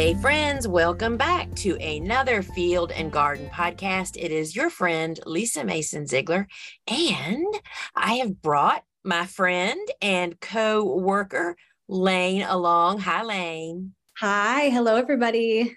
Hey, 0.00 0.14
friends, 0.14 0.66
welcome 0.66 1.18
back 1.18 1.54
to 1.56 1.76
another 1.76 2.40
Field 2.40 2.90
and 2.90 3.12
Garden 3.12 3.50
podcast. 3.50 4.16
It 4.16 4.32
is 4.32 4.56
your 4.56 4.70
friend, 4.70 5.20
Lisa 5.26 5.62
Mason 5.62 6.06
Ziegler, 6.06 6.48
and 6.88 7.44
I 7.94 8.14
have 8.14 8.40
brought 8.40 8.82
my 9.04 9.26
friend 9.26 9.78
and 10.00 10.40
co 10.40 10.96
worker, 10.96 11.54
Lane, 11.86 12.40
along. 12.40 13.00
Hi, 13.00 13.22
Lane. 13.22 13.92
Hi. 14.16 14.70
Hello, 14.70 14.96
everybody. 14.96 15.76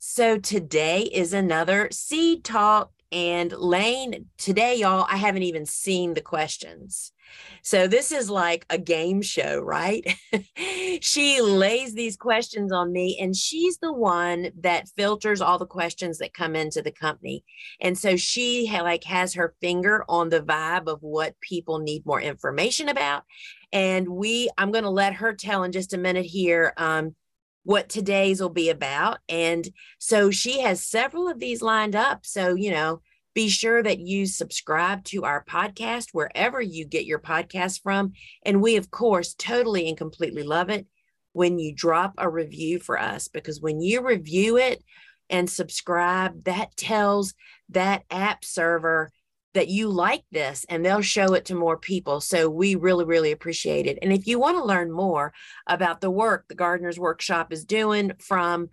So, 0.00 0.38
today 0.38 1.02
is 1.02 1.32
another 1.32 1.88
seed 1.92 2.42
talk. 2.42 2.90
And 3.12 3.52
Lane, 3.52 4.26
today, 4.38 4.74
y'all, 4.74 5.06
I 5.08 5.18
haven't 5.18 5.44
even 5.44 5.66
seen 5.66 6.14
the 6.14 6.20
questions. 6.20 7.12
So 7.62 7.86
this 7.86 8.12
is 8.12 8.28
like 8.28 8.66
a 8.70 8.78
game 8.78 9.22
show, 9.22 9.60
right? 9.60 10.04
she 11.00 11.40
lays 11.40 11.94
these 11.94 12.16
questions 12.16 12.72
on 12.72 12.92
me 12.92 13.18
and 13.20 13.36
she's 13.36 13.78
the 13.78 13.92
one 13.92 14.50
that 14.60 14.88
filters 14.96 15.40
all 15.40 15.58
the 15.58 15.66
questions 15.66 16.18
that 16.18 16.34
come 16.34 16.56
into 16.56 16.82
the 16.82 16.90
company. 16.90 17.44
And 17.80 17.96
so 17.96 18.16
she 18.16 18.66
ha- 18.66 18.82
like 18.82 19.04
has 19.04 19.34
her 19.34 19.54
finger 19.60 20.04
on 20.08 20.28
the 20.28 20.40
vibe 20.40 20.88
of 20.88 20.98
what 21.02 21.40
people 21.40 21.78
need 21.78 22.04
more 22.04 22.20
information 22.20 22.88
about. 22.88 23.24
And 23.72 24.08
we, 24.08 24.50
I'm 24.58 24.72
going 24.72 24.84
to 24.84 24.90
let 24.90 25.14
her 25.14 25.32
tell 25.32 25.62
in 25.64 25.72
just 25.72 25.94
a 25.94 25.98
minute 25.98 26.26
here 26.26 26.74
um, 26.76 27.14
what 27.64 27.88
today's 27.88 28.40
will 28.40 28.50
be 28.50 28.70
about. 28.70 29.18
And 29.28 29.68
so 29.98 30.30
she 30.30 30.60
has 30.60 30.84
several 30.84 31.28
of 31.28 31.38
these 31.38 31.62
lined 31.62 31.96
up. 31.96 32.26
So, 32.26 32.54
you 32.54 32.70
know, 32.70 33.00
be 33.34 33.48
sure 33.48 33.82
that 33.82 33.98
you 33.98 34.26
subscribe 34.26 35.04
to 35.04 35.24
our 35.24 35.44
podcast 35.44 36.08
wherever 36.12 36.60
you 36.60 36.84
get 36.84 37.06
your 37.06 37.18
podcast 37.18 37.82
from. 37.82 38.12
And 38.44 38.60
we, 38.60 38.76
of 38.76 38.90
course, 38.90 39.34
totally 39.34 39.88
and 39.88 39.96
completely 39.96 40.42
love 40.42 40.70
it 40.70 40.86
when 41.32 41.58
you 41.58 41.74
drop 41.74 42.14
a 42.18 42.28
review 42.28 42.78
for 42.78 42.98
us 42.98 43.28
because 43.28 43.60
when 43.60 43.80
you 43.80 44.06
review 44.06 44.58
it 44.58 44.82
and 45.30 45.48
subscribe, 45.48 46.44
that 46.44 46.76
tells 46.76 47.34
that 47.70 48.02
app 48.10 48.44
server 48.44 49.10
that 49.54 49.68
you 49.68 49.88
like 49.88 50.24
this 50.30 50.64
and 50.68 50.84
they'll 50.84 51.02
show 51.02 51.34
it 51.34 51.46
to 51.46 51.54
more 51.54 51.76
people. 51.76 52.20
So 52.20 52.48
we 52.48 52.74
really, 52.74 53.04
really 53.04 53.32
appreciate 53.32 53.86
it. 53.86 53.98
And 54.00 54.12
if 54.12 54.26
you 54.26 54.38
want 54.38 54.56
to 54.56 54.64
learn 54.64 54.90
more 54.90 55.32
about 55.66 56.00
the 56.00 56.10
work 56.10 56.46
the 56.48 56.54
Gardener's 56.54 56.98
Workshop 56.98 57.52
is 57.52 57.64
doing 57.64 58.12
from 58.18 58.68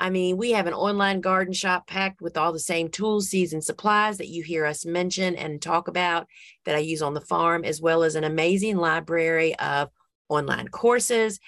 I 0.00 0.08
mean, 0.08 0.38
we 0.38 0.52
have 0.52 0.66
an 0.66 0.72
online 0.72 1.20
garden 1.20 1.52
shop 1.52 1.86
packed 1.86 2.22
with 2.22 2.38
all 2.38 2.54
the 2.54 2.58
same 2.58 2.88
tools, 2.88 3.28
seeds, 3.28 3.52
and 3.52 3.62
supplies 3.62 4.16
that 4.16 4.28
you 4.28 4.42
hear 4.42 4.64
us 4.64 4.86
mention 4.86 5.36
and 5.36 5.60
talk 5.60 5.88
about 5.88 6.26
that 6.64 6.74
I 6.74 6.78
use 6.78 7.02
on 7.02 7.12
the 7.12 7.20
farm, 7.20 7.66
as 7.66 7.82
well 7.82 8.02
as 8.02 8.14
an 8.14 8.24
amazing 8.24 8.78
library 8.78 9.54
of 9.58 9.90
online 10.30 10.68
courses. 10.68 11.38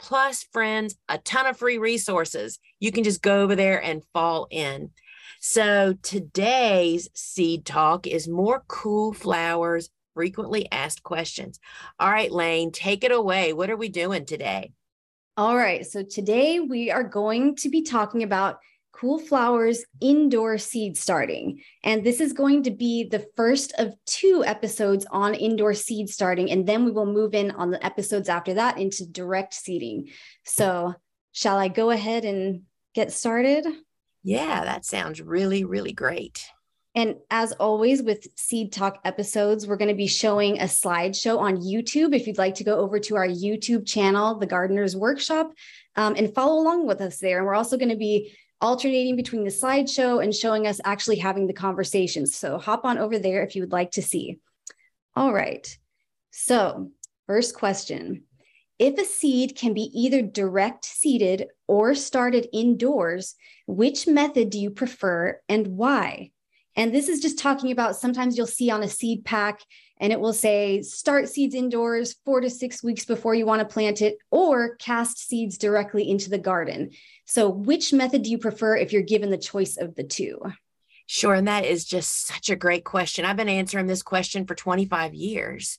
Plus, 0.00 0.42
friends, 0.52 0.96
a 1.08 1.18
ton 1.18 1.46
of 1.46 1.56
free 1.56 1.78
resources. 1.78 2.58
You 2.80 2.90
can 2.90 3.04
just 3.04 3.22
go 3.22 3.42
over 3.42 3.54
there 3.54 3.80
and 3.80 4.02
fall 4.12 4.48
in. 4.50 4.90
So, 5.38 5.94
today's 6.02 7.08
seed 7.14 7.64
talk 7.64 8.08
is 8.08 8.26
more 8.26 8.64
cool 8.66 9.12
flowers, 9.12 9.88
frequently 10.14 10.66
asked 10.72 11.04
questions. 11.04 11.60
All 12.00 12.10
right, 12.10 12.32
Lane, 12.32 12.72
take 12.72 13.04
it 13.04 13.12
away. 13.12 13.52
What 13.52 13.70
are 13.70 13.76
we 13.76 13.88
doing 13.88 14.26
today? 14.26 14.72
All 15.40 15.56
right. 15.56 15.86
So 15.86 16.02
today 16.02 16.60
we 16.60 16.90
are 16.90 17.02
going 17.02 17.56
to 17.56 17.70
be 17.70 17.80
talking 17.80 18.22
about 18.22 18.58
Cool 18.92 19.18
Flowers 19.18 19.82
indoor 19.98 20.58
seed 20.58 20.98
starting. 20.98 21.62
And 21.82 22.04
this 22.04 22.20
is 22.20 22.34
going 22.34 22.64
to 22.64 22.70
be 22.70 23.04
the 23.04 23.26
first 23.36 23.72
of 23.78 23.94
two 24.04 24.44
episodes 24.44 25.06
on 25.10 25.34
indoor 25.34 25.72
seed 25.72 26.10
starting. 26.10 26.50
And 26.50 26.66
then 26.66 26.84
we 26.84 26.90
will 26.90 27.06
move 27.06 27.34
in 27.34 27.52
on 27.52 27.70
the 27.70 27.82
episodes 27.82 28.28
after 28.28 28.52
that 28.52 28.76
into 28.76 29.06
direct 29.06 29.54
seeding. 29.54 30.10
So, 30.44 30.94
shall 31.32 31.56
I 31.56 31.68
go 31.68 31.88
ahead 31.88 32.26
and 32.26 32.64
get 32.94 33.10
started? 33.10 33.66
Yeah, 34.22 34.64
that 34.64 34.84
sounds 34.84 35.22
really, 35.22 35.64
really 35.64 35.92
great. 35.92 36.44
And 36.94 37.16
as 37.30 37.52
always, 37.52 38.02
with 38.02 38.26
Seed 38.36 38.72
Talk 38.72 38.98
episodes, 39.04 39.66
we're 39.66 39.76
going 39.76 39.88
to 39.90 39.94
be 39.94 40.08
showing 40.08 40.58
a 40.58 40.64
slideshow 40.64 41.38
on 41.38 41.58
YouTube. 41.58 42.14
If 42.14 42.26
you'd 42.26 42.38
like 42.38 42.56
to 42.56 42.64
go 42.64 42.78
over 42.80 42.98
to 42.98 43.16
our 43.16 43.28
YouTube 43.28 43.86
channel, 43.86 44.38
The 44.38 44.46
Gardener's 44.46 44.96
Workshop, 44.96 45.52
um, 45.94 46.16
and 46.16 46.34
follow 46.34 46.60
along 46.60 46.86
with 46.86 47.00
us 47.00 47.18
there. 47.18 47.38
And 47.38 47.46
we're 47.46 47.54
also 47.54 47.76
going 47.76 47.90
to 47.90 47.96
be 47.96 48.36
alternating 48.60 49.14
between 49.14 49.44
the 49.44 49.50
slideshow 49.50 50.22
and 50.22 50.34
showing 50.34 50.66
us 50.66 50.80
actually 50.84 51.16
having 51.16 51.46
the 51.46 51.52
conversations. 51.52 52.34
So 52.34 52.58
hop 52.58 52.84
on 52.84 52.98
over 52.98 53.18
there 53.18 53.44
if 53.44 53.54
you 53.54 53.62
would 53.62 53.72
like 53.72 53.92
to 53.92 54.02
see. 54.02 54.38
All 55.14 55.32
right. 55.32 55.66
So, 56.32 56.90
first 57.26 57.54
question 57.54 58.24
If 58.78 58.98
a 58.98 59.04
seed 59.04 59.56
can 59.56 59.74
be 59.74 59.90
either 59.94 60.22
direct 60.22 60.84
seeded 60.84 61.46
or 61.68 61.94
started 61.94 62.48
indoors, 62.52 63.34
which 63.66 64.06
method 64.06 64.50
do 64.50 64.58
you 64.58 64.70
prefer 64.70 65.40
and 65.48 65.68
why? 65.68 66.30
And 66.80 66.94
this 66.94 67.10
is 67.10 67.20
just 67.20 67.38
talking 67.38 67.72
about 67.72 67.96
sometimes 67.96 68.38
you'll 68.38 68.46
see 68.46 68.70
on 68.70 68.82
a 68.82 68.88
seed 68.88 69.22
pack 69.22 69.60
and 69.98 70.14
it 70.14 70.18
will 70.18 70.32
say 70.32 70.80
start 70.80 71.28
seeds 71.28 71.54
indoors 71.54 72.16
four 72.24 72.40
to 72.40 72.48
six 72.48 72.82
weeks 72.82 73.04
before 73.04 73.34
you 73.34 73.44
want 73.44 73.60
to 73.60 73.70
plant 73.70 74.00
it, 74.00 74.16
or 74.30 74.76
cast 74.76 75.28
seeds 75.28 75.58
directly 75.58 76.08
into 76.08 76.30
the 76.30 76.38
garden. 76.38 76.92
So, 77.26 77.50
which 77.50 77.92
method 77.92 78.22
do 78.22 78.30
you 78.30 78.38
prefer 78.38 78.78
if 78.78 78.94
you're 78.94 79.02
given 79.02 79.28
the 79.28 79.36
choice 79.36 79.76
of 79.76 79.94
the 79.94 80.04
two? 80.04 80.40
Sure. 81.04 81.34
And 81.34 81.48
that 81.48 81.66
is 81.66 81.84
just 81.84 82.26
such 82.26 82.48
a 82.48 82.56
great 82.56 82.84
question. 82.84 83.26
I've 83.26 83.36
been 83.36 83.50
answering 83.50 83.86
this 83.86 84.02
question 84.02 84.46
for 84.46 84.54
25 84.54 85.12
years, 85.12 85.76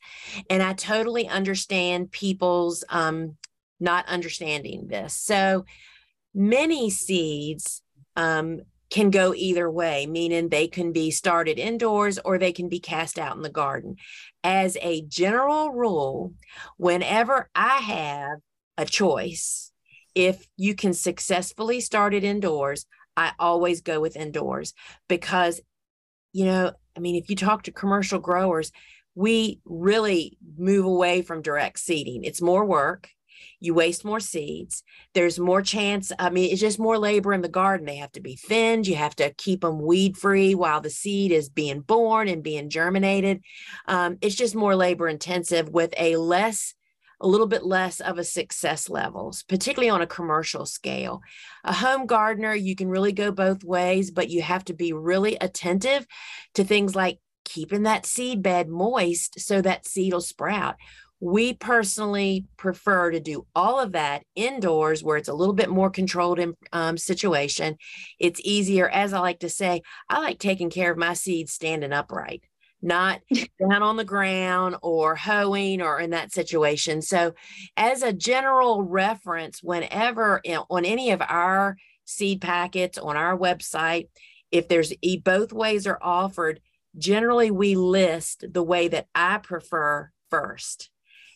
and 0.51 0.61
I 0.61 0.73
totally 0.73 1.27
understand 1.27 2.11
people's 2.11 2.83
um, 2.89 3.37
not 3.79 4.07
understanding 4.07 4.87
this. 4.87 5.15
So, 5.15 5.65
many 6.35 6.91
seeds 6.91 7.81
um, 8.15 8.61
can 8.91 9.09
go 9.09 9.33
either 9.33 9.71
way, 9.71 10.05
meaning 10.05 10.49
they 10.49 10.67
can 10.67 10.91
be 10.91 11.09
started 11.09 11.57
indoors 11.57 12.19
or 12.23 12.37
they 12.37 12.51
can 12.51 12.67
be 12.69 12.79
cast 12.79 13.17
out 13.17 13.35
in 13.35 13.41
the 13.41 13.49
garden. 13.49 13.95
As 14.43 14.77
a 14.81 15.01
general 15.03 15.71
rule, 15.71 16.33
whenever 16.77 17.49
I 17.55 17.77
have 17.77 18.39
a 18.77 18.85
choice, 18.85 19.71
if 20.13 20.45
you 20.57 20.75
can 20.75 20.93
successfully 20.93 21.79
start 21.79 22.13
it 22.13 22.25
indoors, 22.25 22.85
I 23.15 23.31
always 23.39 23.81
go 23.81 24.01
with 24.01 24.17
indoors 24.17 24.73
because, 25.07 25.61
you 26.33 26.45
know, 26.45 26.73
I 26.95 26.99
mean, 26.99 27.15
if 27.15 27.29
you 27.29 27.37
talk 27.37 27.63
to 27.63 27.71
commercial 27.71 28.19
growers, 28.19 28.71
we 29.15 29.61
really 29.65 30.37
move 30.57 30.85
away 30.85 31.21
from 31.21 31.41
direct 31.41 31.79
seeding. 31.79 32.23
It's 32.25 32.41
more 32.41 32.65
work 32.65 33.09
you 33.59 33.73
waste 33.73 34.05
more 34.05 34.19
seeds. 34.19 34.83
There's 35.13 35.39
more 35.39 35.61
chance. 35.61 36.11
I 36.17 36.29
mean, 36.29 36.51
it's 36.51 36.61
just 36.61 36.79
more 36.79 36.97
labor 36.97 37.33
in 37.33 37.41
the 37.41 37.49
garden. 37.49 37.85
They 37.85 37.97
have 37.97 38.11
to 38.13 38.21
be 38.21 38.35
thinned. 38.35 38.87
You 38.87 38.95
have 38.95 39.15
to 39.17 39.33
keep 39.33 39.61
them 39.61 39.81
weed 39.81 40.17
free 40.17 40.55
while 40.55 40.81
the 40.81 40.89
seed 40.89 41.31
is 41.31 41.49
being 41.49 41.81
born 41.81 42.27
and 42.27 42.43
being 42.43 42.69
germinated. 42.69 43.41
Um, 43.87 44.17
it's 44.21 44.35
just 44.35 44.55
more 44.55 44.75
labor 44.75 45.07
intensive 45.07 45.69
with 45.69 45.93
a 45.97 46.17
less 46.17 46.73
a 47.21 47.27
little 47.27 47.47
bit 47.47 47.63
less 47.63 47.99
of 47.99 48.17
a 48.17 48.23
success 48.23 48.89
levels, 48.89 49.43
particularly 49.43 49.89
on 49.89 50.01
a 50.01 50.07
commercial 50.07 50.65
scale. 50.65 51.21
A 51.63 51.71
home 51.71 52.07
gardener, 52.07 52.55
you 52.55 52.75
can 52.75 52.89
really 52.89 53.11
go 53.11 53.31
both 53.31 53.63
ways, 53.63 54.09
but 54.09 54.29
you 54.29 54.41
have 54.41 54.65
to 54.65 54.73
be 54.73 54.91
really 54.91 55.37
attentive 55.39 56.07
to 56.55 56.63
things 56.63 56.95
like 56.95 57.19
keeping 57.45 57.83
that 57.83 58.05
seed 58.05 58.41
bed 58.41 58.69
moist 58.69 59.39
so 59.39 59.61
that 59.61 59.87
seed 59.87 60.13
will 60.13 60.21
sprout 60.21 60.75
we 61.21 61.53
personally 61.53 62.45
prefer 62.57 63.11
to 63.11 63.19
do 63.19 63.45
all 63.55 63.79
of 63.79 63.93
that 63.93 64.23
indoors 64.35 65.03
where 65.03 65.17
it's 65.17 65.29
a 65.29 65.33
little 65.33 65.53
bit 65.53 65.69
more 65.69 65.89
controlled 65.89 66.39
in, 66.39 66.55
um, 66.73 66.97
situation. 66.97 67.77
It's 68.19 68.41
easier 68.43 68.89
as 68.89 69.13
i 69.13 69.19
like 69.19 69.39
to 69.39 69.49
say 69.49 69.81
i 70.09 70.19
like 70.19 70.39
taking 70.39 70.69
care 70.69 70.91
of 70.91 70.97
my 70.97 71.13
seeds 71.13 71.53
standing 71.53 71.93
upright 71.93 72.43
not 72.81 73.21
down 73.59 73.83
on 73.83 73.95
the 73.95 74.03
ground 74.03 74.75
or 74.81 75.15
hoeing 75.15 75.81
or 75.81 75.99
in 75.99 76.09
that 76.09 76.31
situation. 76.31 77.01
So 77.01 77.33
as 77.77 78.01
a 78.01 78.11
general 78.11 78.81
reference 78.81 79.61
whenever 79.61 80.41
you 80.43 80.53
know, 80.53 80.65
on 80.69 80.83
any 80.83 81.11
of 81.11 81.21
our 81.21 81.77
seed 82.05 82.41
packets 82.41 82.97
on 82.97 83.15
our 83.15 83.37
website 83.37 84.07
if 84.51 84.67
there's 84.67 84.93
both 85.23 85.53
ways 85.53 85.87
are 85.87 85.99
offered 86.01 86.59
generally 86.97 87.51
we 87.51 87.75
list 87.75 88.43
the 88.51 88.63
way 88.63 88.87
that 88.87 89.07
i 89.15 89.37
prefer 89.37 90.09
first 90.29 90.89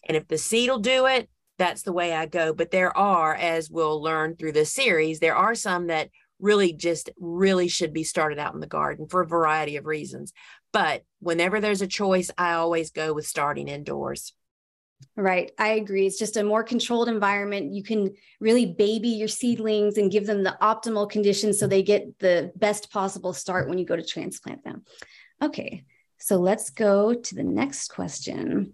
and 0.06 0.16
if 0.16 0.28
the 0.28 0.38
seed 0.38 0.70
will 0.70 0.80
do 0.80 1.06
it, 1.06 1.30
that's 1.58 1.84
the 1.84 1.94
way 1.94 2.14
I 2.14 2.26
go. 2.26 2.54
But 2.54 2.72
there 2.72 2.96
are, 2.98 3.34
as 3.34 3.70
we'll 3.70 4.02
learn 4.02 4.36
through 4.36 4.54
this 4.54 4.74
series, 4.74 5.20
there 5.20 5.36
are 5.36 5.56
some 5.56 5.88
that 5.88 6.10
really 6.40 6.74
just 6.74 7.10
really 7.18 7.68
should 7.68 7.94
be 7.94 8.04
started 8.04 8.40
out 8.40 8.54
in 8.54 8.60
the 8.60 8.68
garden 8.68 9.08
for 9.08 9.22
a 9.22 9.28
variety 9.28 9.78
of 9.78 9.86
reasons. 9.86 10.34
But 10.74 11.04
whenever 11.20 11.62
there's 11.62 11.82
a 11.82 11.88
choice, 11.88 12.30
I 12.38 12.54
always 12.54 12.92
go 12.92 13.14
with 13.14 13.26
starting 13.26 13.68
indoors. 13.68 14.34
Right. 15.16 15.52
I 15.58 15.74
agree. 15.74 16.06
It's 16.06 16.20
just 16.20 16.38
a 16.38 16.44
more 16.44 16.64
controlled 16.64 17.10
environment. 17.10 17.74
You 17.74 17.84
can 17.84 18.14
really 18.40 18.66
baby 18.66 19.10
your 19.10 19.28
seedlings 19.28 19.98
and 19.98 20.12
give 20.12 20.26
them 20.26 20.44
the 20.44 20.58
optimal 20.62 21.10
conditions 21.10 21.60
so 21.60 21.68
they 21.68 21.84
get 21.84 22.20
the 22.20 22.52
best 22.56 22.92
possible 22.92 23.34
start 23.34 23.70
when 23.70 23.78
you 23.78 23.86
go 23.86 23.96
to 23.96 24.06
transplant 24.06 24.64
them. 24.64 24.84
Okay. 25.42 25.86
So 26.18 26.38
let's 26.38 26.70
go 26.70 27.14
to 27.14 27.36
the 27.36 27.44
next 27.44 27.90
question. 27.90 28.74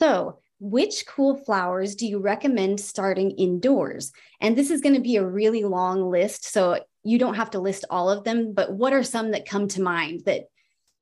So, 0.00 0.38
which 0.60 1.06
cool 1.06 1.36
flowers 1.36 1.94
do 1.94 2.06
you 2.06 2.18
recommend 2.18 2.80
starting 2.80 3.30
indoors? 3.32 4.12
And 4.40 4.56
this 4.56 4.70
is 4.70 4.80
going 4.80 4.94
to 4.94 5.00
be 5.00 5.16
a 5.16 5.24
really 5.24 5.64
long 5.64 6.10
list. 6.10 6.44
So 6.44 6.80
you 7.02 7.18
don't 7.18 7.34
have 7.34 7.50
to 7.52 7.60
list 7.60 7.84
all 7.88 8.10
of 8.10 8.24
them, 8.24 8.52
but 8.52 8.72
what 8.72 8.92
are 8.92 9.02
some 9.02 9.30
that 9.30 9.48
come 9.48 9.68
to 9.68 9.82
mind 9.82 10.22
that 10.26 10.44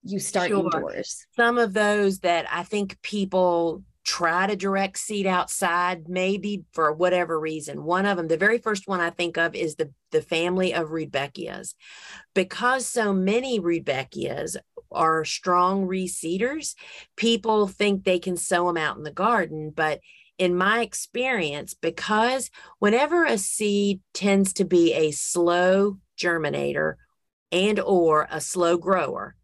you 0.05 0.21
start 0.21 0.49
sure. 0.49 0.61
indoors? 0.65 1.27
Some 1.35 1.59
of 1.59 1.75
those 1.75 2.21
that 2.21 2.47
I 2.53 2.63
think 2.63 3.01
people 3.03 3.83
try 4.05 4.47
to 4.47 4.57
direct 4.57 4.99
seed 4.99 5.27
outside, 5.27 6.09
maybe 6.09 6.65
for 6.73 6.93
whatever 6.93 7.39
reason. 7.39 7.85
One 7.85 8.07
of 8.07 8.17
them, 8.17 8.29
the 8.29 8.39
very 8.39 8.59
first 8.59 8.89
one 8.89 9.01
I 9.01 9.11
think 9.11 9.37
of 9.37 9.55
is 9.55 9.75
the, 9.75 9.93
the 10.13 10.23
family 10.23 10.73
of 10.73 10.89
Rudbeckias. 10.89 11.75
Because 12.33 12.87
so 12.87 13.13
many 13.13 13.61
Rudbeckias 13.61 14.57
are 14.91 15.25
strong 15.25 15.87
reseeders, 15.87 16.75
people 17.17 17.67
think 17.67 18.05
they 18.05 18.19
can 18.19 18.37
sow 18.37 18.67
them 18.67 18.77
out 18.77 18.97
in 18.97 19.03
the 19.03 19.11
garden. 19.11 19.73
But 19.75 20.01
in 20.39 20.57
my 20.57 20.81
experience, 20.81 21.75
because 21.75 22.51
whenever 22.79 23.25
a 23.25 23.39
seed 23.39 24.01
tends 24.15 24.53
to 24.55 24.65
be 24.65 24.95
a 24.95 25.11
slow 25.11 25.99
germinator 26.19 26.95
and 27.51 27.81
or 27.81 28.29
a 28.31 28.41
slow 28.41 28.77
grower, 28.77 29.35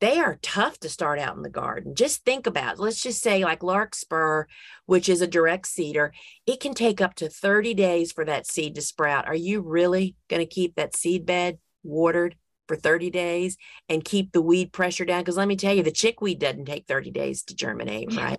they 0.00 0.20
are 0.20 0.38
tough 0.42 0.78
to 0.78 0.88
start 0.88 1.18
out 1.18 1.36
in 1.36 1.42
the 1.42 1.50
garden. 1.50 1.94
Just 1.94 2.24
think 2.24 2.46
about, 2.46 2.74
it. 2.74 2.80
let's 2.80 3.02
just 3.02 3.20
say 3.20 3.44
like 3.44 3.64
larkspur, 3.64 4.44
which 4.86 5.08
is 5.08 5.20
a 5.20 5.26
direct 5.26 5.66
seeder, 5.66 6.12
it 6.46 6.60
can 6.60 6.72
take 6.72 7.00
up 7.00 7.14
to 7.16 7.28
30 7.28 7.74
days 7.74 8.12
for 8.12 8.24
that 8.24 8.46
seed 8.46 8.76
to 8.76 8.82
sprout. 8.82 9.26
Are 9.26 9.34
you 9.34 9.60
really 9.60 10.14
going 10.28 10.40
to 10.40 10.46
keep 10.46 10.76
that 10.76 10.96
seed 10.96 11.26
bed 11.26 11.58
watered 11.82 12.36
for 12.68 12.76
30 12.76 13.10
days 13.10 13.56
and 13.88 14.04
keep 14.04 14.32
the 14.32 14.42
weed 14.42 14.72
pressure 14.72 15.04
down? 15.04 15.22
Because 15.22 15.36
let 15.36 15.48
me 15.48 15.56
tell 15.56 15.74
you, 15.74 15.82
the 15.82 15.90
chickweed 15.90 16.38
doesn't 16.38 16.66
take 16.66 16.86
30 16.86 17.10
days 17.10 17.42
to 17.44 17.54
germinate, 17.54 18.14
right? 18.14 18.38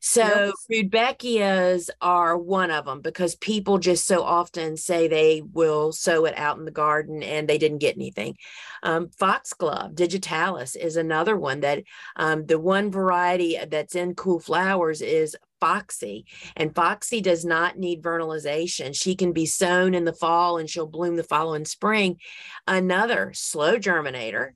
So 0.00 0.52
yep. 0.70 0.90
Rudbeckias 0.90 1.90
are 2.00 2.36
one 2.36 2.70
of 2.70 2.84
them 2.84 3.00
because 3.00 3.34
people 3.36 3.78
just 3.78 4.06
so 4.06 4.22
often 4.22 4.76
say 4.76 5.08
they 5.08 5.42
will 5.42 5.92
sow 5.92 6.24
it 6.24 6.36
out 6.36 6.58
in 6.58 6.64
the 6.64 6.70
garden 6.70 7.22
and 7.22 7.48
they 7.48 7.58
didn't 7.58 7.78
get 7.78 7.96
anything. 7.96 8.36
Um, 8.82 9.08
foxglove 9.18 9.94
digitalis 9.94 10.76
is 10.76 10.96
another 10.96 11.36
one 11.36 11.60
that 11.60 11.84
um, 12.16 12.46
the 12.46 12.58
one 12.58 12.90
variety 12.90 13.58
that's 13.68 13.94
in 13.94 14.14
cool 14.14 14.40
flowers 14.40 15.00
is 15.00 15.36
Foxy, 15.64 16.26
and 16.56 16.74
Foxy 16.74 17.22
does 17.22 17.42
not 17.42 17.78
need 17.78 18.02
vernalization. 18.02 18.92
She 18.92 19.16
can 19.16 19.32
be 19.32 19.46
sown 19.46 19.94
in 19.94 20.04
the 20.04 20.12
fall 20.12 20.58
and 20.58 20.68
she'll 20.68 20.86
bloom 20.86 21.16
the 21.16 21.22
following 21.22 21.64
spring. 21.64 22.18
Another 22.66 23.32
slow 23.34 23.78
germinator. 23.78 24.50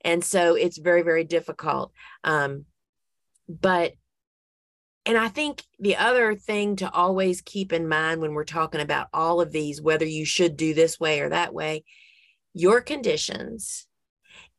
And 0.00 0.24
so 0.24 0.54
it's 0.54 0.78
very, 0.78 1.02
very 1.02 1.24
difficult. 1.24 1.92
Um, 2.24 2.64
but 3.46 3.92
and 5.04 5.18
I 5.18 5.28
think 5.28 5.62
the 5.78 5.96
other 5.96 6.34
thing 6.34 6.76
to 6.76 6.90
always 6.90 7.42
keep 7.42 7.72
in 7.72 7.86
mind 7.86 8.22
when 8.22 8.32
we're 8.32 8.44
talking 8.44 8.80
about 8.80 9.08
all 9.12 9.42
of 9.42 9.52
these, 9.52 9.82
whether 9.82 10.06
you 10.06 10.24
should 10.24 10.56
do 10.56 10.72
this 10.72 10.98
way 10.98 11.20
or 11.20 11.28
that 11.28 11.52
way, 11.52 11.84
your 12.54 12.80
conditions 12.80 13.86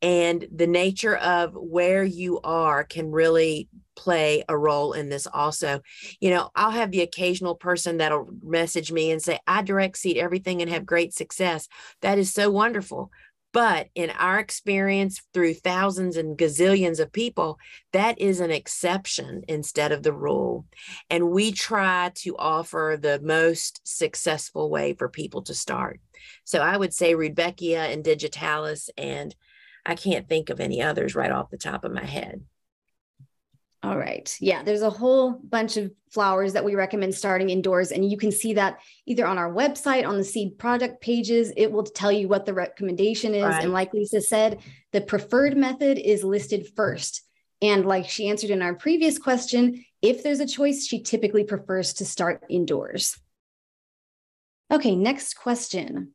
and 0.02 0.48
the 0.54 0.68
nature 0.68 1.16
of 1.16 1.54
where 1.54 2.04
you 2.04 2.40
are 2.44 2.84
can 2.84 3.12
really 3.12 3.68
play 3.96 4.44
a 4.48 4.58
role 4.58 4.94
in 4.94 5.10
this 5.10 5.28
also. 5.28 5.82
You 6.20 6.30
know, 6.30 6.52
I'll 6.56 6.72
have 6.72 6.92
the 6.92 7.02
occasional 7.02 7.56
person 7.56 7.98
that'll 7.98 8.30
message 8.44 8.92
me 8.92 9.12
and 9.12 9.22
say, 9.22 9.40
I 9.48 9.64
direct 9.64 9.98
seed 9.98 10.18
everything 10.18 10.62
and 10.62 10.70
have 10.70 10.86
great 10.86 11.14
success. 11.14 11.68
That 12.02 12.20
is 12.20 12.32
so 12.32 12.52
wonderful. 12.52 13.12
But 13.54 13.88
in 13.96 14.12
our 14.12 14.38
experience 14.38 15.22
through 15.34 15.56
thousands 15.56 16.16
and 16.16 16.38
gazillions 16.38 17.00
of 17.00 17.12
people, 17.12 17.58
that 17.92 18.20
is 18.22 18.40
an 18.40 18.52
exception 18.52 19.44
instead 19.48 19.92
of 19.92 20.04
the 20.04 20.14
rule. 20.14 20.66
And 21.10 21.32
we 21.32 21.52
try 21.52 22.12
to 22.16 22.36
offer 22.38 23.00
the 23.02 23.20
most 23.22 23.82
successful 23.84 24.70
way 24.70 24.94
for 24.94 25.10
people 25.10 25.42
to 25.44 25.56
start. 25.56 26.00
So 26.44 26.60
I 26.60 26.78
would 26.78 26.94
say 26.94 27.16
Rudbeckia 27.16 27.92
and 27.92 28.04
Digitalis, 28.04 28.92
and 28.96 29.34
I 29.88 29.96
can't 29.96 30.28
think 30.28 30.50
of 30.50 30.60
any 30.60 30.82
others 30.82 31.16
right 31.16 31.32
off 31.32 31.50
the 31.50 31.58
top 31.58 31.86
of 31.86 31.94
my 31.94 32.04
head. 32.04 32.44
All 33.84 33.98
right. 33.98 34.36
Yeah, 34.42 34.64
there's 34.64 34.82
a 34.82 34.90
whole 34.90 35.32
bunch 35.32 35.78
of 35.78 35.94
flowers 36.12 36.54
that 36.54 36.66
we 36.66 36.76
recommend 36.76 37.16
starting 37.16 37.50
indoors. 37.50 37.92
And 37.92 38.10
you 38.10 38.18
can 38.18 38.32
see 38.32 38.56
that 38.56 38.80
either 39.06 39.26
on 39.26 39.38
our 39.38 39.52
website, 39.52 40.06
on 40.06 40.18
the 40.18 40.24
seed 40.26 40.58
project 40.58 41.00
pages, 41.00 41.54
it 41.56 41.72
will 41.72 41.84
tell 41.84 42.12
you 42.12 42.28
what 42.28 42.46
the 42.46 42.54
recommendation 42.54 43.34
is. 43.34 43.46
Right. 43.46 43.64
And 43.64 43.72
like 43.72 43.94
Lisa 43.94 44.20
said, 44.20 44.60
the 44.92 45.02
preferred 45.02 45.56
method 45.56 46.00
is 46.00 46.24
listed 46.24 46.68
first. 46.76 47.22
And 47.62 47.86
like 47.86 48.10
she 48.10 48.30
answered 48.30 48.50
in 48.50 48.62
our 48.62 48.76
previous 48.76 49.18
question, 49.18 49.86
if 50.02 50.22
there's 50.22 50.42
a 50.42 50.48
choice, 50.48 50.86
she 50.86 51.02
typically 51.02 51.44
prefers 51.44 51.94
to 51.94 52.06
start 52.06 52.44
indoors. 52.50 53.18
Okay, 54.70 54.96
next 54.96 55.36
question. 55.36 56.14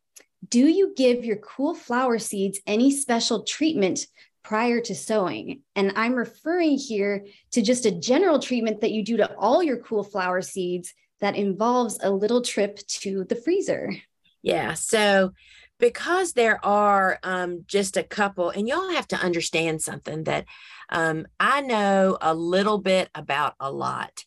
Do 0.48 0.66
you 0.66 0.92
give 0.96 1.24
your 1.24 1.36
cool 1.36 1.74
flower 1.74 2.18
seeds 2.18 2.60
any 2.66 2.90
special 2.90 3.44
treatment 3.44 4.06
prior 4.42 4.80
to 4.80 4.94
sowing. 4.94 5.62
And 5.76 5.92
I'm 5.96 6.14
referring 6.14 6.76
here 6.76 7.26
to 7.52 7.62
just 7.62 7.86
a 7.86 7.92
general 7.92 8.38
treatment 8.38 8.80
that 8.80 8.90
you 8.90 9.04
do 9.04 9.16
to 9.18 9.34
all 9.36 9.62
your 9.62 9.78
cool 9.78 10.02
flower 10.02 10.42
seeds 10.42 10.92
that 11.20 11.36
involves 11.36 11.98
a 12.02 12.10
little 12.10 12.42
trip 12.42 12.78
to 12.86 13.24
the 13.24 13.36
freezer. 13.36 13.94
Yeah. 14.42 14.74
So, 14.74 15.32
because 15.78 16.32
there 16.32 16.64
are 16.64 17.18
um, 17.22 17.64
just 17.66 17.96
a 17.96 18.02
couple, 18.02 18.50
and 18.50 18.68
y'all 18.68 18.90
have 18.90 19.08
to 19.08 19.16
understand 19.16 19.82
something 19.82 20.24
that 20.24 20.44
um, 20.88 21.26
I 21.40 21.60
know 21.60 22.18
a 22.20 22.34
little 22.34 22.78
bit 22.78 23.08
about 23.14 23.54
a 23.58 23.70
lot. 23.70 24.24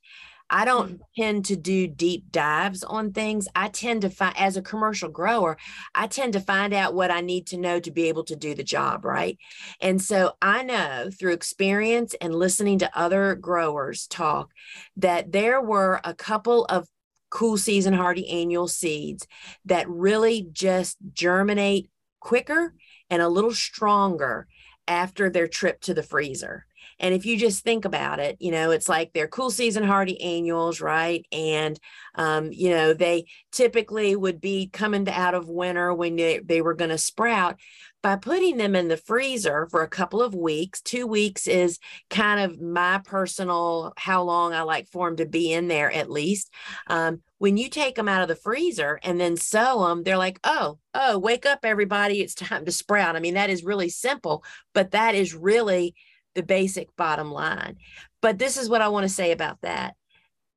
I 0.50 0.65
don't 0.65 0.94
mm-hmm. 0.94 1.21
tend 1.21 1.45
to 1.45 1.56
do 1.56 1.88
deep 1.88 2.31
dives 2.31 2.83
on 2.83 3.12
things. 3.12 3.47
I 3.56 3.69
tend 3.69 4.01
to 4.03 4.09
find, 4.09 4.38
as 4.38 4.57
a 4.57 4.62
commercial 4.62 5.09
grower, 5.09 5.57
I 5.94 6.07
tend 6.07 6.33
to 6.33 6.39
find 6.39 6.74
out 6.74 6.94
what 6.94 7.12
I 7.12 7.21
need 7.21 7.47
to 7.47 7.57
know 7.57 7.80
to 7.80 7.92
be 7.92 8.09
able 8.09 8.24
to 8.25 8.36
do 8.36 8.53
the 8.53 8.63
job, 8.63 9.06
right? 9.06 9.38
And 9.81 10.01
so 10.01 10.33
I 10.42 10.63
know 10.63 11.09
through 11.12 11.33
experience 11.33 12.15
and 12.21 12.36
listening 12.36 12.80
to 12.80 12.97
other 12.97 13.36
growers 13.36 14.07
talk 14.07 14.51
that 14.97 15.31
there 15.31 15.62
were 15.62 16.00
a 16.03 16.13
couple 16.13 16.65
of 16.65 16.88
cool 17.30 17.57
season 17.57 17.94
hardy 17.94 18.30
annual 18.30 18.68
seeds 18.68 19.27
that 19.65 19.89
really 19.89 20.48
just 20.53 20.98
germinate 21.13 21.89
quicker 22.19 22.74
and 23.09 23.21
a 23.21 23.30
little 23.30 23.53
stronger 23.53 24.48
after 24.88 25.30
their 25.30 25.48
trip 25.48 25.81
to 25.81 25.94
the 25.94 26.03
freezer. 26.03 26.65
And 27.00 27.13
if 27.13 27.25
you 27.25 27.38
just 27.38 27.63
think 27.63 27.86
about 27.86 28.19
it, 28.19 28.38
you 28.39 28.51
know, 28.51 28.71
it's 28.71 28.89
like 28.89 29.12
they're 29.13 29.27
cool 29.27 29.51
season 29.51 29.83
hardy 29.83 30.21
annuals, 30.21 30.81
right? 30.81 31.25
And, 31.31 31.80
um, 32.15 32.51
you 32.51 32.69
know, 32.69 32.94
they 32.94 33.25
typically 33.51 34.15
would 34.15 34.39
be 34.39 34.67
coming 34.67 35.08
out 35.10 35.34
of 35.34 35.50
winter 35.50 35.93
when 35.93 36.15
they, 36.15 36.39
they 36.39 36.62
were 36.62 36.74
going 36.74 36.91
to 36.91 36.98
sprout. 36.98 37.60
By 38.01 38.17
putting 38.17 38.58
them 38.58 38.75
in 38.75 38.88
the 38.88 38.98
freezer 38.98 39.67
for 39.72 39.81
a 39.81 39.88
couple 39.88 40.22
of 40.22 40.36
weeks, 40.36 40.79
two 40.79 41.08
weeks 41.08 41.48
is 41.48 41.79
kind 42.12 42.39
of 42.39 42.62
my 42.62 43.01
personal 43.03 43.93
how 43.98 44.22
long 44.22 44.53
I 44.53 44.62
like 44.62 44.88
for 44.89 45.10
them 45.10 45.17
to 45.17 45.25
be 45.25 45.51
in 45.51 45.67
there 45.67 45.91
at 45.91 46.12
least. 46.12 46.53
Um, 46.86 47.24
when 47.39 47.58
you 47.58 47.67
take 47.67 47.96
them 47.96 48.08
out 48.08 48.22
of 48.22 48.27
the 48.27 48.36
freezer 48.36 49.00
and 49.01 49.19
then 49.19 49.38
sow 49.38 49.88
them, 49.88 50.03
they're 50.03 50.19
like, 50.19 50.39
oh, 50.43 50.77
oh, 50.93 51.17
wake 51.17 51.48
up, 51.48 51.60
everybody. 51.63 52.22
It's 52.22 52.36
time 52.36 52.63
to 52.65 52.72
sprout. 52.72 53.15
I 53.15 53.19
mean, 53.19 53.34
that 53.34 53.50
is 53.50 53.63
really 53.63 53.89
simple, 53.89 54.43
but 54.74 54.91
that 54.91 55.15
is 55.15 55.34
really 55.34 55.96
the 56.36 56.44
basic 56.44 56.96
bottom 56.96 57.32
line. 57.32 57.77
But 58.22 58.38
this 58.38 58.58
is 58.58 58.70
what 58.70 58.82
I 58.82 58.89
want 58.89 59.04
to 59.04 59.13
say 59.13 59.32
about 59.32 59.62
that. 59.62 59.96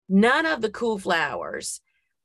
None 0.09 0.47
of 0.47 0.61
the 0.61 0.71
cool 0.71 0.99
flowers, 0.99 1.81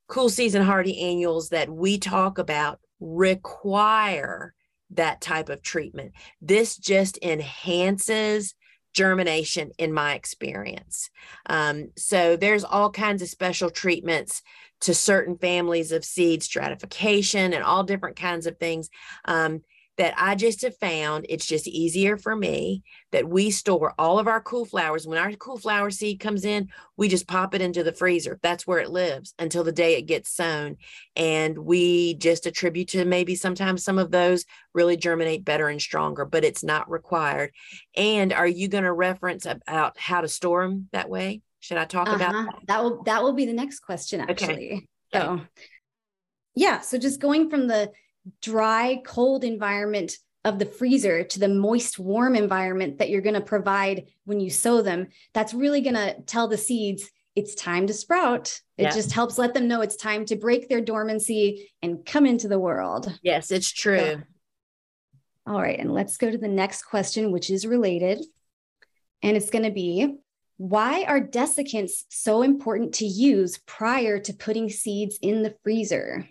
cool 0.08 0.28
season 0.28 0.62
hardy 0.62 1.00
annuals 1.00 1.50
that 1.50 1.70
we 1.70 1.98
talk 1.98 2.38
about 2.38 2.80
require 3.00 4.54
that 4.90 5.20
type 5.20 5.48
of 5.48 5.62
treatment. 5.62 6.12
This 6.40 6.76
just 6.76 7.18
enhances 7.22 8.54
germination 8.94 9.72
in 9.76 9.92
my 9.92 10.14
experience. 10.14 11.10
Um, 11.46 11.90
so 11.96 12.36
there's 12.36 12.64
all 12.64 12.90
kinds 12.90 13.22
of 13.22 13.28
special 13.28 13.70
treatments 13.70 14.40
to 14.80 14.94
certain 14.94 15.36
families 15.36 15.92
of 15.92 16.04
seed 16.04 16.42
stratification 16.42 17.52
and 17.52 17.64
all 17.64 17.82
different 17.82 18.16
kinds 18.16 18.46
of 18.46 18.58
things. 18.58 18.88
Um, 19.24 19.62
that 19.96 20.14
I 20.16 20.34
just 20.34 20.62
have 20.62 20.76
found 20.76 21.26
it's 21.28 21.46
just 21.46 21.68
easier 21.68 22.16
for 22.16 22.34
me 22.34 22.82
that 23.12 23.28
we 23.28 23.50
store 23.50 23.94
all 23.98 24.18
of 24.18 24.26
our 24.26 24.40
cool 24.40 24.64
flowers. 24.64 25.06
When 25.06 25.18
our 25.18 25.32
cool 25.32 25.56
flower 25.56 25.90
seed 25.90 26.20
comes 26.20 26.44
in, 26.44 26.68
we 26.96 27.08
just 27.08 27.28
pop 27.28 27.54
it 27.54 27.62
into 27.62 27.84
the 27.84 27.92
freezer. 27.92 28.38
That's 28.42 28.66
where 28.66 28.80
it 28.80 28.90
lives 28.90 29.34
until 29.38 29.62
the 29.62 29.72
day 29.72 29.96
it 29.96 30.02
gets 30.02 30.30
sown. 30.30 30.76
And 31.14 31.56
we 31.58 32.14
just 32.14 32.46
attribute 32.46 32.88
to 32.88 33.04
maybe 33.04 33.36
sometimes 33.36 33.84
some 33.84 33.98
of 33.98 34.10
those 34.10 34.44
really 34.72 34.96
germinate 34.96 35.44
better 35.44 35.68
and 35.68 35.80
stronger, 35.80 36.24
but 36.24 36.44
it's 36.44 36.64
not 36.64 36.90
required. 36.90 37.52
And 37.96 38.32
are 38.32 38.48
you 38.48 38.68
going 38.68 38.84
to 38.84 38.92
reference 38.92 39.46
about 39.46 39.98
how 39.98 40.20
to 40.20 40.28
store 40.28 40.66
them 40.66 40.88
that 40.92 41.08
way? 41.08 41.42
Should 41.60 41.78
I 41.78 41.84
talk 41.84 42.08
uh-huh. 42.08 42.16
about 42.16 42.32
that? 42.32 42.54
that? 42.66 42.82
will 42.82 43.02
that 43.04 43.22
will 43.22 43.32
be 43.32 43.46
the 43.46 43.52
next 43.52 43.80
question 43.80 44.20
actually. 44.20 44.72
Okay. 44.72 44.86
So 45.14 45.40
yeah, 46.56 46.80
so 46.80 46.98
just 46.98 47.20
going 47.20 47.48
from 47.48 47.66
the 47.66 47.90
dry, 48.40 49.00
cold 49.04 49.44
environment 49.44 50.16
of 50.44 50.58
the 50.58 50.66
freezer 50.66 51.24
to 51.24 51.38
the 51.38 51.48
moist, 51.48 51.98
warm 51.98 52.36
environment 52.36 52.98
that 52.98 53.08
you're 53.08 53.22
going 53.22 53.34
to 53.34 53.40
provide 53.40 54.06
when 54.24 54.40
you 54.40 54.50
sow 54.50 54.82
them, 54.82 55.08
that's 55.32 55.54
really 55.54 55.80
going 55.80 55.94
to 55.94 56.20
tell 56.26 56.48
the 56.48 56.58
seeds 56.58 57.10
it's 57.34 57.54
time 57.54 57.86
to 57.86 57.94
sprout. 57.94 58.60
It 58.78 58.92
just 58.92 59.12
helps 59.12 59.38
let 59.38 59.54
them 59.54 59.66
know 59.66 59.80
it's 59.80 59.96
time 59.96 60.24
to 60.26 60.36
break 60.36 60.68
their 60.68 60.80
dormancy 60.80 61.72
and 61.82 62.04
come 62.04 62.26
into 62.26 62.46
the 62.46 62.58
world. 62.58 63.18
Yes, 63.22 63.50
it's 63.50 63.72
true. 63.72 64.22
All 65.46 65.60
right. 65.60 65.78
And 65.78 65.92
let's 65.92 66.16
go 66.16 66.30
to 66.30 66.38
the 66.38 66.48
next 66.48 66.82
question, 66.82 67.32
which 67.32 67.50
is 67.50 67.66
related. 67.66 68.24
And 69.22 69.36
it's 69.36 69.50
going 69.50 69.64
to 69.64 69.70
be 69.70 70.16
why 70.56 71.04
are 71.04 71.20
desiccants 71.20 72.04
so 72.08 72.42
important 72.42 72.94
to 72.94 73.06
use 73.06 73.58
prior 73.66 74.20
to 74.20 74.32
putting 74.32 74.70
seeds 74.70 75.18
in 75.20 75.42
the 75.42 75.56
freezer? 75.64 76.28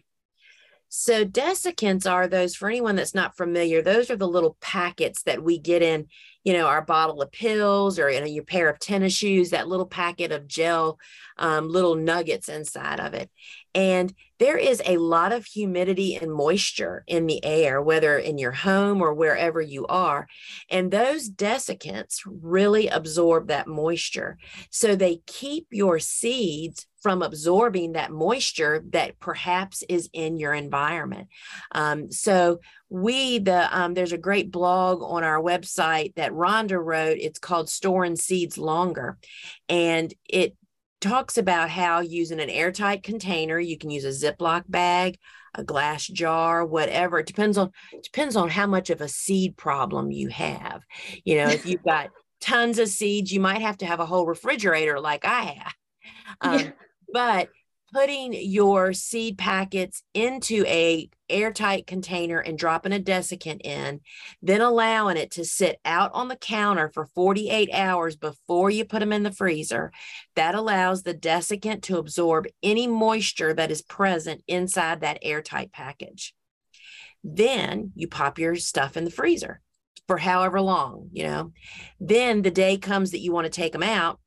So, 0.96 1.26
desiccants 1.26 2.08
are 2.10 2.28
those, 2.28 2.56
for 2.56 2.70
anyone 2.70 2.96
that's 2.96 3.16
not 3.16 3.36
familiar, 3.36 3.82
those 3.82 4.12
are 4.12 4.16
the 4.16 4.28
little 4.28 4.58
packets 4.62 5.24
that 5.24 5.44
we 5.44 5.58
get 5.58 5.82
in, 5.82 6.06
you 6.44 6.54
know, 6.54 6.68
our 6.68 6.84
bottle 6.84 7.20
of 7.20 7.32
pills 7.32 7.98
or 7.98 8.10
in 8.10 8.28
your 8.28 8.44
pair 8.44 8.70
of 8.70 8.78
tennis 8.78 9.12
shoes, 9.12 9.50
that 9.50 9.68
little 9.68 9.88
packet 9.88 10.32
of 10.32 10.48
gel, 10.48 11.00
um, 11.40 11.68
little 11.68 11.96
nuggets 11.96 12.48
inside 12.48 13.00
of 13.00 13.16
it. 13.16 13.32
And 13.74 14.14
there 14.38 14.56
is 14.56 14.84
a 14.86 14.98
lot 14.98 15.32
of 15.32 15.46
humidity 15.46 16.16
and 16.16 16.32
moisture 16.32 17.04
in 17.08 17.26
the 17.26 17.44
air, 17.44 17.82
whether 17.82 18.20
in 18.20 18.38
your 18.38 18.52
home 18.52 19.02
or 19.02 19.16
wherever 19.16 19.60
you 19.60 19.88
are. 19.88 20.28
And 20.70 20.92
those 20.92 21.28
desiccants 21.28 22.18
really 22.24 22.88
absorb 22.88 23.48
that 23.48 23.66
moisture. 23.66 24.38
So 24.70 24.96
they 24.96 25.22
keep 25.26 25.66
your 25.72 25.98
seeds 25.98 26.86
from 27.04 27.22
absorbing 27.22 27.92
that 27.92 28.12
moisture 28.12 28.84
that 28.92 29.20
perhaps 29.20 29.84
is 29.90 30.10
in 30.14 30.38
your 30.38 30.54
environment. 30.54 31.28
Um, 31.74 32.12
so 32.12 32.62
we 32.90 33.40
the 33.40 33.78
um, 33.78 33.94
there's 33.94 34.14
a 34.14 34.18
great 34.18 34.52
blog 34.52 35.04
on 35.04 35.24
our 35.24 35.42
website 35.42 36.16
that 36.16 36.32
Rhonda 36.32 36.84
wrote. 36.84 37.18
It's 37.20 37.40
called 37.40 37.70
Storing 37.70 38.16
Seeds 38.16 38.58
Longer, 38.58 39.18
and 39.68 40.14
it 40.28 40.56
talks 41.02 41.38
about 41.38 41.70
how 41.70 42.00
using 42.00 42.40
an 42.40 42.50
airtight 42.50 43.04
container, 43.04 43.60
you 43.60 43.78
can 43.78 43.90
use 43.90 44.06
a 44.06 44.08
Ziploc 44.10 44.64
bag, 44.70 45.20
a 45.54 45.64
glass 45.64 46.08
jar, 46.08 46.66
whatever. 46.66 47.20
It 47.20 47.28
depends 47.28 47.58
on 47.58 47.72
depends 48.02 48.38
on 48.38 48.50
how 48.50 48.68
much 48.68 48.90
of 48.90 49.02
a 49.02 49.10
seed 49.10 49.58
problem 49.58 50.12
you 50.12 50.30
have. 50.30 50.84
You 51.26 51.38
know, 51.38 51.48
if 51.50 51.66
you've 51.66 51.84
got 51.86 52.10
tons 52.40 52.80
of 52.80 52.88
seeds, 52.88 53.32
you 53.32 53.40
might 53.40 53.62
have 53.62 53.78
to 53.80 53.86
have 53.86 54.00
a 54.00 54.06
whole 54.06 54.26
refrigerator 54.26 55.00
like 55.00 55.26
I 55.26 55.42
have. 55.42 55.74
Um, 56.42 56.60
yeah. 56.60 56.72
But 57.14 57.50
putting 57.94 58.34
your 58.34 58.92
seed 58.92 59.38
packets 59.38 60.02
into 60.16 60.66
a 60.66 61.10
airtight 61.30 61.86
container 61.86 62.40
and 62.40 62.58
dropping 62.58 62.92
a 62.92 63.00
desiccant 63.00 63.62
in, 63.64 64.02
then 64.42 64.62
allowing 64.62 65.16
it 65.16 65.30
to 65.32 65.46
sit 65.46 65.80
out 65.86 66.10
on 66.14 66.28
the 66.28 66.36
counter 66.36 66.90
for 66.90 67.06
48 67.06 67.70
hours 67.72 68.16
before 68.16 68.72
you 68.72 68.84
put 68.84 69.00
them 69.00 69.14
in 69.14 69.22
the 69.22 69.32
freezer. 69.32 69.92
That 70.36 70.56
allows 70.56 71.04
the 71.04 71.14
desiccant 71.14 71.84
to 71.84 72.00
absorb 72.00 72.48
any 72.64 72.88
moisture 72.88 73.54
that 73.54 73.72
is 73.72 73.84
present 73.84 74.42
inside 74.48 75.02
that 75.02 75.20
airtight 75.22 75.72
package. 75.72 76.34
Then 77.24 77.92
you 77.96 78.08
pop 78.08 78.40
your 78.40 78.56
stuff 78.56 78.98
in 78.98 79.06
the 79.06 79.12
freezer 79.12 79.62
for 80.08 80.18
however 80.18 80.60
long, 80.60 81.10
you 81.12 81.24
know. 81.24 81.54
Then 82.00 82.42
the 82.42 82.52
day 82.52 82.78
comes 82.78 83.12
that 83.12 83.22
you 83.22 83.32
want 83.32 83.46
to 83.46 83.52
take 83.52 83.72
them 83.72 83.84
out 83.84 84.20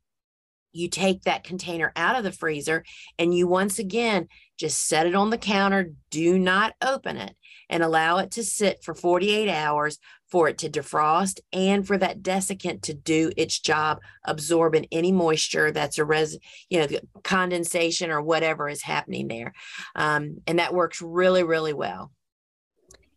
you 0.77 0.89
take 0.89 1.23
that 1.23 1.45
container 1.45 1.93
out 1.97 2.17
of 2.17 2.25
the 2.25 2.33
freezer 2.33 2.85
and 3.19 3.35
you 3.35 3.49
once 3.49 3.79
again 3.79 4.29
just 4.59 4.87
set 4.87 5.07
it 5.07 5.15
on 5.15 5.31
the 5.31 5.39
counter. 5.39 5.93
Do 6.11 6.39
not 6.39 6.75
open 6.83 7.17
it 7.17 7.37
and 7.69 7.83
allow 7.83 8.19
it 8.19 8.31
to 8.33 8.45
sit 8.45 8.83
for 8.83 8.95
48 8.95 9.51
hours 9.51 9.99
for 10.31 10.49
it 10.49 10.59
to 10.59 10.69
defrost 10.69 11.41
and 11.53 11.87
for 11.87 11.97
that 11.99 12.23
desiccant 12.23 12.83
to 12.83 12.95
do 12.95 13.31
its 13.37 13.59
job, 13.61 13.99
absorbing 14.25 14.87
any 14.91 15.13
moisture 15.13 15.71
that's 15.71 15.99
a 15.99 16.05
res, 16.05 16.39
you 16.69 16.81
know, 16.81 16.99
condensation 17.23 18.11
or 18.11 18.21
whatever 18.21 18.69
is 18.69 18.83
happening 18.83 19.29
there. 19.29 19.53
Um, 19.95 20.39
and 20.47 20.59
that 20.59 20.75
works 20.75 21.01
really, 21.01 21.43
really 21.43 21.73
well. 21.73 22.13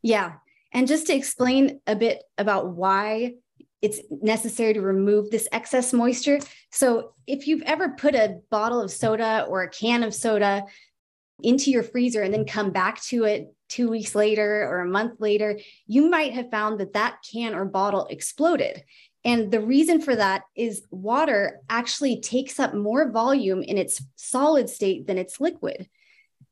Yeah. 0.01 0.33
And 0.71 0.87
just 0.87 1.07
to 1.07 1.15
explain 1.15 1.81
a 1.87 1.95
bit 1.95 2.21
about 2.37 2.69
why 2.69 3.35
it's 3.81 4.01
necessary 4.09 4.73
to 4.73 4.81
remove 4.81 5.29
this 5.29 5.47
excess 5.51 5.93
moisture. 5.93 6.39
So, 6.71 7.13
if 7.27 7.47
you've 7.47 7.61
ever 7.63 7.89
put 7.89 8.15
a 8.15 8.39
bottle 8.49 8.81
of 8.81 8.91
soda 8.91 9.45
or 9.47 9.63
a 9.63 9.69
can 9.69 10.03
of 10.03 10.13
soda 10.13 10.65
into 11.41 11.71
your 11.71 11.83
freezer 11.83 12.21
and 12.21 12.33
then 12.33 12.45
come 12.45 12.71
back 12.71 13.01
to 13.03 13.23
it 13.23 13.53
two 13.69 13.89
weeks 13.89 14.15
later 14.15 14.67
or 14.67 14.79
a 14.79 14.87
month 14.87 15.19
later, 15.19 15.57
you 15.87 16.09
might 16.09 16.33
have 16.33 16.51
found 16.51 16.79
that 16.79 16.93
that 16.93 17.17
can 17.31 17.55
or 17.55 17.65
bottle 17.65 18.07
exploded. 18.07 18.83
And 19.23 19.51
the 19.51 19.61
reason 19.61 20.01
for 20.01 20.15
that 20.15 20.43
is 20.55 20.83
water 20.91 21.59
actually 21.69 22.21
takes 22.21 22.59
up 22.59 22.73
more 22.73 23.11
volume 23.11 23.61
in 23.61 23.77
its 23.77 24.01
solid 24.15 24.69
state 24.69 25.07
than 25.07 25.17
its 25.17 25.39
liquid. 25.39 25.89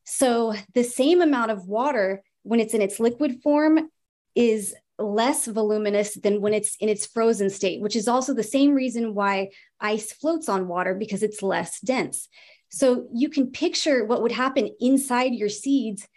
So, 0.05 0.53
the 0.73 0.83
same 0.83 1.21
amount 1.21 1.51
of 1.51 1.67
water 1.67 2.23
when 2.43 2.61
it's 2.61 2.73
in 2.73 2.81
its 2.81 2.99
liquid 2.99 3.41
form 3.43 3.89
is 4.35 4.73
less 4.99 5.45
voluminous 5.45 6.15
than 6.15 6.41
when 6.41 6.53
it's 6.53 6.75
in 6.79 6.89
its 6.89 7.05
frozen 7.05 7.49
state, 7.49 7.81
which 7.81 7.95
is 7.95 8.07
also 8.07 8.33
the 8.33 8.43
same 8.43 8.73
reason 8.73 9.13
why 9.13 9.49
ice 9.79 10.11
floats 10.11 10.49
on 10.49 10.67
water 10.67 10.95
because 10.95 11.23
it's 11.23 11.43
less 11.43 11.79
dense. 11.81 12.27
So 12.69 13.07
you 13.13 13.29
can 13.29 13.51
picture 13.51 14.05
what 14.05 14.21
would 14.21 14.31
happen 14.31 14.69
inside 14.79 15.33
your 15.33 15.49
seeds 15.49 16.07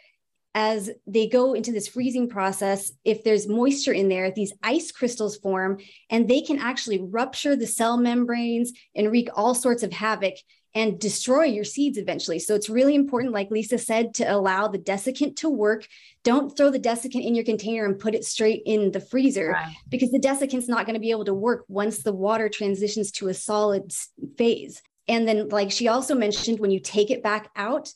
as 0.54 0.90
they 1.06 1.28
go 1.28 1.54
into 1.54 1.70
this 1.70 1.87
freezing 1.87 2.28
process. 2.28 2.90
If 3.04 3.22
there's 3.22 3.46
moisture 3.46 3.92
in 3.92 4.08
there, 4.08 4.32
these 4.32 4.52
ice 4.62 4.90
crystals 4.90 5.37
form 5.37 5.78
and 6.10 6.28
they 6.28 6.40
can 6.40 6.58
actually 6.58 7.00
rupture 7.00 7.54
the 7.54 7.66
cell 7.66 7.96
membranes 7.96 8.72
and 8.96 9.12
wreak 9.12 9.28
all 9.34 9.54
sorts 9.54 9.82
of 9.82 9.92
havoc 9.92 10.34
and 10.74 11.00
destroy 11.00 11.44
your 11.44 11.64
seeds 11.64 11.98
eventually. 11.98 12.38
So 12.38 12.54
it's 12.54 12.70
really 12.70 12.94
important, 12.94 13.32
like 13.32 13.50
Lisa 13.50 13.78
said, 13.78 14.14
to 14.14 14.24
allow 14.24 14.68
the 14.68 14.78
desiccant 14.78 15.36
to 15.36 15.48
work. 15.48 15.86
Don't 16.22 16.56
throw 16.56 16.70
the 16.70 16.78
desiccant 16.78 17.26
in 17.26 17.34
your 17.34 17.44
container 17.44 17.84
and 17.84 17.98
put 17.98 18.14
it 18.14 18.24
straight 18.24 18.62
in 18.66 18.92
the 18.92 19.00
freezer 19.00 19.50
right. 19.50 19.74
because 19.88 20.10
the 20.10 20.20
desiccant's 20.20 20.68
not 20.68 20.86
going 20.86 20.94
to 20.94 21.00
be 21.00 21.10
able 21.10 21.24
to 21.24 21.34
work 21.34 21.64
once 21.68 22.02
the 22.02 22.12
water 22.12 22.48
transitions 22.48 23.10
to 23.12 23.28
a 23.28 23.34
solid 23.34 23.92
phase. 24.38 24.82
And 25.08 25.26
then, 25.26 25.48
like 25.48 25.72
she 25.72 25.88
also 25.88 26.14
mentioned, 26.14 26.60
when 26.60 26.70
you 26.70 26.78
take 26.78 27.10
it 27.10 27.22
back 27.22 27.50
out, 27.56 27.90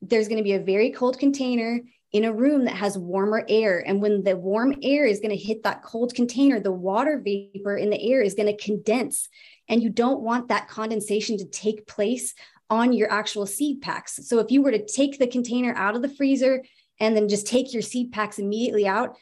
there's 0.00 0.28
going 0.28 0.38
to 0.38 0.44
be 0.44 0.52
a 0.52 0.60
very 0.60 0.90
cold 0.90 1.18
container 1.18 1.80
in 2.12 2.24
a 2.24 2.32
room 2.32 2.64
that 2.64 2.76
has 2.76 2.96
warmer 2.96 3.44
air. 3.48 3.82
And 3.86 4.00
when 4.00 4.22
the 4.22 4.36
warm 4.36 4.76
air 4.82 5.04
is 5.04 5.20
going 5.20 5.36
to 5.36 5.44
hit 5.44 5.64
that 5.64 5.82
cold 5.82 6.14
container, 6.14 6.60
the 6.60 6.72
water 6.72 7.20
vapor 7.22 7.76
in 7.76 7.90
the 7.90 8.00
air 8.00 8.22
is 8.22 8.34
going 8.34 8.46
to 8.46 8.64
condense 8.64 9.28
and 9.68 9.82
you 9.82 9.90
don't 9.90 10.20
want 10.20 10.48
that 10.48 10.68
condensation 10.68 11.38
to 11.38 11.44
take 11.44 11.86
place 11.86 12.34
on 12.70 12.92
your 12.92 13.10
actual 13.10 13.46
seed 13.46 13.80
packs. 13.80 14.20
So 14.26 14.38
if 14.38 14.50
you 14.50 14.62
were 14.62 14.72
to 14.72 14.84
take 14.84 15.18
the 15.18 15.26
container 15.26 15.74
out 15.74 15.96
of 15.96 16.02
the 16.02 16.08
freezer 16.08 16.64
and 17.00 17.16
then 17.16 17.28
just 17.28 17.46
take 17.46 17.72
your 17.72 17.82
seed 17.82 18.12
packs 18.12 18.38
immediately 18.38 18.86
out, 18.86 19.16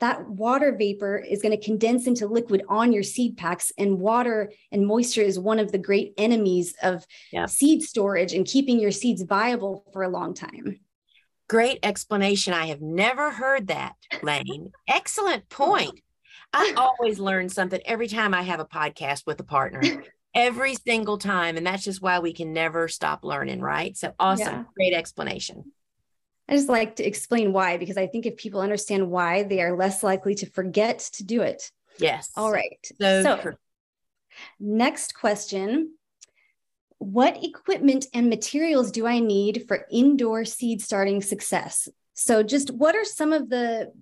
that 0.00 0.28
water 0.28 0.74
vapor 0.76 1.16
is 1.16 1.42
going 1.42 1.56
to 1.56 1.64
condense 1.64 2.08
into 2.08 2.26
liquid 2.26 2.64
on 2.68 2.92
your 2.92 3.04
seed 3.04 3.36
packs. 3.36 3.70
And 3.78 4.00
water 4.00 4.52
and 4.72 4.84
moisture 4.84 5.22
is 5.22 5.38
one 5.38 5.60
of 5.60 5.70
the 5.70 5.78
great 5.78 6.14
enemies 6.18 6.74
of 6.82 7.06
yeah. 7.32 7.46
seed 7.46 7.82
storage 7.82 8.34
and 8.34 8.44
keeping 8.44 8.80
your 8.80 8.90
seeds 8.90 9.22
viable 9.22 9.84
for 9.92 10.02
a 10.02 10.08
long 10.08 10.34
time. 10.34 10.80
Great 11.48 11.78
explanation. 11.84 12.52
I 12.52 12.66
have 12.66 12.80
never 12.80 13.30
heard 13.30 13.68
that, 13.68 13.94
Lane. 14.22 14.72
Excellent 14.88 15.48
point. 15.48 16.00
I 16.52 16.74
always 16.76 17.18
learn 17.18 17.48
something 17.48 17.80
every 17.84 18.08
time 18.08 18.34
I 18.34 18.42
have 18.42 18.60
a 18.60 18.64
podcast 18.64 19.26
with 19.26 19.40
a 19.40 19.44
partner. 19.44 19.82
every 20.34 20.74
single 20.74 21.18
time. 21.18 21.56
And 21.56 21.66
that's 21.66 21.84
just 21.84 22.02
why 22.02 22.18
we 22.18 22.32
can 22.32 22.52
never 22.52 22.88
stop 22.88 23.24
learning, 23.24 23.60
right? 23.60 23.96
So 23.96 24.14
awesome. 24.18 24.46
Yeah. 24.46 24.64
Great 24.74 24.94
explanation. 24.94 25.72
I 26.48 26.54
just 26.54 26.68
like 26.68 26.96
to 26.96 27.04
explain 27.04 27.52
why, 27.52 27.76
because 27.76 27.96
I 27.96 28.06
think 28.06 28.26
if 28.26 28.36
people 28.36 28.60
understand 28.60 29.10
why, 29.10 29.42
they 29.44 29.60
are 29.60 29.76
less 29.76 30.02
likely 30.02 30.34
to 30.36 30.50
forget 30.50 30.98
to 31.14 31.24
do 31.24 31.42
it. 31.42 31.70
Yes. 31.98 32.30
All 32.36 32.50
right. 32.50 32.84
So, 33.00 33.22
so 33.22 33.52
next 34.58 35.14
question 35.14 35.94
What 36.98 37.42
equipment 37.44 38.06
and 38.12 38.28
materials 38.28 38.90
do 38.90 39.06
I 39.06 39.18
need 39.18 39.64
for 39.68 39.86
indoor 39.90 40.44
seed 40.44 40.80
starting 40.82 41.22
success? 41.22 41.88
So, 42.14 42.42
just 42.42 42.70
what 42.70 42.94
are 42.94 43.04
some 43.04 43.32
of 43.32 43.48
the 43.48 43.92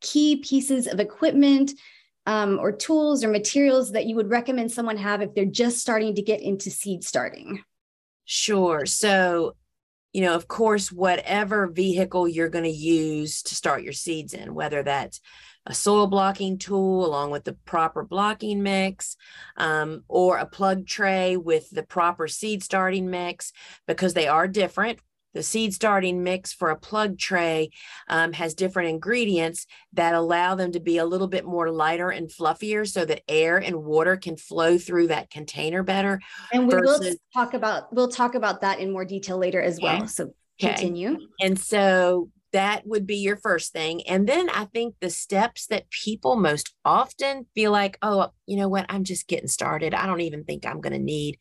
key 0.00 0.36
pieces 0.36 0.86
of 0.86 1.00
equipment 1.00 1.72
um, 2.26 2.58
or 2.58 2.72
tools 2.72 3.24
or 3.24 3.28
materials 3.28 3.92
that 3.92 4.06
you 4.06 4.14
would 4.16 4.30
recommend 4.30 4.70
someone 4.70 4.98
have 4.98 5.22
if 5.22 5.34
they're 5.34 5.44
just 5.44 5.78
starting 5.78 6.14
to 6.14 6.22
get 6.22 6.42
into 6.42 6.70
seed 6.70 7.02
starting? 7.02 7.62
Sure. 8.24 8.84
So, 8.84 9.56
you 10.12 10.20
know, 10.20 10.34
of 10.34 10.48
course, 10.48 10.92
whatever 10.92 11.66
vehicle 11.66 12.28
you're 12.28 12.50
going 12.50 12.64
to 12.64 12.70
use 12.70 13.42
to 13.44 13.54
start 13.54 13.82
your 13.82 13.92
seeds 13.94 14.34
in, 14.34 14.54
whether 14.54 14.82
that's 14.82 15.20
a 15.64 15.74
soil 15.74 16.06
blocking 16.06 16.58
tool 16.58 17.04
along 17.04 17.30
with 17.30 17.44
the 17.44 17.52
proper 17.52 18.02
blocking 18.02 18.62
mix, 18.62 19.16
um, 19.56 20.02
or 20.08 20.38
a 20.38 20.46
plug 20.46 20.86
tray 20.86 21.36
with 21.36 21.68
the 21.70 21.82
proper 21.82 22.26
seed 22.26 22.62
starting 22.62 23.10
mix, 23.10 23.52
because 23.86 24.14
they 24.14 24.28
are 24.28 24.48
different 24.48 24.98
the 25.38 25.42
seed 25.44 25.72
starting 25.72 26.24
mix 26.24 26.52
for 26.52 26.70
a 26.70 26.76
plug 26.76 27.16
tray 27.16 27.70
um, 28.08 28.32
has 28.32 28.54
different 28.54 28.88
ingredients 28.88 29.68
that 29.92 30.12
allow 30.12 30.56
them 30.56 30.72
to 30.72 30.80
be 30.80 30.98
a 30.98 31.04
little 31.04 31.28
bit 31.28 31.44
more 31.44 31.70
lighter 31.70 32.10
and 32.10 32.28
fluffier 32.28 32.84
so 32.84 33.04
that 33.04 33.22
air 33.28 33.56
and 33.58 33.84
water 33.84 34.16
can 34.16 34.36
flow 34.36 34.76
through 34.76 35.06
that 35.06 35.30
container 35.30 35.84
better. 35.84 36.20
And 36.52 36.66
we 36.66 36.74
versus- 36.74 37.00
will 37.00 37.14
talk 37.32 37.54
about 37.54 37.92
we'll 37.92 38.08
talk 38.08 38.34
about 38.34 38.62
that 38.62 38.80
in 38.80 38.90
more 38.90 39.04
detail 39.04 39.38
later 39.38 39.62
as 39.62 39.78
well. 39.80 40.08
So 40.08 40.24
okay. 40.60 40.74
continue. 40.74 41.16
And 41.40 41.56
so 41.56 42.30
that 42.52 42.86
would 42.86 43.06
be 43.06 43.16
your 43.16 43.36
first 43.36 43.72
thing. 43.72 44.06
And 44.06 44.28
then 44.28 44.48
I 44.50 44.64
think 44.66 44.94
the 45.00 45.10
steps 45.10 45.66
that 45.66 45.90
people 45.90 46.36
most 46.36 46.74
often 46.84 47.46
feel 47.54 47.72
like, 47.72 47.98
oh, 48.02 48.28
you 48.46 48.56
know 48.56 48.68
what, 48.68 48.86
I'm 48.88 49.04
just 49.04 49.28
getting 49.28 49.48
started. 49.48 49.94
I 49.94 50.06
don't 50.06 50.22
even 50.22 50.44
think 50.44 50.66
I'm 50.66 50.80
going 50.80 50.92
to 50.94 50.98
need 50.98 51.38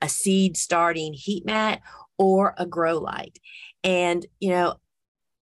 a 0.00 0.08
seed 0.08 0.56
starting 0.56 1.12
heat 1.14 1.46
mat 1.46 1.80
or 2.18 2.54
a 2.58 2.66
grow 2.66 2.98
light. 2.98 3.38
And, 3.82 4.24
you 4.40 4.50
know, 4.50 4.74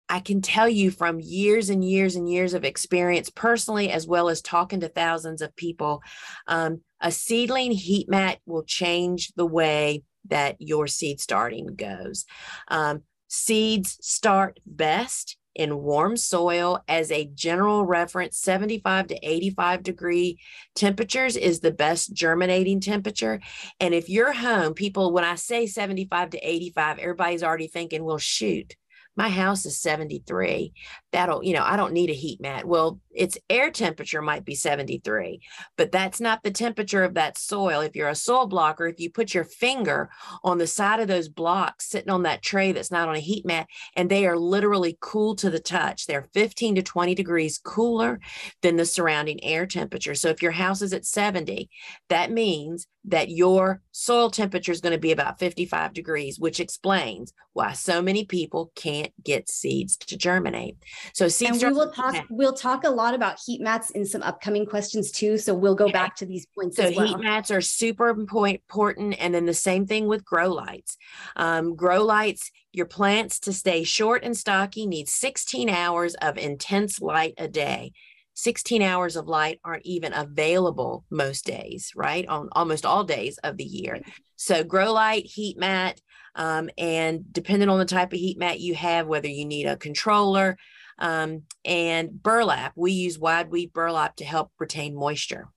I 0.10 0.20
can 0.20 0.42
tell 0.42 0.70
you 0.70 0.92
from 0.92 1.20
years 1.20 1.70
and 1.70 1.84
years 1.84 2.16
and 2.16 2.30
years 2.30 2.54
of 2.54 2.64
experience 2.64 3.30
personally, 3.30 3.92
as 3.92 4.08
well 4.08 4.30
as 4.30 4.42
talking 4.42 4.80
to 4.80 4.88
thousands 4.88 5.42
of 5.42 5.56
people, 5.56 6.02
um, 6.48 6.82
a 7.02 7.12
seedling 7.12 7.72
heat 7.72 8.10
mat 8.10 8.40
will 8.46 8.64
change 8.64 9.34
the 9.36 9.46
way 9.46 10.04
that 10.30 10.56
your 10.60 10.88
seed 10.88 11.20
starting 11.20 11.68
goes. 11.76 12.26
Um, 12.70 13.04
seeds 13.28 13.98
start 14.02 14.60
best 14.66 15.38
in 15.58 15.82
warm 15.82 16.16
soil 16.16 16.80
as 16.88 17.12
a 17.12 17.26
general 17.34 17.84
reference. 17.84 18.38
75 18.38 19.08
to 19.08 19.16
85 19.28 19.84
degree 19.84 20.40
temperatures 20.76 21.36
is 21.36 21.60
the 21.60 21.72
best 21.72 22.14
germinating 22.14 22.80
temperature. 22.80 23.42
And 23.80 23.94
if 23.94 24.08
you're 24.08 24.34
home 24.34 24.74
people 24.74 25.12
when 25.12 25.24
i 25.24 25.36
say 25.36 25.66
75 25.66 26.32
to 26.32 26.38
85 26.38 27.00
everybody's 27.00 27.44
already 27.44 27.68
thinking 27.68 28.04
well 28.04 28.18
shoot 28.18 28.76
my 29.18 29.30
house 29.30 29.66
is 29.66 29.82
73 29.82 30.74
that'll 31.12 31.44
you 31.44 31.54
know 31.54 31.64
i 31.64 31.76
don't 31.76 31.94
need 31.94 32.10
a 32.10 32.14
heat 32.14 32.40
mat. 32.40 32.66
Well 32.66 33.02
its 33.12 33.38
air 33.50 33.72
temperature 33.72 34.22
might 34.22 34.46
be 34.46 34.54
73 34.56 35.42
but 35.76 35.92
that's 35.92 36.22
not 36.22 36.44
the 36.44 36.52
temperature 36.52 37.04
of 37.04 37.16
that 37.16 37.38
soil. 37.38 37.82
If 37.82 37.96
you're 37.96 38.08
a 38.08 38.16
soil 38.16 38.46
blocker 38.46 38.88
if 38.88 39.00
you 39.00 39.10
put 39.10 39.34
your 39.34 39.44
finger 39.44 40.10
on 40.44 40.60
the 40.60 40.68
side 40.68 41.00
of 41.00 41.08
those 41.08 41.28
blocks 41.28 41.90
sitting 41.90 42.12
on 42.12 42.24
that 42.24 42.44
tray 42.44 42.72
that's 42.72 42.92
not 42.92 43.10
on 43.10 43.16
a 43.16 43.20
heat 43.20 43.46
mat 43.46 43.68
and 43.96 44.10
they 44.10 44.26
are 44.28 44.38
literally 44.38 44.98
cool 45.02 45.36
to 45.38 45.50
the 45.50 45.60
touch 45.60 46.06
they're 46.06 46.30
15 46.34 46.76
to 46.76 46.84
20 46.84 47.16
degrees 47.16 47.58
cooler 47.58 48.20
than 48.62 48.76
the 48.76 48.86
surrounding 48.86 49.44
air 49.44 49.66
temperature. 49.66 50.16
So 50.16 50.30
if 50.30 50.42
your 50.42 50.52
house 50.52 50.82
is 50.82 50.94
at 50.94 51.06
70 51.06 51.70
that 52.10 52.32
means 52.32 52.88
that 53.06 53.30
your 53.30 53.82
soil 53.92 54.30
temperature 54.30 54.72
is 54.72 54.82
going 54.82 54.94
to 54.94 55.00
be 55.00 55.12
about 55.12 55.40
55 55.40 55.94
degrees 55.94 56.40
which 56.40 56.60
explains 56.60 57.34
why 57.54 57.74
so 57.74 58.02
many 58.02 58.26
people 58.26 58.72
can't 58.76 59.07
get 59.24 59.50
seeds 59.50 59.98
to 59.98 60.18
germinate 60.18 60.78
so 61.14 61.28
seeds 61.28 61.64
and 61.64 61.74
we 61.74 61.78
will 61.78 61.92
talk 61.92 62.16
we'll 62.30 62.54
talk 62.54 62.84
a 62.84 62.90
lot 62.90 63.14
about 63.14 63.40
heat 63.46 63.62
mats 63.62 63.90
in 63.92 64.06
some 64.06 64.22
upcoming 64.24 64.66
questions 64.66 65.12
too. 65.12 65.38
So 65.38 65.54
we'll 65.54 65.76
go 65.76 65.90
back 65.90 66.16
to 66.18 66.26
these 66.26 66.46
points. 66.46 66.78
So 66.78 66.92
well. 66.96 67.08
heat 67.08 67.20
mats 67.20 67.52
are 67.52 67.62
super 67.62 68.10
important. 68.10 69.16
And 69.20 69.34
then 69.34 69.46
the 69.46 69.54
same 69.54 69.86
thing 69.86 70.08
with 70.08 70.26
grow 70.26 70.52
lights. 70.54 70.98
Um, 71.36 71.76
grow 71.76 72.04
lights, 72.04 72.52
your 72.72 72.86
plants 72.86 73.40
to 73.42 73.54
stay 73.54 73.84
short 73.84 74.24
and 74.24 74.36
stocky 74.36 74.86
need 74.86 75.10
16 75.10 75.70
hours 75.70 76.16
of 76.16 76.38
intense 76.38 77.02
light 77.02 77.34
a 77.38 77.48
day. 77.48 77.94
16 78.38 78.84
hours 78.84 79.16
of 79.16 79.28
light 79.28 79.60
aren't 79.64 79.86
even 79.86 80.14
available 80.14 81.04
most 81.10 81.44
days, 81.44 81.92
right? 81.96 82.28
On 82.28 82.50
almost 82.52 82.86
all 82.86 83.04
days 83.04 83.40
of 83.40 83.58
the 83.58 83.64
year. 83.64 84.00
So, 84.36 84.64
grow 84.64 84.94
light, 84.94 85.26
heat 85.26 85.58
mat, 85.58 86.00
um, 86.36 86.70
and 86.78 87.26
depending 87.34 87.68
on 87.68 87.80
the 87.80 87.86
type 87.86 88.14
of 88.14 88.20
heat 88.20 88.38
mat 88.38 88.60
you 88.60 88.76
have, 88.76 89.08
whether 89.08 89.28
you 89.28 89.44
need 89.44 89.66
a 89.66 89.76
controller, 89.76 90.56
um, 91.00 91.44
and 91.66 92.22
burlap. 92.22 92.74
We 92.76 92.92
use 92.92 93.18
wide 93.18 93.50
weave 93.50 93.74
burlap 93.74 94.18
to 94.18 94.26
help 94.26 94.52
retain 94.60 94.96
moisture. 94.96 95.50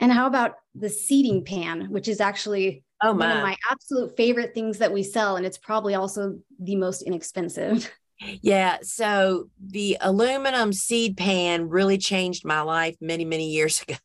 And 0.00 0.10
how 0.10 0.26
about 0.26 0.54
the 0.74 0.88
seeding 0.88 1.44
pan, 1.44 1.90
which 1.90 2.08
is 2.08 2.22
actually 2.22 2.84
oh, 3.02 3.12
one 3.12 3.30
of 3.30 3.42
my 3.42 3.56
absolute 3.70 4.16
favorite 4.16 4.54
things 4.54 4.78
that 4.78 4.94
we 4.94 5.02
sell, 5.02 5.36
and 5.36 5.44
it's 5.44 5.58
probably 5.58 5.94
also 5.94 6.38
the 6.58 6.76
most 6.76 7.02
inexpensive. 7.02 7.90
Yeah. 8.42 8.78
So 8.82 9.50
the 9.60 9.98
aluminum 10.00 10.72
seed 10.72 11.16
pan 11.16 11.68
really 11.68 11.98
changed 11.98 12.44
my 12.44 12.62
life 12.62 12.96
many, 13.00 13.24
many 13.24 13.50
years 13.50 13.82
ago. 13.88 13.96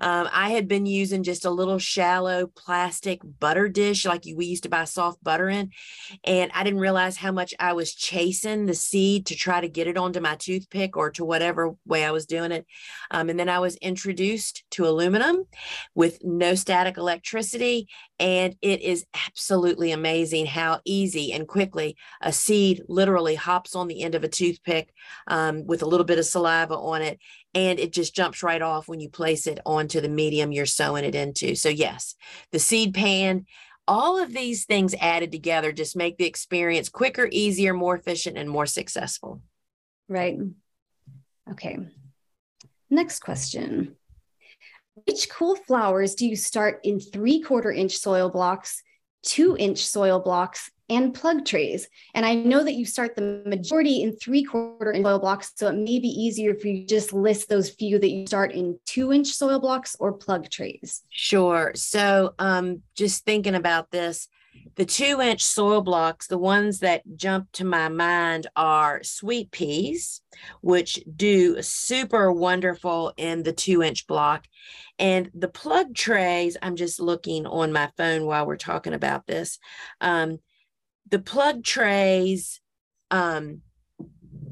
Um, 0.00 0.28
I 0.32 0.50
had 0.50 0.68
been 0.68 0.86
using 0.86 1.22
just 1.22 1.44
a 1.44 1.50
little 1.50 1.78
shallow 1.78 2.46
plastic 2.46 3.20
butter 3.22 3.68
dish 3.68 4.04
like 4.04 4.24
we 4.34 4.46
used 4.46 4.62
to 4.64 4.68
buy 4.68 4.84
soft 4.84 5.22
butter 5.22 5.48
in. 5.48 5.70
And 6.24 6.50
I 6.54 6.64
didn't 6.64 6.80
realize 6.80 7.16
how 7.16 7.32
much 7.32 7.54
I 7.58 7.72
was 7.72 7.94
chasing 7.94 8.66
the 8.66 8.74
seed 8.74 9.26
to 9.26 9.36
try 9.36 9.60
to 9.60 9.68
get 9.68 9.86
it 9.86 9.96
onto 9.96 10.20
my 10.20 10.36
toothpick 10.36 10.96
or 10.96 11.10
to 11.12 11.24
whatever 11.24 11.74
way 11.86 12.04
I 12.04 12.10
was 12.10 12.26
doing 12.26 12.52
it. 12.52 12.66
Um, 13.10 13.28
and 13.28 13.38
then 13.38 13.48
I 13.48 13.58
was 13.58 13.76
introduced 13.76 14.64
to 14.72 14.86
aluminum 14.86 15.46
with 15.94 16.24
no 16.24 16.54
static 16.54 16.96
electricity. 16.96 17.88
And 18.18 18.54
it 18.60 18.82
is 18.82 19.06
absolutely 19.26 19.92
amazing 19.92 20.46
how 20.46 20.80
easy 20.84 21.32
and 21.32 21.48
quickly 21.48 21.96
a 22.20 22.32
seed 22.32 22.82
literally 22.88 23.34
hops 23.34 23.74
on 23.74 23.88
the 23.88 24.02
end 24.02 24.14
of 24.14 24.24
a 24.24 24.28
toothpick 24.28 24.92
um, 25.26 25.66
with 25.66 25.82
a 25.82 25.86
little 25.86 26.04
bit 26.04 26.18
of 26.18 26.26
saliva 26.26 26.74
on 26.74 27.02
it. 27.02 27.18
And 27.54 27.80
it 27.80 27.92
just 27.92 28.14
jumps 28.14 28.42
right 28.42 28.62
off 28.62 28.86
when 28.88 29.00
you 29.00 29.08
place 29.08 29.46
it 29.46 29.58
onto 29.66 30.00
the 30.00 30.08
medium 30.08 30.52
you're 30.52 30.66
sowing 30.66 31.04
it 31.04 31.16
into. 31.16 31.56
So, 31.56 31.68
yes, 31.68 32.14
the 32.52 32.60
seed 32.60 32.94
pan, 32.94 33.46
all 33.88 34.22
of 34.22 34.32
these 34.32 34.66
things 34.66 34.94
added 35.00 35.32
together 35.32 35.72
just 35.72 35.96
make 35.96 36.16
the 36.16 36.26
experience 36.26 36.88
quicker, 36.88 37.28
easier, 37.32 37.74
more 37.74 37.96
efficient, 37.96 38.38
and 38.38 38.48
more 38.48 38.66
successful. 38.66 39.42
Right. 40.08 40.38
Okay. 41.50 41.78
Next 42.88 43.20
question. 43.20 43.96
Which 45.06 45.28
cool 45.30 45.56
flowers 45.56 46.14
do 46.14 46.26
you 46.26 46.36
start 46.36 46.80
in 46.84 47.00
three 47.00 47.40
quarter 47.40 47.72
inch 47.72 47.96
soil 47.98 48.28
blocks, 48.28 48.82
two 49.22 49.56
inch 49.56 49.84
soil 49.84 50.20
blocks, 50.20 50.70
and 50.90 51.14
plug 51.14 51.46
trays? 51.46 51.88
And 52.14 52.26
I 52.26 52.34
know 52.34 52.62
that 52.62 52.74
you 52.74 52.84
start 52.84 53.16
the 53.16 53.42
majority 53.46 54.02
in 54.02 54.16
three 54.16 54.44
quarter 54.44 54.92
inch 54.92 55.04
soil 55.04 55.18
blocks, 55.18 55.52
so 55.54 55.68
it 55.68 55.76
may 55.76 55.98
be 55.98 56.08
easier 56.08 56.50
if 56.50 56.64
you 56.64 56.84
just 56.84 57.12
list 57.12 57.48
those 57.48 57.70
few 57.70 57.98
that 57.98 58.10
you 58.10 58.26
start 58.26 58.52
in 58.52 58.78
two 58.84 59.12
inch 59.12 59.28
soil 59.28 59.60
blocks 59.60 59.96
or 59.98 60.12
plug 60.12 60.50
trays. 60.50 61.02
Sure. 61.08 61.72
So, 61.74 62.34
um, 62.38 62.82
just 62.94 63.24
thinking 63.24 63.54
about 63.54 63.90
this, 63.90 64.28
the 64.76 64.84
two 64.84 65.20
inch 65.20 65.42
soil 65.42 65.80
blocks, 65.80 66.26
the 66.26 66.38
ones 66.38 66.80
that 66.80 67.02
jump 67.16 67.52
to 67.52 67.64
my 67.64 67.88
mind 67.88 68.46
are 68.56 69.02
sweet 69.02 69.50
peas, 69.50 70.22
which 70.60 71.00
do 71.16 71.60
super 71.62 72.32
wonderful 72.32 73.12
in 73.16 73.42
the 73.42 73.52
two 73.52 73.82
inch 73.82 74.06
block. 74.06 74.46
And 74.98 75.30
the 75.34 75.48
plug 75.48 75.94
trays, 75.94 76.56
I'm 76.60 76.76
just 76.76 77.00
looking 77.00 77.46
on 77.46 77.72
my 77.72 77.90
phone 77.96 78.26
while 78.26 78.46
we're 78.46 78.56
talking 78.56 78.92
about 78.92 79.26
this. 79.26 79.58
Um, 80.00 80.38
the 81.08 81.18
plug 81.18 81.64
trays, 81.64 82.60
um, 83.10 83.62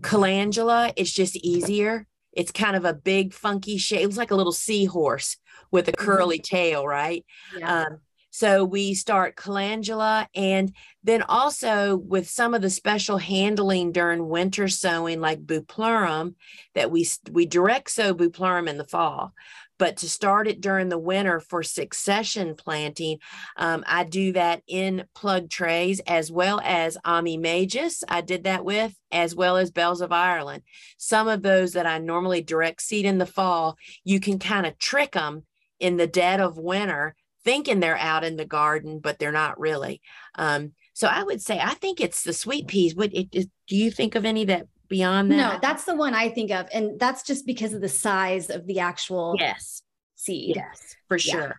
calendula, 0.03 0.93
it's 0.97 1.13
just 1.13 1.37
easier. 1.37 2.07
It's 2.33 2.53
kind 2.53 2.77
of 2.77 2.85
a 2.85 2.95
big, 2.95 3.33
funky 3.33 3.79
shape. 3.79 4.01
It 4.01 4.05
looks 4.05 4.17
like 4.17 4.31
a 4.31 4.37
little 4.37 4.53
seahorse 4.53 5.37
with 5.71 5.89
a 5.89 5.93
mm-hmm. 5.93 6.05
curly 6.05 6.39
tail, 6.39 6.87
right? 6.87 7.25
Yeah. 7.57 7.83
Um, 7.83 7.99
so 8.31 8.63
we 8.65 8.95
start 8.95 9.35
calendula 9.35 10.29
and 10.33 10.73
then 11.03 11.23
also 11.23 11.97
with 11.97 12.29
some 12.29 12.55
of 12.55 12.63
the 12.63 12.71
special 12.71 13.19
handling 13.19 13.91
during 13.91 14.29
winter 14.29 14.69
sowing 14.69 15.21
like 15.21 15.45
bupleurum 15.45 16.35
that 16.75 16.91
we 16.91 17.09
we 17.33 17.47
direct 17.47 17.91
sow 17.91 18.15
bupleurum 18.15 18.69
in 18.69 18.79
the 18.79 18.85
fall. 18.85 19.33
But 19.79 19.99
to 19.99 20.09
start 20.09 20.49
it 20.49 20.61
during 20.61 20.89
the 20.89 20.99
winter 20.99 21.41
for 21.41 21.63
succession 21.63 22.55
planting, 22.57 23.19
um, 23.57 23.85
I 23.87 24.05
do 24.05 24.33
that 24.33 24.63
in 24.67 25.05
plug 25.15 25.51
trays 25.51 26.01
as 26.01 26.31
well 26.31 26.61
as 26.65 26.99
Ammi 27.05 27.39
Majus. 27.39 28.03
I 28.09 28.21
did 28.21 28.45
that 28.45 28.65
with, 28.65 28.95
as 29.13 29.35
well 29.35 29.57
as 29.57 29.71
Bells 29.71 30.01
of 30.01 30.13
Ireland. 30.13 30.63
Some 30.99 31.29
of 31.29 31.43
those 31.43 31.73
that 31.73 31.87
I 31.87 31.99
normally 31.99 32.43
direct 32.43 32.83
seed 32.83 33.05
in 33.05 33.19
the 33.19 33.27
fall, 33.27 33.77
you 34.05 34.21
can 34.21 34.39
kind 34.39 34.67
of 34.67 34.79
trick 34.79 35.13
them 35.13 35.45
in 35.79 35.97
the 35.97 36.07
dead 36.07 36.41
of 36.41 36.59
winter 36.59 37.15
thinking 37.45 37.81
they're 37.81 37.97
out 37.97 38.25
in 38.25 38.37
the 38.37 38.45
garden, 38.45 38.99
but 38.99 39.19
they're 39.19 39.33
not 39.33 39.59
really. 39.59 40.03
Um, 40.35 40.73
so 40.93 41.09
I 41.09 41.23
would 41.23 41.41
say 41.41 41.61
I 41.61 41.75
think 41.75 42.01
it's 42.01 42.23
the 42.23 42.33
sweet 42.33 42.67
peas. 42.67 42.95
Would 42.95 43.15
it, 43.15 43.29
it, 43.33 43.51
do 43.69 43.77
you 43.77 43.91
think 43.91 44.15
of 44.15 44.25
any 44.25 44.45
that 44.47 44.67
beyond 44.89 45.31
that? 45.31 45.37
No, 45.37 45.59
that's 45.61 45.85
the 45.85 45.95
one 45.95 46.15
I 46.15 46.29
think 46.29 46.51
of, 46.51 46.67
and 46.73 46.99
that's 46.99 47.23
just 47.23 47.47
because 47.47 47.73
of 47.75 47.81
the 47.81 47.89
size 47.89 48.51
of 48.51 48.67
the 48.67 48.81
actual 48.81 49.37
yes 49.39 49.83
seed. 50.15 50.57
Yes, 50.57 50.97
for 51.09 51.19
sure, 51.19 51.41
yeah. 51.41 51.53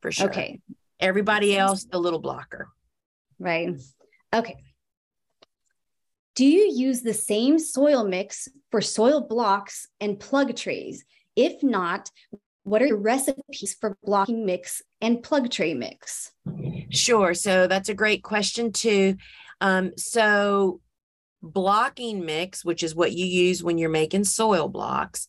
for 0.00 0.12
sure. 0.12 0.28
Okay. 0.28 0.60
Everybody 1.00 1.56
else, 1.56 1.84
the 1.84 1.98
little 1.98 2.20
blocker. 2.20 2.68
Right. 3.38 3.74
Okay. 4.32 4.56
Do 6.34 6.44
you 6.46 6.72
use 6.72 7.02
the 7.02 7.14
same 7.14 7.58
soil 7.58 8.04
mix 8.04 8.48
for 8.70 8.80
soil 8.80 9.20
blocks 9.20 9.86
and 10.00 10.18
plug 10.18 10.56
trays? 10.56 11.04
If 11.36 11.62
not, 11.62 12.10
what 12.64 12.82
are 12.82 12.86
your 12.86 12.96
recipes 12.96 13.76
for 13.78 13.96
blocking 14.02 14.46
mix 14.46 14.82
and 15.00 15.22
plug 15.22 15.50
tray 15.50 15.74
mix? 15.74 16.32
Sure. 16.90 17.34
So 17.34 17.66
that's 17.66 17.88
a 17.88 17.94
great 17.94 18.22
question, 18.22 18.72
too. 18.72 19.16
Um, 19.60 19.92
so, 19.96 20.80
blocking 21.44 22.24
mix, 22.24 22.64
which 22.64 22.82
is 22.82 22.94
what 22.94 23.12
you 23.12 23.26
use 23.26 23.62
when 23.62 23.78
you're 23.78 23.90
making 23.90 24.24
soil 24.24 24.68
blocks, 24.68 25.26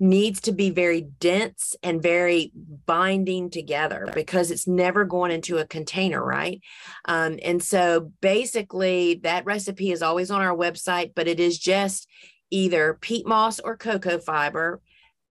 needs 0.00 0.40
to 0.42 0.52
be 0.52 0.70
very 0.70 1.02
dense 1.02 1.76
and 1.82 2.02
very 2.02 2.52
binding 2.86 3.50
together 3.50 4.08
because 4.14 4.50
it's 4.50 4.66
never 4.66 5.04
going 5.04 5.30
into 5.30 5.58
a 5.58 5.66
container, 5.66 6.24
right? 6.24 6.60
Um, 7.04 7.38
and 7.42 7.62
so 7.62 8.12
basically, 8.20 9.20
that 9.24 9.44
recipe 9.44 9.90
is 9.90 10.02
always 10.02 10.30
on 10.30 10.40
our 10.40 10.56
website, 10.56 11.12
but 11.14 11.28
it 11.28 11.40
is 11.40 11.58
just 11.58 12.08
either 12.50 12.98
peat 13.00 13.26
moss 13.26 13.60
or 13.60 13.76
cocoa 13.76 14.18
fiber 14.18 14.80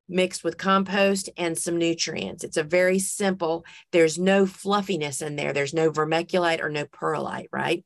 mixed 0.09 0.43
with 0.43 0.57
compost 0.57 1.29
and 1.37 1.57
some 1.57 1.77
nutrients. 1.77 2.43
It's 2.43 2.57
a 2.57 2.63
very 2.63 2.99
simple, 2.99 3.65
there's 3.91 4.17
no 4.17 4.45
fluffiness 4.45 5.21
in 5.21 5.35
there. 5.35 5.53
There's 5.53 5.73
no 5.73 5.91
vermiculite 5.91 6.61
or 6.61 6.69
no 6.69 6.85
perlite, 6.85 7.49
right? 7.51 7.83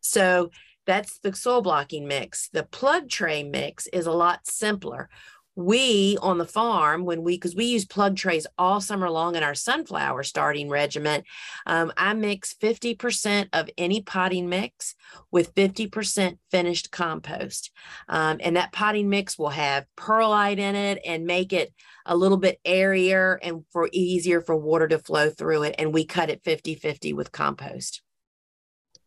So 0.00 0.50
that's 0.88 1.18
the 1.18 1.34
soil 1.34 1.60
blocking 1.60 2.08
mix. 2.08 2.48
The 2.48 2.62
plug 2.62 3.10
tray 3.10 3.42
mix 3.42 3.86
is 3.88 4.06
a 4.06 4.12
lot 4.12 4.46
simpler. 4.46 5.10
We 5.54 6.16
on 6.22 6.38
the 6.38 6.46
farm 6.46 7.04
when 7.04 7.22
we 7.22 7.36
because 7.36 7.54
we 7.54 7.66
use 7.66 7.84
plug 7.84 8.16
trays 8.16 8.46
all 8.56 8.80
summer 8.80 9.10
long 9.10 9.36
in 9.36 9.42
our 9.42 9.56
sunflower 9.56 10.22
starting 10.22 10.70
regiment 10.70 11.24
um, 11.66 11.92
i 11.96 12.14
mix 12.14 12.54
50% 12.54 13.48
of 13.52 13.68
any 13.76 14.00
potting 14.00 14.48
mix 14.48 14.94
with 15.32 15.54
50% 15.56 16.38
finished 16.52 16.92
compost. 16.92 17.72
Um, 18.08 18.38
and 18.40 18.56
that 18.56 18.72
potting 18.72 19.10
mix 19.10 19.36
will 19.36 19.48
have 19.48 19.84
perlite 19.96 20.60
in 20.60 20.76
it 20.76 21.00
and 21.04 21.26
make 21.26 21.52
it 21.52 21.74
a 22.06 22.16
little 22.16 22.38
bit 22.38 22.60
airier 22.64 23.38
and 23.42 23.64
for 23.72 23.90
easier 23.92 24.40
for 24.40 24.56
water 24.56 24.88
to 24.88 24.98
flow 25.00 25.28
through 25.28 25.64
it 25.64 25.74
and 25.76 25.92
we 25.92 26.06
cut 26.06 26.30
it 26.30 26.44
50 26.44 26.76
50 26.76 27.12
with 27.12 27.32
compost. 27.32 28.00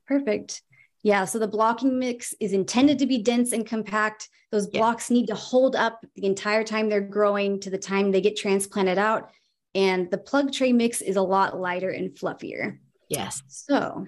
Perfect 0.06 0.62
yeah, 1.04 1.26
so 1.26 1.40
the 1.40 1.48
blocking 1.48 1.98
mix 1.98 2.34
is 2.40 2.54
intended 2.54 3.00
to 3.00 3.08
be 3.08 3.18
dense 3.18 3.54
and 3.54 3.66
compact. 3.66 4.30
Those 4.52 4.68
blocks 4.68 5.10
need 5.10 5.28
to 5.28 5.36
hold 5.36 5.76
up 5.76 6.06
the 6.16 6.26
entire 6.26 6.64
time 6.64 6.90
they're 6.90 7.02
growing 7.02 7.60
to 7.62 7.70
the 7.70 7.78
time 7.78 8.12
they 8.12 8.22
get 8.22 8.38
transplanted 8.38 9.00
out. 9.00 9.32
And 9.74 10.12
the 10.12 10.18
plug 10.18 10.52
tray 10.54 10.74
mix 10.74 11.02
is 11.02 11.16
a 11.16 11.22
lot 11.22 11.60
lighter 11.60 11.90
and 11.90 12.12
fluffier. 12.12 12.78
Yes. 13.10 13.42
So, 13.48 14.06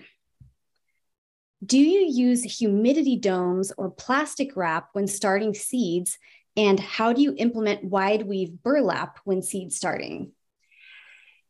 do 1.65 1.79
you 1.79 2.01
use 2.01 2.43
humidity 2.43 3.17
domes 3.17 3.71
or 3.77 3.89
plastic 3.89 4.55
wrap 4.55 4.89
when 4.93 5.07
starting 5.07 5.53
seeds? 5.53 6.17
And 6.55 6.79
how 6.79 7.13
do 7.13 7.21
you 7.21 7.33
implement 7.37 7.85
wide 7.85 8.27
weave 8.27 8.61
burlap 8.61 9.19
when 9.23 9.41
seed 9.41 9.73
starting? 9.73 10.33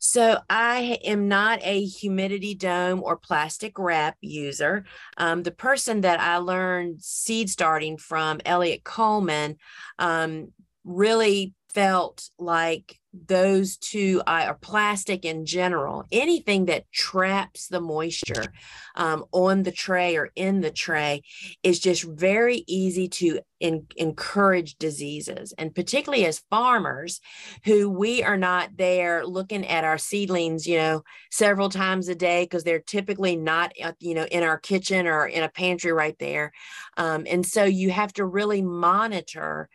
So 0.06 0.38
I 0.50 1.00
am 1.06 1.30
not 1.30 1.60
a 1.63 1.86
humidity 1.86 2.56
dome 2.56 3.02
or 3.02 3.16
plastic 3.16 3.80
wrap 3.80 4.18
user. 4.20 4.84
Um, 5.16 5.44
the 5.44 5.52
person 5.52 6.02
that 6.02 6.20
I 6.20 6.38
learned 6.38 7.02
seed 7.02 7.50
starting 7.50 7.96
from, 7.96 8.42
Eliot 8.46 8.84
Coleman, 8.84 9.56
um, 9.98 10.52
really 10.84 11.54
felt 11.74 12.30
like 12.38 13.00
those 13.13 13.78
two 13.78 14.21
are 14.26 14.56
plastic 14.56 15.23
in 15.23 15.45
general. 15.45 16.04
Anything 16.12 16.65
that 16.65 16.91
traps 16.91 17.67
the 17.67 17.80
moisture 17.80 18.52
um, 18.95 19.26
on 19.32 19.63
the 19.63 19.71
tray 19.71 20.17
or 20.17 20.32
in 20.36 20.62
the 20.62 20.71
tray 20.71 21.21
is 21.62 21.80
just 21.80 22.04
very 22.04 22.63
easy 22.67 23.08
to 23.08 23.39
in, 23.60 23.86
encourage 23.97 24.76
diseases. 24.78 25.54
And 25.58 25.76
particularly 25.76 26.26
as 26.26 26.43
farmers 26.49 27.21
who 27.65 27.89
we 27.89 28.23
are 28.23 28.38
not 28.38 28.71
there 28.78 29.26
looking 29.26 29.65
at 29.67 29.84
our 29.84 29.97
seedlings 29.97 30.67
you 30.67 30.78
know 30.78 31.04
several 31.32 31.69
times 31.69 32.08
a 32.08 32.15
day 32.15 32.43
because 32.43 32.63
they're 32.63 32.80
typically 32.80 33.36
not 33.36 33.71
uh, 33.82 33.93
you 33.99 34.15
know 34.15 34.26
in 34.26 34.43
our 34.43 34.58
kitchen 34.58 35.08
or 35.08 35.28
in 35.28 35.43
a 35.43 35.49
pantry 35.49 35.91
right 35.91 36.17
there. 36.19 36.52
Um, 36.97 37.26
and 37.30 37.45
so 37.45 37.63
you 37.63 37.91
have 37.91 38.12
to 38.13 38.26
really 38.26 38.62
monitor 38.62 39.69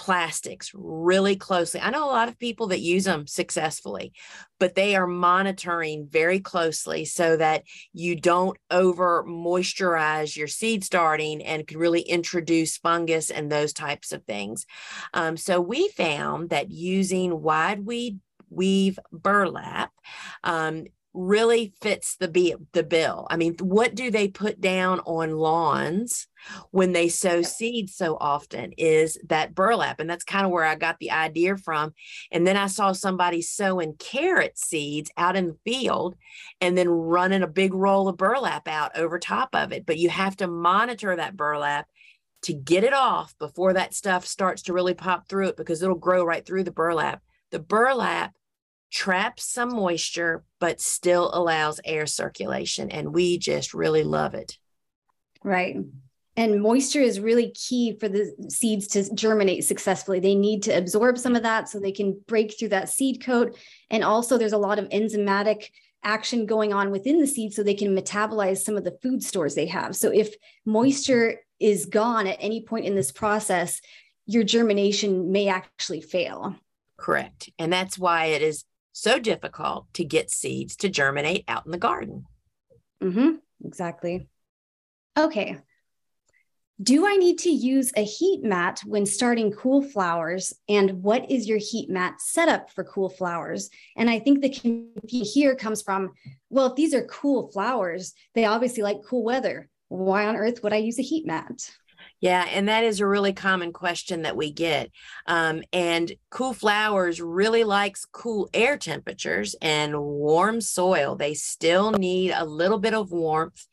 plastics 0.00 0.70
really 0.72 1.36
closely. 1.36 1.78
I 1.78 1.90
know 1.90 2.06
a 2.06 2.10
lot 2.10 2.28
of 2.28 2.38
people 2.38 2.68
that 2.68 2.80
use 2.80 3.04
them 3.04 3.26
successfully, 3.26 4.14
but 4.58 4.74
they 4.74 4.96
are 4.96 5.06
monitoring 5.06 6.08
very 6.10 6.40
closely 6.40 7.04
so 7.04 7.36
that 7.36 7.64
you 7.92 8.16
don't 8.16 8.56
over 8.70 9.22
moisturize 9.28 10.38
your 10.38 10.48
seed 10.48 10.84
starting 10.84 11.42
and 11.42 11.66
could 11.66 11.76
really 11.76 12.00
introduce 12.00 12.78
fungus 12.78 13.30
and 13.30 13.52
those 13.52 13.74
types 13.74 14.10
of 14.12 14.24
things. 14.24 14.64
Um, 15.12 15.36
so 15.36 15.60
we 15.60 15.88
found 15.88 16.48
that 16.48 16.70
using 16.70 17.42
wide 17.42 17.84
weed 17.84 18.20
weave 18.48 18.98
burlap 19.12 19.92
um, 20.42 20.86
really 21.12 21.72
fits 21.80 22.16
the 22.16 22.28
be- 22.28 22.54
the 22.72 22.82
bill. 22.82 23.26
I 23.30 23.36
mean, 23.36 23.56
what 23.60 23.94
do 23.94 24.10
they 24.10 24.28
put 24.28 24.60
down 24.60 25.00
on 25.00 25.32
lawns 25.32 26.28
when 26.70 26.92
they 26.92 27.08
sow 27.08 27.42
seeds 27.42 27.94
so 27.94 28.16
often 28.20 28.72
is 28.78 29.18
that 29.28 29.54
burlap 29.54 30.00
and 30.00 30.08
that's 30.08 30.24
kind 30.24 30.46
of 30.46 30.52
where 30.52 30.64
I 30.64 30.76
got 30.76 30.98
the 30.98 31.10
idea 31.10 31.56
from. 31.56 31.92
And 32.30 32.46
then 32.46 32.56
I 32.56 32.68
saw 32.68 32.92
somebody 32.92 33.42
sowing 33.42 33.94
carrot 33.98 34.56
seeds 34.58 35.10
out 35.16 35.36
in 35.36 35.48
the 35.48 35.58
field 35.64 36.14
and 36.60 36.78
then 36.78 36.88
running 36.88 37.42
a 37.42 37.48
big 37.48 37.74
roll 37.74 38.08
of 38.08 38.16
burlap 38.16 38.68
out 38.68 38.96
over 38.96 39.18
top 39.18 39.50
of 39.54 39.72
it, 39.72 39.86
but 39.86 39.98
you 39.98 40.08
have 40.08 40.36
to 40.36 40.46
monitor 40.46 41.16
that 41.16 41.36
burlap 41.36 41.86
to 42.42 42.54
get 42.54 42.84
it 42.84 42.94
off 42.94 43.34
before 43.38 43.74
that 43.74 43.94
stuff 43.94 44.26
starts 44.26 44.62
to 44.62 44.72
really 44.72 44.94
pop 44.94 45.28
through 45.28 45.48
it 45.48 45.56
because 45.56 45.82
it'll 45.82 45.94
grow 45.94 46.24
right 46.24 46.46
through 46.46 46.64
the 46.64 46.70
burlap. 46.70 47.20
The 47.50 47.58
burlap 47.58 48.32
traps 48.90 49.44
some 49.44 49.74
moisture, 49.74 50.44
but 50.58 50.80
still 50.80 51.30
allows 51.32 51.80
air 51.84 52.06
circulation. 52.06 52.90
And 52.90 53.14
we 53.14 53.38
just 53.38 53.72
really 53.74 54.02
love 54.02 54.34
it. 54.34 54.58
Right. 55.42 55.76
And 56.36 56.62
moisture 56.62 57.00
is 57.00 57.20
really 57.20 57.50
key 57.50 57.98
for 57.98 58.08
the 58.08 58.32
seeds 58.48 58.86
to 58.88 59.14
germinate 59.14 59.64
successfully. 59.64 60.20
They 60.20 60.34
need 60.34 60.62
to 60.64 60.76
absorb 60.76 61.18
some 61.18 61.34
of 61.34 61.42
that 61.42 61.68
so 61.68 61.78
they 61.78 61.92
can 61.92 62.20
break 62.26 62.58
through 62.58 62.68
that 62.68 62.88
seed 62.88 63.22
coat. 63.22 63.58
And 63.90 64.04
also, 64.04 64.38
there's 64.38 64.52
a 64.52 64.58
lot 64.58 64.78
of 64.78 64.88
enzymatic 64.88 65.70
action 66.02 66.46
going 66.46 66.72
on 66.72 66.90
within 66.90 67.20
the 67.20 67.26
seed 67.26 67.52
so 67.52 67.62
they 67.62 67.74
can 67.74 67.94
metabolize 67.94 68.58
some 68.58 68.76
of 68.76 68.84
the 68.84 68.96
food 69.02 69.22
stores 69.22 69.54
they 69.54 69.66
have. 69.66 69.96
So, 69.96 70.10
if 70.10 70.34
moisture 70.64 71.40
is 71.58 71.86
gone 71.86 72.26
at 72.26 72.38
any 72.40 72.62
point 72.62 72.86
in 72.86 72.94
this 72.94 73.12
process, 73.12 73.80
your 74.24 74.44
germination 74.44 75.32
may 75.32 75.48
actually 75.48 76.00
fail. 76.00 76.56
Correct. 76.96 77.50
And 77.58 77.72
that's 77.72 77.98
why 77.98 78.26
it 78.26 78.42
is 78.42 78.64
so 78.92 79.18
difficult 79.18 79.86
to 79.94 80.04
get 80.04 80.30
seeds 80.30 80.76
to 80.76 80.88
germinate 80.88 81.44
out 81.48 81.64
in 81.66 81.72
the 81.72 81.78
garden. 81.78 82.24
Mm-hmm, 83.02 83.36
exactly. 83.64 84.28
Okay. 85.18 85.58
Do 86.82 87.06
I 87.06 87.16
need 87.16 87.38
to 87.40 87.50
use 87.50 87.92
a 87.94 88.04
heat 88.04 88.42
mat 88.42 88.80
when 88.86 89.04
starting 89.04 89.52
cool 89.52 89.82
flowers? 89.82 90.54
And 90.66 91.02
what 91.02 91.30
is 91.30 91.46
your 91.46 91.58
heat 91.58 91.90
mat 91.90 92.22
setup 92.22 92.70
for 92.70 92.84
cool 92.84 93.10
flowers? 93.10 93.68
And 93.98 94.08
I 94.08 94.18
think 94.18 94.40
the 94.40 94.48
confusion 94.48 95.26
here 95.26 95.54
comes 95.54 95.82
from 95.82 96.12
well, 96.48 96.66
if 96.66 96.76
these 96.76 96.94
are 96.94 97.04
cool 97.04 97.50
flowers, 97.52 98.14
they 98.34 98.46
obviously 98.46 98.82
like 98.82 98.98
cool 99.06 99.24
weather. 99.24 99.68
Why 99.88 100.26
on 100.26 100.36
earth 100.36 100.62
would 100.62 100.72
I 100.72 100.76
use 100.76 100.98
a 100.98 101.02
heat 101.02 101.26
mat? 101.26 101.70
Yeah, 102.20 102.46
and 102.50 102.68
that 102.68 102.84
is 102.84 103.00
a 103.00 103.06
really 103.06 103.32
common 103.32 103.72
question 103.72 104.22
that 104.22 104.36
we 104.36 104.52
get. 104.52 104.90
Um, 105.26 105.62
and 105.72 106.12
cool 106.28 106.52
flowers 106.52 107.20
really 107.20 107.64
likes 107.64 108.04
cool 108.04 108.50
air 108.52 108.76
temperatures 108.76 109.56
and 109.62 109.98
warm 109.98 110.60
soil. 110.60 111.16
They 111.16 111.32
still 111.32 111.92
need 111.92 112.32
a 112.32 112.44
little 112.44 112.78
bit 112.78 112.92
of 112.92 113.10
warmth 113.10 113.66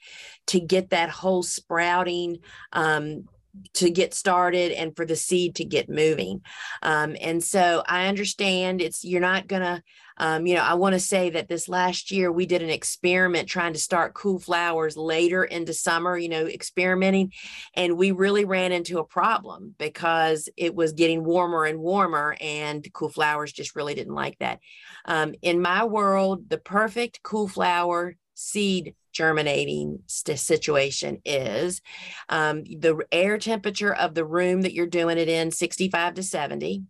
to 0.47 0.61
get 0.61 0.91
that 0.91 1.09
whole 1.09 1.43
sprouting 1.43 2.37
um, 2.71 3.27
to 3.73 3.89
get 3.89 4.13
started 4.13 4.71
and 4.71 4.95
for 4.95 5.05
the 5.05 5.15
seed 5.15 5.55
to 5.55 5.65
get 5.65 5.89
moving. 5.89 6.41
Um, 6.81 7.15
and 7.21 7.43
so 7.43 7.83
I 7.85 8.07
understand 8.07 8.81
it's 8.81 9.03
you're 9.03 9.21
not 9.21 9.47
gonna 9.47 9.83
um, 10.17 10.47
you 10.47 10.55
know, 10.55 10.61
I 10.61 10.73
want 10.73 10.93
to 10.93 10.99
say 10.99 11.29
that 11.31 11.47
this 11.47 11.69
last 11.69 12.11
year 12.11 12.31
we 12.31 12.45
did 12.45 12.63
an 12.63 12.69
experiment 12.69 13.47
trying 13.47 13.73
to 13.73 13.79
start 13.79 14.15
cool 14.15 14.39
flowers 14.39 14.97
later 14.97 15.43
into 15.43 15.73
summer, 15.73 16.17
you 16.17 16.29
know, 16.29 16.47
experimenting. 16.47 17.33
And 17.75 17.97
we 17.97 18.11
really 18.11 18.45
ran 18.45 18.71
into 18.71 18.99
a 18.99 19.05
problem 19.05 19.75
because 19.77 20.49
it 20.57 20.73
was 20.73 20.93
getting 20.93 21.23
warmer 21.23 21.65
and 21.65 21.79
warmer, 21.79 22.35
and 22.41 22.85
cool 22.93 23.09
flowers 23.09 23.53
just 23.53 23.75
really 23.75 23.93
didn't 23.93 24.15
like 24.15 24.37
that. 24.39 24.59
Um, 25.05 25.35
in 25.41 25.61
my 25.61 25.83
world, 25.85 26.49
the 26.49 26.57
perfect 26.57 27.21
cool 27.21 27.47
flower 27.47 28.15
seed 28.39 28.93
germinating 29.11 29.99
st- 30.05 30.37
situation 30.37 31.19
is 31.25 31.81
um, 32.29 32.63
the 32.63 33.03
air 33.11 33.39
temperature 33.39 33.93
of 33.95 34.13
the 34.13 34.23
room 34.23 34.61
that 34.61 34.73
you're 34.73 34.85
doing 34.85 35.17
it 35.17 35.27
in 35.27 35.49
65 35.49 36.13
to 36.13 36.23
70 36.23 36.83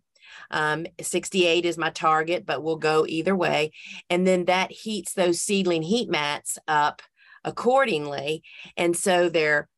um, 0.50 0.86
68 1.00 1.64
is 1.64 1.78
my 1.78 1.90
target, 1.90 2.46
but 2.46 2.62
we'll 2.62 2.76
go 2.76 3.06
either 3.06 3.34
way. 3.34 3.72
And 4.08 4.26
then 4.26 4.44
that 4.44 4.70
heats 4.70 5.14
those 5.14 5.40
seedling 5.40 5.82
heat 5.82 6.08
mats 6.08 6.58
up 6.68 7.02
accordingly. 7.44 8.42
And 8.76 8.96
so 8.96 9.28
their 9.28 9.68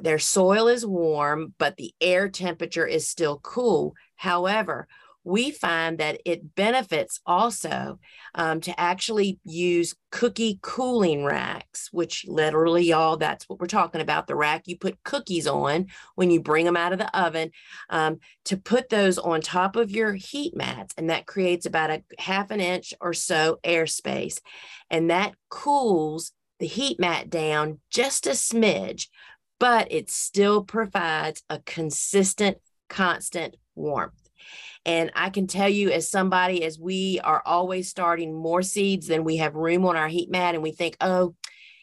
their 0.00 0.18
soil 0.18 0.66
is 0.68 0.86
warm, 0.86 1.54
but 1.58 1.76
the 1.76 1.92
air 2.00 2.30
temperature 2.30 2.86
is 2.86 3.06
still 3.06 3.38
cool. 3.40 3.94
However, 4.16 4.88
we 5.28 5.50
find 5.50 5.98
that 5.98 6.22
it 6.24 6.54
benefits 6.54 7.20
also 7.26 7.98
um, 8.34 8.62
to 8.62 8.80
actually 8.80 9.38
use 9.44 9.94
cookie 10.10 10.58
cooling 10.62 11.22
racks, 11.22 11.90
which 11.92 12.24
literally, 12.26 12.84
y'all, 12.84 13.18
that's 13.18 13.46
what 13.46 13.60
we're 13.60 13.66
talking 13.66 14.00
about 14.00 14.26
the 14.26 14.34
rack 14.34 14.62
you 14.64 14.78
put 14.78 15.02
cookies 15.04 15.46
on 15.46 15.86
when 16.14 16.30
you 16.30 16.40
bring 16.40 16.64
them 16.64 16.78
out 16.78 16.94
of 16.94 16.98
the 16.98 17.18
oven, 17.18 17.50
um, 17.90 18.18
to 18.46 18.56
put 18.56 18.88
those 18.88 19.18
on 19.18 19.42
top 19.42 19.76
of 19.76 19.90
your 19.90 20.14
heat 20.14 20.56
mats. 20.56 20.94
And 20.96 21.10
that 21.10 21.26
creates 21.26 21.66
about 21.66 21.90
a 21.90 22.02
half 22.18 22.50
an 22.50 22.60
inch 22.60 22.94
or 22.98 23.12
so 23.12 23.58
airspace. 23.62 24.38
And 24.88 25.10
that 25.10 25.34
cools 25.50 26.32
the 26.58 26.66
heat 26.66 26.98
mat 26.98 27.28
down 27.28 27.80
just 27.90 28.26
a 28.26 28.30
smidge, 28.30 29.08
but 29.60 29.92
it 29.92 30.08
still 30.08 30.64
provides 30.64 31.42
a 31.50 31.58
consistent, 31.58 32.56
constant 32.88 33.56
warmth. 33.74 34.17
And 34.84 35.10
I 35.14 35.30
can 35.30 35.46
tell 35.46 35.68
you, 35.68 35.90
as 35.90 36.10
somebody, 36.10 36.64
as 36.64 36.78
we 36.78 37.20
are 37.22 37.42
always 37.44 37.88
starting 37.88 38.34
more 38.34 38.62
seeds 38.62 39.06
than 39.06 39.24
we 39.24 39.36
have 39.36 39.54
room 39.54 39.84
on 39.84 39.96
our 39.96 40.08
heat 40.08 40.30
mat, 40.30 40.54
and 40.54 40.62
we 40.62 40.72
think, 40.72 40.96
oh, 41.00 41.34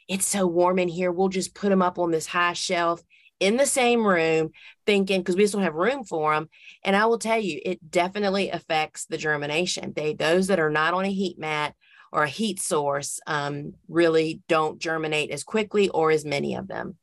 it's 0.08 0.26
so 0.26 0.48
warm 0.48 0.80
in 0.80 0.88
here, 0.88 1.12
we'll 1.12 1.30
just 1.30 1.56
put 1.56 1.70
them 1.70 1.82
up 1.82 2.00
on 2.00 2.12
this 2.12 2.28
high 2.28 2.54
shelf 2.54 3.02
in 3.40 3.58
the 3.58 3.66
same 3.66 4.06
room, 4.06 4.52
thinking 4.86 5.20
because 5.20 5.36
we 5.36 5.44
just 5.44 5.54
don't 5.54 5.64
have 5.64 5.76
room 5.76 6.04
for 6.04 6.34
them. 6.34 6.50
And 6.84 6.96
I 6.96 7.06
will 7.06 7.20
tell 7.20 7.40
you, 7.40 7.60
it 7.64 7.92
definitely 7.92 8.50
affects 8.50 9.06
the 9.06 9.18
germination. 9.18 9.94
They 9.96 10.14
those 10.14 10.48
that 10.48 10.60
are 10.60 10.70
not 10.70 10.94
on 10.94 11.06
a 11.06 11.12
heat 11.12 11.38
mat 11.38 11.76
or 12.12 12.24
a 12.24 12.30
heat 12.30 12.62
source 12.62 13.20
um, 13.28 13.74
really 13.90 14.42
don't 14.48 14.80
germinate 14.80 15.32
as 15.32 15.44
quickly 15.44 15.90
or 15.90 16.12
as 16.12 16.24
many 16.24 16.56
of 16.56 16.68
them. 16.68 16.98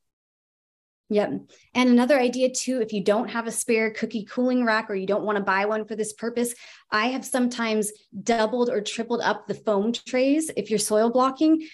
Yep. 1.12 1.42
And 1.74 1.90
another 1.90 2.18
idea 2.18 2.48
too, 2.48 2.80
if 2.80 2.90
you 2.94 3.04
don't 3.04 3.28
have 3.28 3.46
a 3.46 3.50
spare 3.50 3.90
cookie 3.90 4.24
cooling 4.24 4.64
rack 4.64 4.88
or 4.88 4.94
you 4.94 5.06
don't 5.06 5.24
want 5.24 5.36
to 5.36 5.44
buy 5.44 5.66
one 5.66 5.84
for 5.84 5.94
this 5.94 6.14
purpose, 6.14 6.54
I 6.90 7.08
have 7.08 7.22
sometimes 7.22 7.92
doubled 8.22 8.70
or 8.70 8.80
tripled 8.80 9.20
up 9.20 9.46
the 9.46 9.54
foam 9.54 9.92
trays 9.92 10.50
if 10.56 10.70
you're 10.70 10.78
soil 10.78 11.10
blocking. 11.10 11.68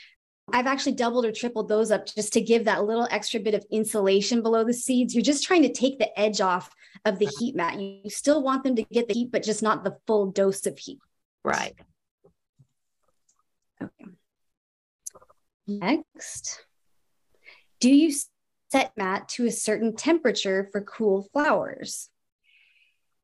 I've 0.52 0.66
actually 0.66 0.96
doubled 0.96 1.24
or 1.24 1.30
tripled 1.30 1.68
those 1.68 1.92
up 1.92 2.06
just 2.06 2.32
to 2.32 2.40
give 2.40 2.64
that 2.64 2.84
little 2.84 3.06
extra 3.12 3.38
bit 3.38 3.54
of 3.54 3.64
insulation 3.70 4.42
below 4.42 4.64
the 4.64 4.74
seeds. 4.74 5.14
You're 5.14 5.22
just 5.22 5.44
trying 5.44 5.62
to 5.62 5.72
take 5.72 6.00
the 6.00 6.18
edge 6.18 6.40
off 6.40 6.74
of 7.04 7.20
the 7.20 7.30
heat 7.38 7.54
mat. 7.54 7.78
You 7.78 8.10
still 8.10 8.42
want 8.42 8.64
them 8.64 8.74
to 8.74 8.82
get 8.82 9.06
the 9.06 9.14
heat, 9.14 9.30
but 9.30 9.44
just 9.44 9.62
not 9.62 9.84
the 9.84 9.98
full 10.08 10.32
dose 10.32 10.66
of 10.66 10.76
heat. 10.76 10.98
Right. 11.44 11.74
Okay. 13.80 14.10
Next. 15.68 16.64
Do 17.78 17.94
you 17.94 18.12
set 18.70 18.92
mat 18.96 19.28
to 19.30 19.46
a 19.46 19.52
certain 19.52 19.94
temperature 19.94 20.68
for 20.70 20.80
cool 20.82 21.28
flowers? 21.32 22.10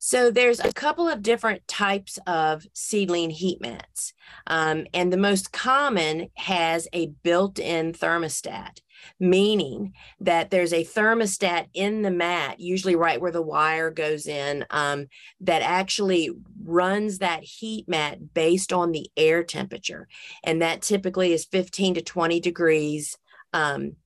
So 0.07 0.31
there's 0.31 0.61
a 0.61 0.71
couple 0.71 1.09
of 1.09 1.23
different 1.23 1.67
types 1.67 2.19
of 2.27 2.67
seedling 2.75 3.31
heat 3.31 3.63
mats. 3.63 4.13
Um, 4.47 4.87
and 4.93 5.11
the 5.11 5.17
most 5.17 5.51
common 5.51 6.29
has 6.35 6.87
a 6.93 7.07
built-in 7.23 7.95
thermostat, 7.95 8.81
meaning 9.19 9.95
that 10.21 10.51
there's 10.51 10.75
a 10.75 10.85
thermostat 10.85 11.69
in 11.73 12.03
the 12.03 12.11
mat, 12.11 12.61
usually 12.61 12.97
right 12.97 13.19
where 13.19 13.33
the 13.33 13.41
wire 13.41 13.91
goes 13.91 14.27
in, 14.27 14.67
um, 14.69 15.07
that 15.41 15.63
actually 15.63 16.29
runs 16.63 17.21
that 17.21 17.43
heat 17.43 17.89
mat 17.89 18.35
based 18.35 18.75
on 18.75 18.93
the 18.93 19.11
air 19.17 19.43
temperature. 19.43 20.07
And 20.43 20.61
that 20.61 20.83
typically 20.83 21.33
is 21.33 21.47
15 21.47 21.95
to 21.95 22.03
20 22.03 22.41
degrees 22.41 23.17
um, 23.55 23.97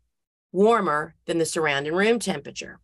warmer 0.53 1.15
than 1.27 1.39
the 1.39 1.47
surrounding 1.47 1.95
room 1.95 2.19
temperature. 2.19 2.81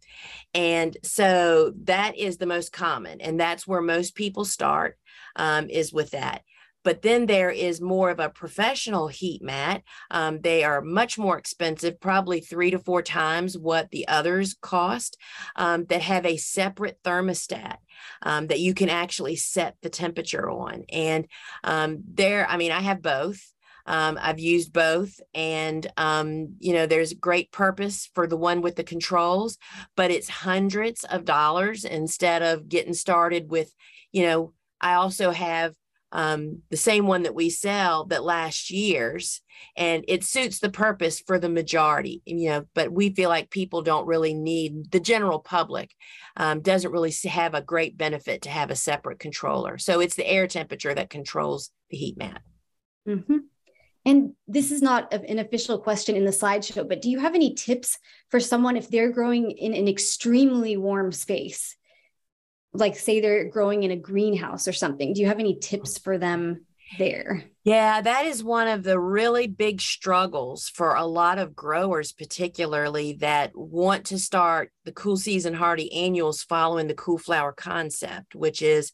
And 0.52 0.96
so 1.02 1.72
that 1.84 2.16
is 2.16 2.36
the 2.36 2.46
most 2.46 2.72
common. 2.72 3.20
And 3.20 3.38
that's 3.38 3.66
where 3.66 3.80
most 3.80 4.14
people 4.14 4.44
start 4.44 4.98
um, 5.36 5.68
is 5.68 5.92
with 5.92 6.10
that. 6.10 6.42
But 6.84 7.00
then 7.00 7.24
there 7.24 7.50
is 7.50 7.80
more 7.80 8.10
of 8.10 8.20
a 8.20 8.28
professional 8.28 9.08
heat 9.08 9.42
mat. 9.42 9.82
Um, 10.10 10.42
they 10.42 10.64
are 10.64 10.82
much 10.82 11.16
more 11.16 11.38
expensive, 11.38 11.98
probably 11.98 12.40
three 12.40 12.70
to 12.72 12.78
four 12.78 13.00
times 13.00 13.56
what 13.56 13.90
the 13.90 14.06
others 14.06 14.54
cost, 14.60 15.16
um, 15.56 15.86
that 15.86 16.02
have 16.02 16.26
a 16.26 16.36
separate 16.36 16.98
thermostat. 17.02 17.76
Um, 18.22 18.48
that 18.48 18.60
you 18.60 18.74
can 18.74 18.88
actually 18.88 19.36
set 19.36 19.76
the 19.80 19.88
temperature 19.88 20.50
on. 20.50 20.84
And 20.90 21.26
um, 21.62 22.02
there, 22.12 22.46
I 22.46 22.56
mean, 22.56 22.72
I 22.72 22.80
have 22.80 23.00
both. 23.00 23.53
Um, 23.86 24.18
I've 24.20 24.38
used 24.38 24.72
both, 24.72 25.20
and 25.34 25.86
um, 25.96 26.54
you 26.58 26.72
know, 26.72 26.86
there's 26.86 27.12
great 27.12 27.52
purpose 27.52 28.10
for 28.14 28.26
the 28.26 28.36
one 28.36 28.62
with 28.62 28.76
the 28.76 28.84
controls, 28.84 29.58
but 29.96 30.10
it's 30.10 30.28
hundreds 30.28 31.04
of 31.04 31.24
dollars 31.24 31.84
instead 31.84 32.42
of 32.42 32.68
getting 32.68 32.94
started 32.94 33.50
with, 33.50 33.74
you 34.12 34.22
know, 34.22 34.52
I 34.80 34.94
also 34.94 35.30
have 35.30 35.74
um, 36.14 36.62
the 36.70 36.76
same 36.76 37.06
one 37.06 37.24
that 37.24 37.34
we 37.34 37.50
sell 37.50 38.04
that 38.06 38.24
lasts 38.24 38.70
years 38.70 39.42
and 39.76 40.04
it 40.06 40.22
suits 40.24 40.60
the 40.60 40.70
purpose 40.70 41.20
for 41.20 41.38
the 41.38 41.48
majority 41.48 42.22
you 42.24 42.48
know 42.48 42.64
but 42.74 42.92
we 42.92 43.10
feel 43.10 43.28
like 43.28 43.50
people 43.50 43.82
don't 43.82 44.06
really 44.06 44.34
need 44.34 44.90
the 44.92 45.00
general 45.00 45.40
public 45.40 45.90
um, 46.36 46.60
doesn't 46.60 46.92
really 46.92 47.12
have 47.24 47.54
a 47.54 47.62
great 47.62 47.96
benefit 47.96 48.42
to 48.42 48.48
have 48.48 48.70
a 48.70 48.76
separate 48.76 49.18
controller 49.18 49.76
so 49.76 50.00
it's 50.00 50.14
the 50.14 50.26
air 50.26 50.46
temperature 50.46 50.94
that 50.94 51.10
controls 51.10 51.70
the 51.90 51.96
heat 51.96 52.16
mat 52.16 52.42
mm-hmm. 53.08 53.38
And 54.04 54.32
this 54.46 54.70
is 54.70 54.82
not 54.82 55.12
an 55.14 55.38
official 55.38 55.78
question 55.78 56.14
in 56.14 56.24
the 56.24 56.30
slideshow, 56.30 56.86
but 56.86 57.00
do 57.00 57.08
you 57.08 57.20
have 57.20 57.34
any 57.34 57.54
tips 57.54 57.98
for 58.28 58.38
someone 58.38 58.76
if 58.76 58.90
they're 58.90 59.10
growing 59.10 59.50
in 59.52 59.72
an 59.72 59.88
extremely 59.88 60.76
warm 60.76 61.10
space? 61.10 61.76
Like, 62.74 62.96
say 62.96 63.20
they're 63.20 63.48
growing 63.48 63.82
in 63.82 63.92
a 63.92 63.96
greenhouse 63.96 64.68
or 64.68 64.72
something. 64.72 65.14
Do 65.14 65.22
you 65.22 65.28
have 65.28 65.38
any 65.38 65.58
tips 65.58 65.96
for 65.96 66.18
them 66.18 66.66
there? 66.98 67.44
Yeah, 67.64 68.02
that 68.02 68.26
is 68.26 68.44
one 68.44 68.68
of 68.68 68.82
the 68.82 69.00
really 69.00 69.46
big 69.46 69.80
struggles 69.80 70.68
for 70.68 70.94
a 70.94 71.06
lot 71.06 71.38
of 71.38 71.56
growers, 71.56 72.12
particularly 72.12 73.14
that 73.20 73.52
want 73.54 74.06
to 74.06 74.18
start 74.18 74.70
the 74.84 74.92
cool 74.92 75.16
season 75.16 75.54
hardy 75.54 75.90
annuals 75.92 76.42
following 76.42 76.88
the 76.88 76.94
cool 76.94 77.16
flower 77.16 77.52
concept, 77.52 78.34
which 78.34 78.60
is 78.60 78.92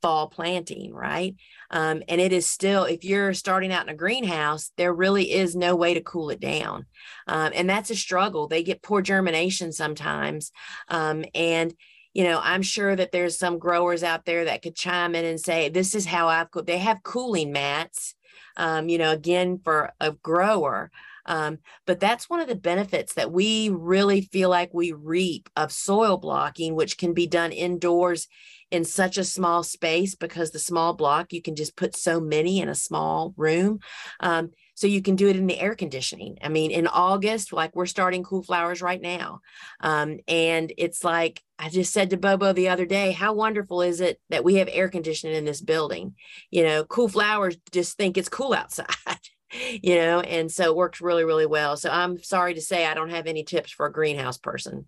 fall 0.00 0.28
planting, 0.28 0.94
right? 0.94 1.34
Um, 1.70 2.02
and 2.08 2.20
it 2.20 2.32
is 2.32 2.48
still, 2.48 2.84
if 2.84 3.04
you're 3.04 3.34
starting 3.34 3.72
out 3.72 3.82
in 3.82 3.94
a 3.94 3.96
greenhouse, 3.96 4.70
there 4.76 4.92
really 4.92 5.32
is 5.32 5.54
no 5.54 5.76
way 5.76 5.94
to 5.94 6.00
cool 6.00 6.30
it 6.30 6.40
down. 6.40 6.86
Um, 7.26 7.52
and 7.54 7.68
that's 7.68 7.90
a 7.90 7.96
struggle. 7.96 8.48
They 8.48 8.62
get 8.62 8.82
poor 8.82 9.02
germination 9.02 9.72
sometimes. 9.72 10.52
Um, 10.88 11.24
and, 11.34 11.74
you 12.14 12.24
know, 12.24 12.40
I'm 12.42 12.62
sure 12.62 12.96
that 12.96 13.12
there's 13.12 13.38
some 13.38 13.58
growers 13.58 14.02
out 14.02 14.24
there 14.24 14.46
that 14.46 14.62
could 14.62 14.74
chime 14.74 15.14
in 15.14 15.24
and 15.24 15.40
say, 15.40 15.68
this 15.68 15.94
is 15.94 16.06
how 16.06 16.28
I've, 16.28 16.48
they 16.64 16.78
have 16.78 17.02
cooling 17.02 17.52
mats, 17.52 18.14
um, 18.56 18.88
you 18.88 18.98
know, 18.98 19.12
again, 19.12 19.60
for 19.62 19.92
a 20.00 20.12
grower. 20.12 20.90
Um, 21.28 21.58
but 21.86 22.00
that's 22.00 22.28
one 22.28 22.40
of 22.40 22.48
the 22.48 22.56
benefits 22.56 23.14
that 23.14 23.30
we 23.30 23.68
really 23.68 24.22
feel 24.22 24.48
like 24.48 24.72
we 24.72 24.92
reap 24.92 25.48
of 25.54 25.70
soil 25.70 26.16
blocking, 26.16 26.74
which 26.74 26.98
can 26.98 27.12
be 27.12 27.28
done 27.28 27.52
indoors 27.52 28.26
in 28.70 28.84
such 28.84 29.16
a 29.16 29.24
small 29.24 29.62
space 29.62 30.14
because 30.14 30.50
the 30.50 30.58
small 30.58 30.92
block, 30.94 31.32
you 31.32 31.40
can 31.40 31.54
just 31.54 31.76
put 31.76 31.96
so 31.96 32.20
many 32.20 32.60
in 32.60 32.68
a 32.68 32.74
small 32.74 33.32
room. 33.36 33.78
Um, 34.20 34.50
so 34.74 34.86
you 34.86 35.02
can 35.02 35.16
do 35.16 35.28
it 35.28 35.36
in 35.36 35.46
the 35.46 35.58
air 35.58 35.74
conditioning. 35.74 36.38
I 36.42 36.48
mean, 36.48 36.70
in 36.70 36.86
August, 36.86 37.52
like 37.52 37.74
we're 37.74 37.86
starting 37.86 38.22
cool 38.22 38.42
flowers 38.42 38.80
right 38.80 39.00
now. 39.00 39.40
Um, 39.80 40.18
and 40.28 40.72
it's 40.76 41.02
like 41.02 41.42
I 41.58 41.68
just 41.68 41.92
said 41.92 42.10
to 42.10 42.16
Bobo 42.16 42.52
the 42.52 42.68
other 42.68 42.86
day, 42.86 43.12
how 43.12 43.32
wonderful 43.32 43.82
is 43.82 44.00
it 44.00 44.20
that 44.30 44.44
we 44.44 44.56
have 44.56 44.68
air 44.70 44.88
conditioning 44.88 45.36
in 45.36 45.44
this 45.44 45.60
building? 45.60 46.14
You 46.50 46.62
know, 46.62 46.84
cool 46.84 47.08
flowers 47.08 47.56
just 47.72 47.96
think 47.96 48.16
it's 48.16 48.28
cool 48.28 48.52
outside. 48.54 48.86
you 49.52 49.96
know, 49.96 50.20
and 50.20 50.50
so 50.50 50.64
it 50.64 50.76
works 50.76 51.00
really, 51.00 51.24
really 51.24 51.46
well. 51.46 51.76
So 51.76 51.90
I'm 51.90 52.22
sorry 52.22 52.54
to 52.54 52.60
say 52.60 52.86
I 52.86 52.94
don't 52.94 53.10
have 53.10 53.26
any 53.26 53.44
tips 53.44 53.70
for 53.70 53.86
a 53.86 53.92
greenhouse 53.92 54.38
person. 54.38 54.86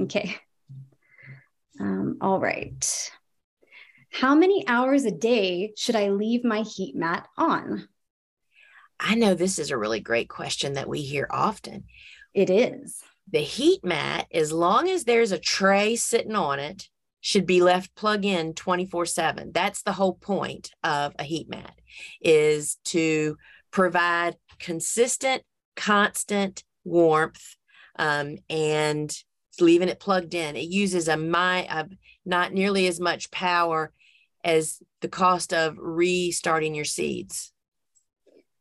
Okay. 0.00 0.36
Um, 1.80 2.18
all 2.20 2.40
right. 2.40 3.10
How 4.10 4.34
many 4.34 4.66
hours 4.66 5.04
a 5.04 5.10
day 5.10 5.72
should 5.76 5.96
I 5.96 6.10
leave 6.10 6.44
my 6.44 6.62
heat 6.62 6.96
mat 6.96 7.28
on? 7.36 7.88
I 8.98 9.14
know 9.14 9.34
this 9.34 9.58
is 9.58 9.70
a 9.70 9.76
really 9.76 10.00
great 10.00 10.28
question 10.28 10.74
that 10.74 10.88
we 10.88 11.02
hear 11.02 11.26
often. 11.30 11.84
It 12.32 12.48
is. 12.48 13.02
The 13.30 13.40
heat 13.40 13.84
mat, 13.84 14.26
as 14.32 14.52
long 14.52 14.88
as 14.88 15.04
there's 15.04 15.32
a 15.32 15.38
tray 15.38 15.96
sitting 15.96 16.34
on 16.34 16.58
it, 16.58 16.88
should 17.20 17.44
be 17.44 17.60
left 17.60 17.94
plug 17.96 18.24
in 18.24 18.54
24 18.54 19.04
7. 19.04 19.50
That's 19.52 19.82
the 19.82 19.92
whole 19.92 20.14
point 20.14 20.70
of 20.84 21.12
a 21.18 21.24
heat 21.24 21.48
mat 21.48 21.74
is 22.20 22.76
to 22.84 23.36
provide 23.76 24.34
consistent, 24.58 25.42
constant 25.76 26.64
warmth 26.82 27.56
um, 27.98 28.38
and 28.48 29.14
leaving 29.60 29.90
it 29.90 30.00
plugged 30.00 30.32
in. 30.32 30.56
It 30.56 30.70
uses 30.70 31.08
a 31.08 31.16
my 31.18 31.66
of 31.66 31.92
not 32.24 32.54
nearly 32.54 32.86
as 32.86 32.98
much 32.98 33.30
power 33.30 33.92
as 34.42 34.78
the 35.02 35.08
cost 35.08 35.52
of 35.52 35.76
restarting 35.78 36.74
your 36.74 36.86
seeds. 36.86 37.52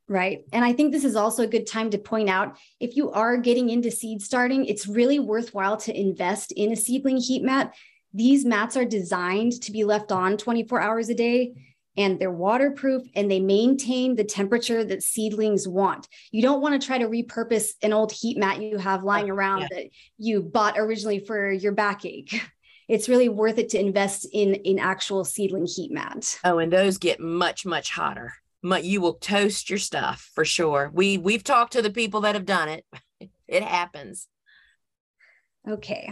Right. 0.09 0.39
And 0.51 0.65
I 0.65 0.73
think 0.73 0.91
this 0.91 1.05
is 1.05 1.15
also 1.15 1.43
a 1.43 1.47
good 1.47 1.65
time 1.65 1.91
to 1.91 1.97
point 1.97 2.29
out 2.29 2.57
if 2.81 2.97
you 2.97 3.09
are 3.11 3.37
getting 3.37 3.69
into 3.69 3.91
seed 3.91 4.21
starting, 4.21 4.65
it's 4.65 4.85
really 4.85 5.19
worthwhile 5.19 5.77
to 5.77 5.97
invest 5.97 6.51
in 6.51 6.73
a 6.73 6.75
seedling 6.75 7.17
heat 7.17 7.41
mat 7.41 7.73
These 8.13 8.43
mats 8.43 8.75
are 8.75 8.83
designed 8.83 9.61
to 9.61 9.71
be 9.71 9.85
left 9.85 10.11
on 10.11 10.35
24 10.35 10.81
hours 10.81 11.07
a 11.07 11.15
day 11.15 11.53
and 11.97 12.19
they're 12.19 12.31
waterproof 12.31 13.03
and 13.15 13.29
they 13.29 13.39
maintain 13.39 14.15
the 14.15 14.23
temperature 14.23 14.83
that 14.83 15.03
seedlings 15.03 15.67
want. 15.67 16.07
You 16.31 16.41
don't 16.41 16.61
want 16.61 16.79
to 16.79 16.85
try 16.85 16.97
to 16.97 17.07
repurpose 17.07 17.71
an 17.81 17.93
old 17.93 18.11
heat 18.11 18.37
mat 18.37 18.61
you 18.61 18.77
have 18.77 19.03
oh, 19.03 19.07
lying 19.07 19.29
around 19.29 19.61
yeah. 19.61 19.67
that 19.71 19.85
you 20.17 20.41
bought 20.41 20.77
originally 20.77 21.19
for 21.19 21.51
your 21.51 21.71
backache. 21.71 22.41
It's 22.87 23.09
really 23.09 23.29
worth 23.29 23.57
it 23.57 23.69
to 23.69 23.79
invest 23.79 24.27
in 24.31 24.61
an 24.63 24.77
actual 24.77 25.25
seedling 25.25 25.65
heat 25.65 25.91
mat. 25.91 26.37
Oh, 26.43 26.59
and 26.59 26.71
those 26.71 26.99
get 26.99 27.19
much 27.19 27.65
much 27.65 27.89
hotter. 27.89 28.33
You 28.63 29.01
will 29.01 29.15
toast 29.15 29.71
your 29.71 29.79
stuff 29.79 30.29
for 30.35 30.45
sure. 30.45 30.91
We 30.93 31.17
we've 31.17 31.43
talked 31.43 31.73
to 31.73 31.81
the 31.81 31.89
people 31.89 32.21
that 32.21 32.35
have 32.35 32.45
done 32.45 32.69
it. 32.69 32.85
It 33.47 33.63
happens. 33.63 34.27
Okay. 35.67 36.11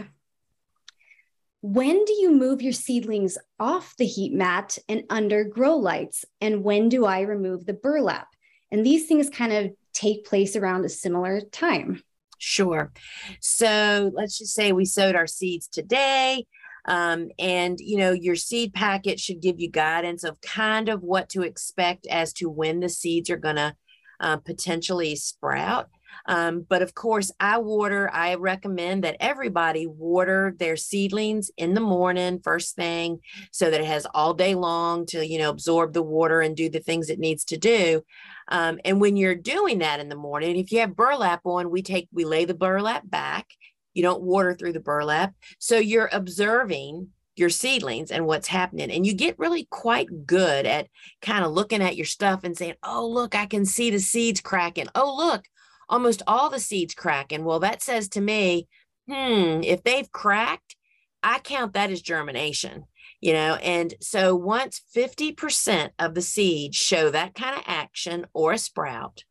When 1.66 2.04
do 2.04 2.12
you 2.12 2.30
move 2.30 2.60
your 2.60 2.74
seedlings 2.74 3.38
off 3.58 3.96
the 3.96 4.04
heat 4.04 4.34
mat 4.34 4.76
and 4.86 5.04
under 5.08 5.44
grow 5.44 5.76
lights? 5.76 6.26
And 6.38 6.62
when 6.62 6.90
do 6.90 7.06
I 7.06 7.22
remove 7.22 7.64
the 7.64 7.72
burlap? 7.72 8.28
And 8.70 8.84
these 8.84 9.06
things 9.06 9.30
kind 9.30 9.50
of 9.50 9.72
take 9.94 10.26
place 10.26 10.56
around 10.56 10.84
a 10.84 10.90
similar 10.90 11.40
time. 11.40 12.02
Sure. 12.36 12.92
So 13.40 14.10
let's 14.12 14.36
just 14.36 14.52
say 14.52 14.72
we 14.72 14.84
sowed 14.84 15.14
our 15.14 15.26
seeds 15.26 15.66
today. 15.66 16.44
Um, 16.84 17.30
and 17.38 17.80
you 17.80 17.96
know 17.96 18.12
your 18.12 18.36
seed 18.36 18.74
packet 18.74 19.18
should 19.18 19.40
give 19.40 19.58
you 19.58 19.70
guidance 19.70 20.22
of 20.22 20.42
kind 20.42 20.90
of 20.90 21.02
what 21.02 21.30
to 21.30 21.40
expect 21.40 22.06
as 22.08 22.34
to 22.34 22.50
when 22.50 22.80
the 22.80 22.90
seeds 22.90 23.30
are 23.30 23.38
going 23.38 23.56
to 23.56 23.74
uh, 24.20 24.36
potentially 24.36 25.16
sprout 25.16 25.88
um, 26.26 26.66
but 26.68 26.82
of 26.82 26.94
course, 26.94 27.30
I 27.40 27.58
water, 27.58 28.10
I 28.12 28.34
recommend 28.34 29.04
that 29.04 29.16
everybody 29.20 29.86
water 29.86 30.54
their 30.58 30.76
seedlings 30.76 31.50
in 31.56 31.74
the 31.74 31.80
morning, 31.80 32.40
first 32.42 32.76
thing, 32.76 33.20
so 33.52 33.70
that 33.70 33.80
it 33.80 33.86
has 33.86 34.06
all 34.14 34.34
day 34.34 34.54
long 34.54 35.06
to, 35.06 35.26
you 35.26 35.38
know, 35.38 35.50
absorb 35.50 35.92
the 35.92 36.02
water 36.02 36.40
and 36.40 36.56
do 36.56 36.68
the 36.68 36.80
things 36.80 37.10
it 37.10 37.18
needs 37.18 37.44
to 37.46 37.56
do. 37.56 38.02
Um, 38.48 38.78
and 38.84 39.00
when 39.00 39.16
you're 39.16 39.34
doing 39.34 39.78
that 39.78 40.00
in 40.00 40.08
the 40.08 40.16
morning, 40.16 40.56
if 40.56 40.72
you 40.72 40.80
have 40.80 40.96
burlap 40.96 41.40
on, 41.44 41.70
we 41.70 41.82
take, 41.82 42.08
we 42.12 42.24
lay 42.24 42.44
the 42.44 42.54
burlap 42.54 43.08
back. 43.08 43.46
You 43.94 44.02
don't 44.02 44.22
water 44.22 44.54
through 44.54 44.72
the 44.72 44.80
burlap. 44.80 45.34
So 45.58 45.78
you're 45.78 46.10
observing 46.12 47.08
your 47.36 47.50
seedlings 47.50 48.10
and 48.10 48.26
what's 48.26 48.48
happening. 48.48 48.90
And 48.90 49.06
you 49.06 49.14
get 49.14 49.38
really 49.38 49.66
quite 49.70 50.26
good 50.26 50.66
at 50.66 50.88
kind 51.20 51.44
of 51.44 51.52
looking 51.52 51.82
at 51.82 51.96
your 51.96 52.06
stuff 52.06 52.44
and 52.44 52.56
saying, 52.56 52.74
oh, 52.82 53.08
look, 53.08 53.34
I 53.34 53.46
can 53.46 53.64
see 53.64 53.90
the 53.90 53.98
seeds 53.98 54.40
cracking. 54.40 54.86
Oh, 54.94 55.14
look, 55.16 55.44
almost 55.88 56.22
all 56.26 56.50
the 56.50 56.60
seeds 56.60 56.94
cracking. 56.94 57.44
Well, 57.44 57.60
that 57.60 57.82
says 57.82 58.08
to 58.10 58.20
me, 58.20 58.68
hmm, 59.08 59.60
if 59.62 59.82
they've 59.82 60.10
cracked, 60.10 60.76
I 61.22 61.38
count 61.38 61.72
that 61.74 61.90
as 61.90 62.02
germination, 62.02 62.84
you 63.20 63.32
know. 63.32 63.54
And 63.54 63.94
so 64.00 64.34
once 64.34 64.82
50% 64.94 65.90
of 65.98 66.14
the 66.14 66.22
seeds 66.22 66.76
show 66.76 67.10
that 67.10 67.34
kind 67.34 67.56
of 67.56 67.64
action 67.66 68.26
or 68.32 68.52
a 68.52 68.58
sprout, 68.58 69.24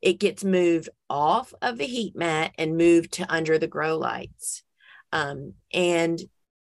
it 0.00 0.20
gets 0.20 0.44
moved 0.44 0.88
off 1.10 1.52
of 1.60 1.78
the 1.78 1.86
heat 1.86 2.14
mat 2.16 2.52
and 2.56 2.76
moved 2.76 3.12
to 3.14 3.32
under 3.32 3.58
the 3.58 3.66
grow 3.66 3.96
lights. 3.96 4.62
Um, 5.12 5.54
and 5.72 6.20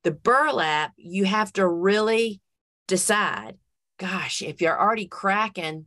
the 0.05 0.13
burlap, 0.13 0.93
you 0.97 1.25
have 1.25 1.53
to 1.55 1.67
really 1.67 2.41
decide 2.87 3.57
gosh, 3.99 4.43
if 4.43 4.61
you're 4.61 4.81
already 4.81 5.07
cracking 5.07 5.87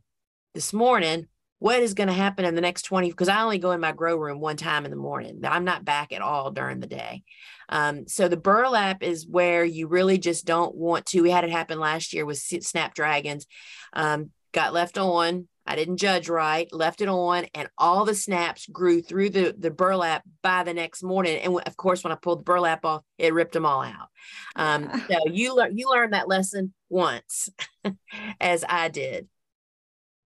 this 0.54 0.72
morning, 0.72 1.26
what 1.62 1.80
is 1.80 1.94
going 1.94 2.08
to 2.08 2.12
happen 2.12 2.44
in 2.44 2.56
the 2.56 2.60
next 2.60 2.82
20 2.82 3.10
because 3.10 3.28
i 3.28 3.40
only 3.40 3.58
go 3.58 3.70
in 3.70 3.80
my 3.80 3.92
grow 3.92 4.16
room 4.16 4.40
one 4.40 4.56
time 4.56 4.84
in 4.84 4.90
the 4.90 4.96
morning 4.96 5.40
i'm 5.44 5.64
not 5.64 5.84
back 5.84 6.12
at 6.12 6.20
all 6.20 6.50
during 6.50 6.80
the 6.80 6.88
day. 6.88 7.22
Um, 7.68 8.08
so 8.08 8.26
the 8.26 8.36
burlap 8.36 9.02
is 9.02 9.26
where 9.26 9.64
you 9.64 9.86
really 9.86 10.18
just 10.18 10.44
don't 10.44 10.74
want 10.74 11.06
to 11.06 11.20
we 11.20 11.30
had 11.30 11.44
it 11.44 11.50
happen 11.50 11.78
last 11.78 12.12
year 12.12 12.26
with 12.26 12.38
snapdragons 12.38 13.46
um, 13.92 14.30
got 14.50 14.74
left 14.74 14.98
on 14.98 15.46
i 15.64 15.76
didn't 15.76 15.98
judge 15.98 16.28
right 16.28 16.66
left 16.72 17.00
it 17.00 17.08
on 17.08 17.46
and 17.54 17.68
all 17.78 18.04
the 18.04 18.14
snaps 18.16 18.66
grew 18.66 19.00
through 19.00 19.30
the, 19.30 19.54
the 19.56 19.70
burlap 19.70 20.24
by 20.42 20.64
the 20.64 20.74
next 20.74 21.04
morning 21.04 21.38
and 21.38 21.56
of 21.64 21.76
course 21.76 22.02
when 22.02 22.12
i 22.12 22.16
pulled 22.16 22.40
the 22.40 22.44
burlap 22.44 22.84
off 22.84 23.02
it 23.18 23.32
ripped 23.32 23.52
them 23.52 23.66
all 23.66 23.82
out. 23.82 24.08
Um, 24.56 24.90
so 25.08 25.18
you 25.30 25.54
learn 25.54 25.78
you 25.78 25.88
learned 25.88 26.12
that 26.12 26.26
lesson 26.26 26.74
once 26.88 27.48
as 28.40 28.64
i 28.68 28.88
did. 28.88 29.28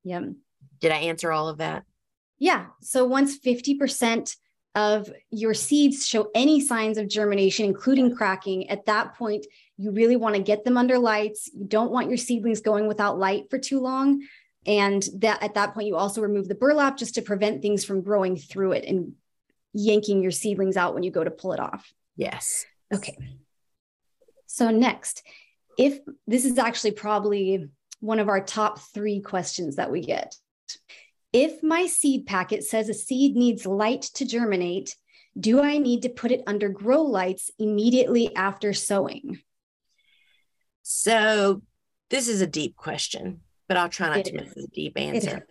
Yep 0.05 0.25
did 0.81 0.93
I 0.93 0.97
answer 0.99 1.33
all 1.33 1.49
of 1.49 1.59
that? 1.59 1.85
Yeah. 2.39 2.67
So 2.81 3.05
once 3.05 3.39
50% 3.39 4.37
of 4.75 5.11
your 5.31 5.55
seeds 5.55 6.07
show 6.07 6.31
any 6.35 6.61
signs 6.61 6.99
of 6.99 7.09
germination, 7.09 7.65
including 7.65 8.15
cracking, 8.15 8.69
at 8.69 8.87
that 8.87 9.15
point, 9.15 9.47
you 9.79 9.91
really 9.91 10.17
want 10.17 10.37
to 10.37 10.43
get 10.43 10.65
them 10.65 10.77
under 10.77 10.99
lights. 10.99 11.51
You 11.55 11.65
don't 11.65 11.91
want 11.91 12.09
your 12.09 12.19
seedlings 12.19 12.61
going 12.61 12.87
without 12.87 13.19
light 13.19 13.49
for 13.51 13.59
too 13.59 13.81
long. 13.81 14.23
And 14.67 15.07
that 15.19 15.43
at 15.43 15.55
that 15.55 15.75
point, 15.75 15.87
you 15.87 15.97
also 15.97 16.21
remove 16.21 16.49
the 16.49 16.55
burlap 16.55 16.97
just 16.99 17.15
to 17.15 17.23
prevent 17.23 17.63
things 17.63 17.85
from 17.85 18.03
growing 18.03 18.37
through 18.37 18.73
it 18.73 18.85
and 18.85 19.13
yanking 19.73 20.23
your 20.23 20.33
seedlings 20.33 20.77
out 20.77 20.95
when 20.95 21.03
you 21.03 21.11
go 21.11 21.25
to 21.25 21.31
pull 21.31 21.53
it 21.53 21.61
off. 21.61 21.91
Yes. 22.17 22.67
Okay. 22.93 23.17
So, 24.47 24.71
next, 24.71 25.23
if 25.79 25.99
this 26.27 26.45
is 26.45 26.59
actually 26.59 26.93
probably 26.93 27.69
one 28.01 28.19
of 28.19 28.29
our 28.29 28.41
top 28.41 28.79
three 28.79 29.21
questions 29.21 29.77
that 29.77 29.91
we 29.91 30.01
get. 30.01 30.37
If 31.33 31.63
my 31.63 31.87
seed 31.87 32.27
packet 32.27 32.65
says 32.65 32.89
a 32.89 32.95
seed 32.95 33.37
needs 33.37 33.67
light 33.67 34.03
to 34.15 34.25
germinate, 34.25 34.97
do 35.39 35.61
I 35.61 35.79
need 35.79 36.03
to 36.03 36.09
put 36.09 36.31
it 36.31 36.43
under 36.47 36.69
grow 36.69 37.03
lights 37.03 37.51
immediately 37.59 38.35
after 38.35 38.73
sowing? 38.73 39.41
So, 40.83 41.63
this 42.11 42.29
is 42.29 42.41
a 42.41 42.47
deep 42.47 42.77
question, 42.77 43.41
but 43.69 43.77
I'll 43.77 43.89
try 43.89 44.09
not 44.09 44.19
it 44.19 44.27
to 44.27 44.35
miss 44.35 44.57
a 44.57 44.67
deep 44.69 44.99
answer. 44.99 45.47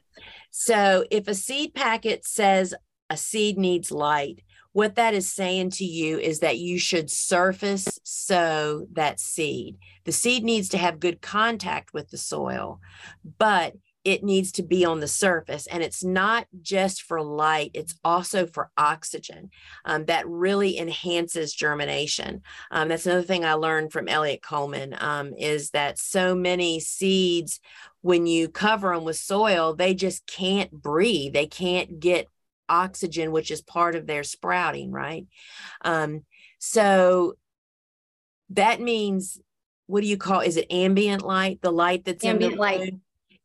So, 0.49 1.05
if 1.11 1.27
a 1.27 1.35
seed 1.35 1.73
packet 1.73 2.25
says 2.25 2.73
a 3.09 3.17
seed 3.17 3.57
needs 3.57 3.91
light, 3.91 4.41
what 4.71 4.95
that 4.95 5.13
is 5.13 5.31
saying 5.31 5.69
to 5.71 5.85
you 5.85 6.17
is 6.19 6.39
that 6.39 6.57
you 6.57 6.79
should 6.79 7.09
surface 7.09 7.99
sow 8.03 8.87
that 8.93 9.19
seed. 9.19 9.77
The 10.03 10.11
seed 10.11 10.43
needs 10.43 10.69
to 10.69 10.77
have 10.77 10.99
good 10.99 11.21
contact 11.21 11.93
with 11.93 12.09
the 12.09 12.17
soil, 12.17 12.79
but 13.37 13.73
it 14.05 14.23
needs 14.23 14.51
to 14.53 14.63
be 14.63 14.85
on 14.85 14.99
the 14.99 15.07
surface. 15.07 15.65
And 15.65 15.81
it's 15.81 16.03
not 16.03 16.45
just 16.61 17.01
for 17.01 17.21
light, 17.21 17.71
it's 17.73 17.95
also 18.03 18.45
for 18.45 18.69
oxygen 18.77 19.49
um, 19.83 20.05
that 20.05 20.27
really 20.27 20.77
enhances 20.77 21.53
germination. 21.53 22.43
Um, 22.69 22.87
that's 22.87 23.07
another 23.07 23.23
thing 23.23 23.43
I 23.43 23.53
learned 23.53 23.91
from 23.91 24.07
Eliot 24.07 24.43
Coleman 24.43 24.95
um, 24.99 25.33
is 25.33 25.71
that 25.71 25.97
so 25.97 26.35
many 26.35 26.79
seeds, 26.79 27.59
when 28.01 28.27
you 28.27 28.47
cover 28.47 28.93
them 28.93 29.03
with 29.03 29.17
soil, 29.17 29.73
they 29.73 29.95
just 29.95 30.27
can't 30.27 30.71
breathe. 30.71 31.33
They 31.33 31.47
can't 31.47 31.99
get 31.99 32.27
oxygen, 32.69 33.31
which 33.31 33.49
is 33.49 33.63
part 33.63 33.95
of 33.95 34.05
their 34.05 34.23
sprouting, 34.23 34.91
right? 34.91 35.25
Um, 35.81 36.25
so 36.59 37.33
that 38.51 38.79
means 38.79 39.39
what 39.87 40.01
do 40.01 40.07
you 40.07 40.17
call 40.17 40.39
is 40.39 40.57
it 40.57 40.67
ambient 40.71 41.23
light 41.23 41.59
the 41.61 41.71
light 41.71 42.05
that's 42.05 42.23
ambient 42.23 42.57
light 42.57 42.93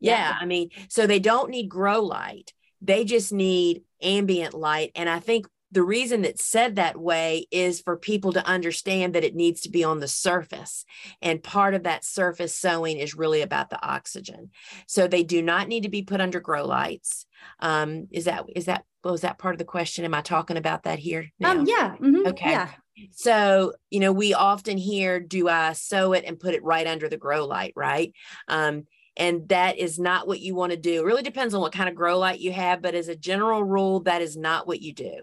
yeah, 0.00 0.36
I 0.40 0.46
mean, 0.46 0.70
so 0.88 1.06
they 1.06 1.18
don't 1.18 1.50
need 1.50 1.68
grow 1.68 2.00
light. 2.00 2.52
They 2.80 3.04
just 3.04 3.32
need 3.32 3.82
ambient 4.02 4.54
light. 4.54 4.92
And 4.94 5.08
I 5.08 5.20
think 5.20 5.46
the 5.72 5.82
reason 5.82 6.24
it's 6.24 6.44
said 6.44 6.76
that 6.76 6.98
way 6.98 7.46
is 7.50 7.80
for 7.80 7.96
people 7.96 8.32
to 8.32 8.44
understand 8.44 9.14
that 9.14 9.22
it 9.22 9.36
needs 9.36 9.60
to 9.62 9.70
be 9.70 9.84
on 9.84 10.00
the 10.00 10.08
surface. 10.08 10.84
And 11.22 11.42
part 11.42 11.74
of 11.74 11.84
that 11.84 12.04
surface 12.04 12.56
sowing 12.56 12.98
is 12.98 13.14
really 13.14 13.42
about 13.42 13.70
the 13.70 13.80
oxygen. 13.84 14.50
So 14.86 15.06
they 15.06 15.22
do 15.22 15.42
not 15.42 15.68
need 15.68 15.84
to 15.84 15.88
be 15.88 16.02
put 16.02 16.20
under 16.20 16.40
grow 16.40 16.66
lights. 16.66 17.26
Um, 17.60 18.08
is 18.10 18.24
that 18.24 18.46
is 18.56 18.64
that 18.64 18.84
was 19.04 19.20
that 19.20 19.38
part 19.38 19.54
of 19.54 19.58
the 19.58 19.64
question? 19.64 20.04
Am 20.04 20.14
I 20.14 20.22
talking 20.22 20.56
about 20.56 20.82
that 20.84 20.98
here? 20.98 21.30
Now? 21.38 21.52
Um, 21.52 21.66
yeah. 21.66 21.96
Mm-hmm. 22.00 22.26
Okay. 22.26 22.50
Yeah. 22.50 22.68
So, 23.12 23.72
you 23.88 24.00
know, 24.00 24.12
we 24.12 24.34
often 24.34 24.76
hear, 24.76 25.20
do 25.20 25.48
I 25.48 25.72
sow 25.72 26.12
it 26.12 26.24
and 26.26 26.38
put 26.38 26.54
it 26.54 26.62
right 26.62 26.86
under 26.86 27.08
the 27.08 27.16
grow 27.16 27.46
light, 27.46 27.72
right? 27.74 28.12
Um, 28.46 28.84
and 29.16 29.48
that 29.48 29.78
is 29.78 29.98
not 29.98 30.26
what 30.26 30.40
you 30.40 30.54
want 30.54 30.72
to 30.72 30.78
do. 30.78 31.00
It 31.00 31.04
really 31.04 31.22
depends 31.22 31.54
on 31.54 31.60
what 31.60 31.72
kind 31.72 31.88
of 31.88 31.94
grow 31.94 32.18
light 32.18 32.40
you 32.40 32.52
have, 32.52 32.80
but 32.80 32.94
as 32.94 33.08
a 33.08 33.16
general 33.16 33.62
rule, 33.64 34.00
that 34.00 34.22
is 34.22 34.36
not 34.36 34.66
what 34.66 34.80
you 34.80 34.92
do. 34.92 35.20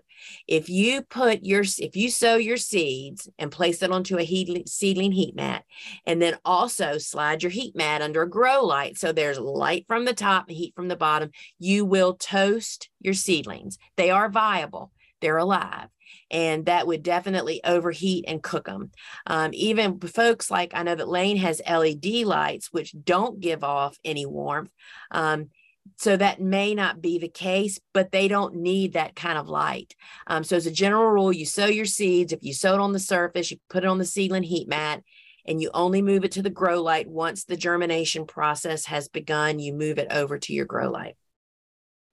If 0.47 0.69
you 0.69 1.01
put 1.03 1.43
your, 1.43 1.61
if 1.61 1.95
you 1.95 2.09
sow 2.09 2.35
your 2.35 2.57
seeds 2.57 3.29
and 3.39 3.51
place 3.51 3.81
it 3.81 3.91
onto 3.91 4.17
a 4.17 4.23
heat, 4.23 4.67
seedling 4.67 5.11
heat 5.11 5.35
mat, 5.35 5.63
and 6.05 6.21
then 6.21 6.37
also 6.43 6.97
slide 6.97 7.43
your 7.43 7.51
heat 7.51 7.75
mat 7.75 8.01
under 8.01 8.23
a 8.23 8.29
grow 8.29 8.63
light, 8.65 8.97
so 8.97 9.11
there's 9.11 9.39
light 9.39 9.85
from 9.87 10.05
the 10.05 10.13
top 10.13 10.47
and 10.47 10.57
heat 10.57 10.73
from 10.75 10.87
the 10.87 10.95
bottom, 10.95 11.31
you 11.59 11.85
will 11.85 12.13
toast 12.13 12.89
your 12.99 13.13
seedlings. 13.13 13.77
They 13.95 14.09
are 14.09 14.29
viable. 14.29 14.91
They're 15.21 15.37
alive 15.37 15.89
and 16.29 16.65
that 16.65 16.87
would 16.87 17.03
definitely 17.03 17.61
overheat 17.63 18.25
and 18.27 18.43
cook 18.43 18.65
them. 18.65 18.91
Um, 19.25 19.51
even 19.53 19.99
folks 19.99 20.51
like 20.51 20.71
I 20.73 20.83
know 20.83 20.95
that 20.95 21.07
Lane 21.07 21.37
has 21.37 21.61
LED 21.67 22.25
lights, 22.25 22.71
which 22.71 22.95
don't 23.03 23.39
give 23.39 23.63
off 23.63 23.97
any 24.03 24.25
warmth. 24.25 24.71
Um, 25.11 25.49
so 25.95 26.17
that 26.17 26.41
may 26.41 26.75
not 26.75 27.01
be 27.01 27.17
the 27.17 27.29
case, 27.29 27.79
but 27.93 28.11
they 28.11 28.27
don't 28.27 28.55
need 28.55 28.93
that 28.93 29.15
kind 29.15 29.37
of 29.37 29.47
light. 29.47 29.95
Um, 30.27 30.43
so 30.43 30.57
as 30.57 30.65
a 30.65 30.71
general 30.71 31.09
rule, 31.09 31.31
you 31.31 31.45
sow 31.45 31.65
your 31.65 31.85
seeds. 31.85 32.33
If 32.33 32.43
you 32.43 32.53
sow 32.53 32.73
it 32.73 32.81
on 32.81 32.91
the 32.91 32.99
surface, 32.99 33.51
you 33.51 33.57
put 33.69 33.85
it 33.85 33.87
on 33.87 33.97
the 33.97 34.05
seedling 34.05 34.43
heat 34.43 34.67
mat, 34.67 35.01
and 35.45 35.61
you 35.61 35.71
only 35.73 36.01
move 36.01 36.25
it 36.25 36.33
to 36.33 36.41
the 36.41 36.49
grow 36.49 36.81
light 36.81 37.07
once 37.07 37.45
the 37.45 37.55
germination 37.55 38.25
process 38.25 38.85
has 38.87 39.07
begun. 39.07 39.59
You 39.59 39.73
move 39.73 39.97
it 39.97 40.11
over 40.11 40.37
to 40.37 40.53
your 40.53 40.65
grow 40.65 40.91
light. 40.91 41.15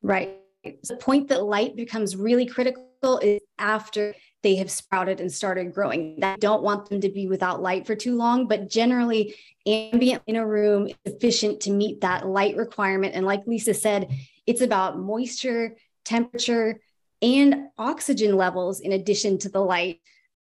Right. 0.03 0.39
The 0.63 0.97
point 0.97 1.29
that 1.29 1.43
light 1.43 1.75
becomes 1.75 2.17
really 2.17 2.47
critical 2.47 2.94
is 3.23 3.41
after 3.59 4.15
they 4.43 4.57
have 4.57 4.71
sprouted 4.71 5.21
and 5.21 5.33
started 5.33 5.73
growing. 5.73 6.19
I 6.23 6.37
don't 6.37 6.63
want 6.63 6.89
them 6.89 7.01
to 7.01 7.09
be 7.09 7.27
without 7.27 7.63
light 7.63 7.87
for 7.87 7.97
too 7.97 8.17
long, 8.17 8.47
but 8.47 8.69
generally, 8.69 9.35
ambient 9.67 10.23
in 10.27 10.37
a 10.37 10.47
room 10.47 10.89
is 10.89 10.95
sufficient 11.07 11.61
to 11.61 11.71
meet 11.71 12.03
that 12.03 12.27
light 12.27 12.57
requirement. 12.57 13.15
And 13.15 13.25
like 13.25 13.47
Lisa 13.47 13.73
said, 13.73 14.11
it's 14.47 14.61
about 14.61 14.99
moisture, 14.99 15.77
temperature, 16.05 16.81
and 17.23 17.69
oxygen 17.79 18.37
levels 18.37 18.81
in 18.81 18.93
addition 18.93 19.39
to 19.39 19.49
the 19.49 19.61
light 19.61 20.01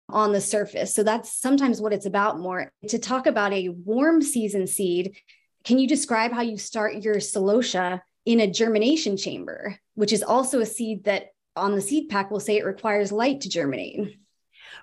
on 0.07 0.31
the 0.31 0.41
surface. 0.41 0.95
So 0.95 1.03
that's 1.03 1.33
sometimes 1.33 1.81
what 1.81 1.93
it's 1.93 2.05
about 2.05 2.39
more. 2.39 2.71
To 2.87 2.99
talk 2.99 3.27
about 3.27 3.51
a 3.51 3.69
warm 3.69 4.21
season 4.21 4.67
seed, 4.67 5.17
can 5.65 5.79
you 5.79 5.87
describe 5.87 6.31
how 6.31 6.41
you 6.41 6.57
start 6.57 7.03
your 7.03 7.15
celosia 7.15 8.01
in 8.25 8.39
a 8.39 8.51
germination 8.51 9.17
chamber, 9.17 9.77
which 9.95 10.13
is 10.13 10.23
also 10.23 10.59
a 10.59 10.65
seed 10.65 11.05
that 11.05 11.27
on 11.55 11.75
the 11.75 11.81
seed 11.81 12.09
pack 12.09 12.31
will 12.31 12.39
say 12.39 12.57
it 12.57 12.65
requires 12.65 13.11
light 13.11 13.41
to 13.41 13.49
germinate? 13.49 14.17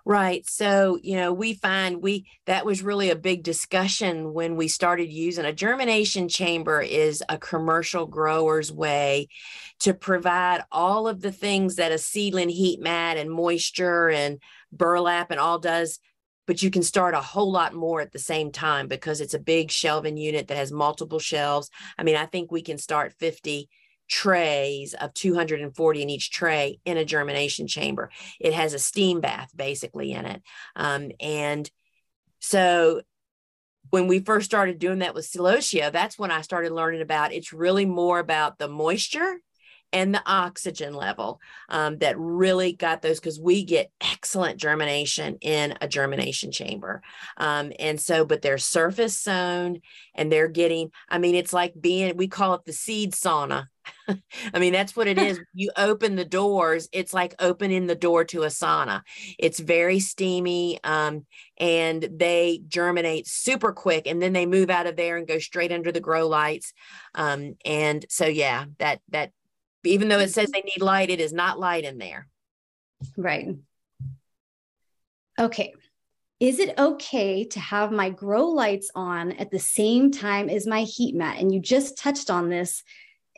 Right. 0.04 0.48
So, 0.48 0.98
you 1.02 1.16
know, 1.16 1.32
we 1.32 1.54
find 1.54 2.02
we 2.02 2.26
that 2.46 2.64
was 2.64 2.82
really 2.82 3.10
a 3.10 3.16
big 3.16 3.42
discussion 3.42 4.32
when 4.32 4.56
we 4.56 4.68
started 4.68 5.12
using 5.12 5.44
a 5.44 5.52
germination 5.52 6.28
chamber 6.28 6.80
is 6.80 7.22
a 7.28 7.38
commercial 7.38 8.06
grower's 8.06 8.72
way 8.72 9.28
to 9.80 9.94
provide 9.94 10.62
all 10.70 11.08
of 11.08 11.20
the 11.20 11.32
things 11.32 11.76
that 11.76 11.92
a 11.92 11.98
seedling 11.98 12.48
heat 12.48 12.80
mat 12.80 13.16
and 13.16 13.30
moisture 13.30 14.08
and 14.10 14.40
burlap 14.72 15.30
and 15.30 15.40
all 15.40 15.58
does 15.58 15.98
but 16.48 16.62
you 16.62 16.70
can 16.70 16.82
start 16.82 17.14
a 17.14 17.20
whole 17.20 17.52
lot 17.52 17.74
more 17.74 18.00
at 18.00 18.10
the 18.10 18.18
same 18.18 18.50
time 18.50 18.88
because 18.88 19.20
it's 19.20 19.34
a 19.34 19.38
big 19.38 19.70
shelving 19.70 20.16
unit 20.16 20.48
that 20.48 20.56
has 20.56 20.72
multiple 20.72 21.18
shelves. 21.18 21.68
I 21.98 22.04
mean, 22.04 22.16
I 22.16 22.24
think 22.24 22.50
we 22.50 22.62
can 22.62 22.78
start 22.78 23.12
50 23.20 23.68
trays 24.08 24.94
of 24.94 25.14
240 25.14 26.02
in 26.02 26.10
each 26.10 26.30
tray 26.30 26.80
in 26.84 26.96
a 26.96 27.04
germination 27.04 27.66
chamber. 27.66 28.10
It 28.40 28.54
has 28.54 28.74
a 28.74 28.78
steam 28.78 29.20
bath 29.20 29.50
basically 29.54 30.12
in 30.12 30.24
it. 30.24 30.42
Um, 30.74 31.10
and 31.20 31.70
so 32.40 33.02
when 33.90 34.06
we 34.06 34.20
first 34.20 34.46
started 34.46 34.78
doing 34.78 35.00
that 35.00 35.14
with 35.14 35.30
celosia, 35.30 35.92
that's 35.92 36.18
when 36.18 36.30
I 36.30 36.42
started 36.42 36.72
learning 36.72 37.00
about 37.00 37.32
it's 37.32 37.52
really 37.52 37.86
more 37.86 38.18
about 38.18 38.58
the 38.58 38.68
moisture 38.68 39.40
and 39.92 40.14
the 40.14 40.22
oxygen 40.26 40.94
level 40.94 41.40
um, 41.68 41.98
that 41.98 42.18
really 42.18 42.72
got 42.72 43.02
those 43.02 43.18
because 43.18 43.40
we 43.40 43.64
get 43.64 43.90
excellent 44.00 44.60
germination 44.60 45.38
in 45.40 45.76
a 45.80 45.88
germination 45.88 46.52
chamber. 46.52 47.02
Um, 47.36 47.72
and 47.78 48.00
so, 48.00 48.24
but 48.24 48.42
they're 48.42 48.58
surface 48.58 49.16
sown 49.16 49.80
and 50.14 50.30
they're 50.30 50.48
getting, 50.48 50.90
I 51.08 51.18
mean, 51.18 51.34
it's 51.34 51.52
like 51.52 51.74
being, 51.80 52.16
we 52.16 52.28
call 52.28 52.54
it 52.54 52.64
the 52.66 52.72
seed 52.72 53.12
sauna. 53.12 53.66
I 54.54 54.58
mean, 54.58 54.72
that's 54.72 54.96
what 54.96 55.06
it 55.06 55.18
is. 55.18 55.40
You 55.54 55.70
open 55.76 56.16
the 56.16 56.24
doors, 56.24 56.88
it's 56.92 57.14
like 57.14 57.34
opening 57.38 57.86
the 57.86 57.94
door 57.94 58.24
to 58.26 58.42
a 58.42 58.48
sauna. 58.48 59.02
It's 59.38 59.60
very 59.60 60.00
steamy 60.00 60.78
um, 60.84 61.26
and 61.58 62.08
they 62.10 62.62
germinate 62.68 63.26
super 63.26 63.72
quick 63.72 64.06
and 64.06 64.20
then 64.20 64.32
they 64.32 64.46
move 64.46 64.70
out 64.70 64.86
of 64.86 64.96
there 64.96 65.16
and 65.16 65.26
go 65.26 65.38
straight 65.38 65.72
under 65.72 65.92
the 65.92 66.00
grow 66.00 66.28
lights. 66.28 66.72
Um, 67.14 67.56
and 67.64 68.04
so, 68.08 68.26
yeah, 68.26 68.66
that, 68.78 69.00
that 69.10 69.32
even 69.84 70.08
though 70.08 70.18
it 70.18 70.30
says 70.30 70.50
they 70.50 70.62
need 70.62 70.82
light, 70.82 71.10
it 71.10 71.20
is 71.20 71.32
not 71.32 71.58
light 71.58 71.84
in 71.84 71.98
there. 71.98 72.28
Right. 73.16 73.48
Okay. 75.38 75.72
Is 76.40 76.60
it 76.60 76.78
okay 76.78 77.44
to 77.46 77.60
have 77.60 77.90
my 77.90 78.10
grow 78.10 78.46
lights 78.46 78.90
on 78.94 79.32
at 79.32 79.50
the 79.50 79.58
same 79.58 80.12
time 80.12 80.48
as 80.48 80.66
my 80.66 80.82
heat 80.82 81.14
mat? 81.14 81.38
And 81.38 81.52
you 81.52 81.60
just 81.60 81.98
touched 81.98 82.30
on 82.30 82.48
this. 82.48 82.84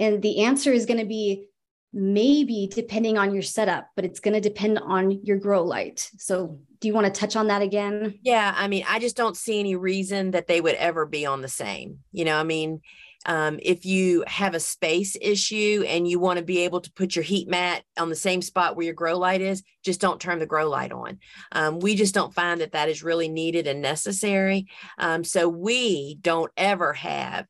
And 0.01 0.21
the 0.21 0.43
answer 0.43 0.73
is 0.73 0.87
going 0.87 0.99
to 0.99 1.07
be 1.07 1.47
maybe 1.93 2.69
depending 2.73 3.19
on 3.19 3.33
your 3.33 3.43
setup, 3.43 3.89
but 3.95 4.05
it's 4.05 4.21
going 4.21 4.35
to 4.35 4.41
depend 4.41 4.79
on 4.79 5.25
your 5.25 5.37
grow 5.37 5.63
light. 5.63 6.11
So, 6.19 6.59
do 6.81 6.89
you 6.89 6.95
want 6.95 7.13
to 7.13 7.21
touch 7.21 7.37
on 7.37 7.49
that 7.49 7.61
again? 7.61 8.19
Yeah. 8.23 8.55
I 8.57 8.67
mean, 8.67 8.85
I 8.89 8.99
just 8.99 9.17
don't 9.17 9.37
see 9.37 9.61
any 9.61 9.77
reason 9.77 10.31
that 10.31 10.47
they 10.47 10.63
would 10.63 10.77
ever 10.77 11.05
be 11.05 11.27
on 11.27 11.43
the 11.43 11.49
same. 11.49 11.99
You 12.11 12.25
know, 12.25 12.37
I 12.37 12.43
mean, 12.43 12.81
um, 13.27 13.59
if 13.61 13.85
you 13.85 14.25
have 14.27 14.55
a 14.55 14.61
space 14.61 15.15
issue 15.21 15.85
and 15.87 16.09
you 16.09 16.19
want 16.19 16.39
to 16.39 16.45
be 16.45 16.61
able 16.61 16.81
to 16.81 16.93
put 16.93 17.15
your 17.15 17.23
heat 17.23 17.49
mat 17.49 17.83
on 17.99 18.09
the 18.09 18.17
same 18.17 18.41
spot 18.41 18.77
where 18.77 18.87
your 18.87 18.95
grow 18.95 19.19
light 19.19 19.43
is, 19.43 19.63
just 19.85 20.01
don't 20.01 20.21
turn 20.21 20.39
the 20.39 20.47
grow 20.47 20.71
light 20.71 20.91
on. 20.91 21.19
Um, 21.53 21.81
we 21.81 21.95
just 21.97 22.15
don't 22.15 22.33
find 22.33 22.63
that 22.63 22.73
that 22.73 22.89
is 22.89 23.03
really 23.03 23.29
needed 23.29 23.67
and 23.67 23.83
necessary. 23.83 24.69
Um, 24.97 25.23
so 25.23 25.51
we 25.51 26.17
don't 26.23 26.51
ever 26.57 26.95
have 26.95 27.47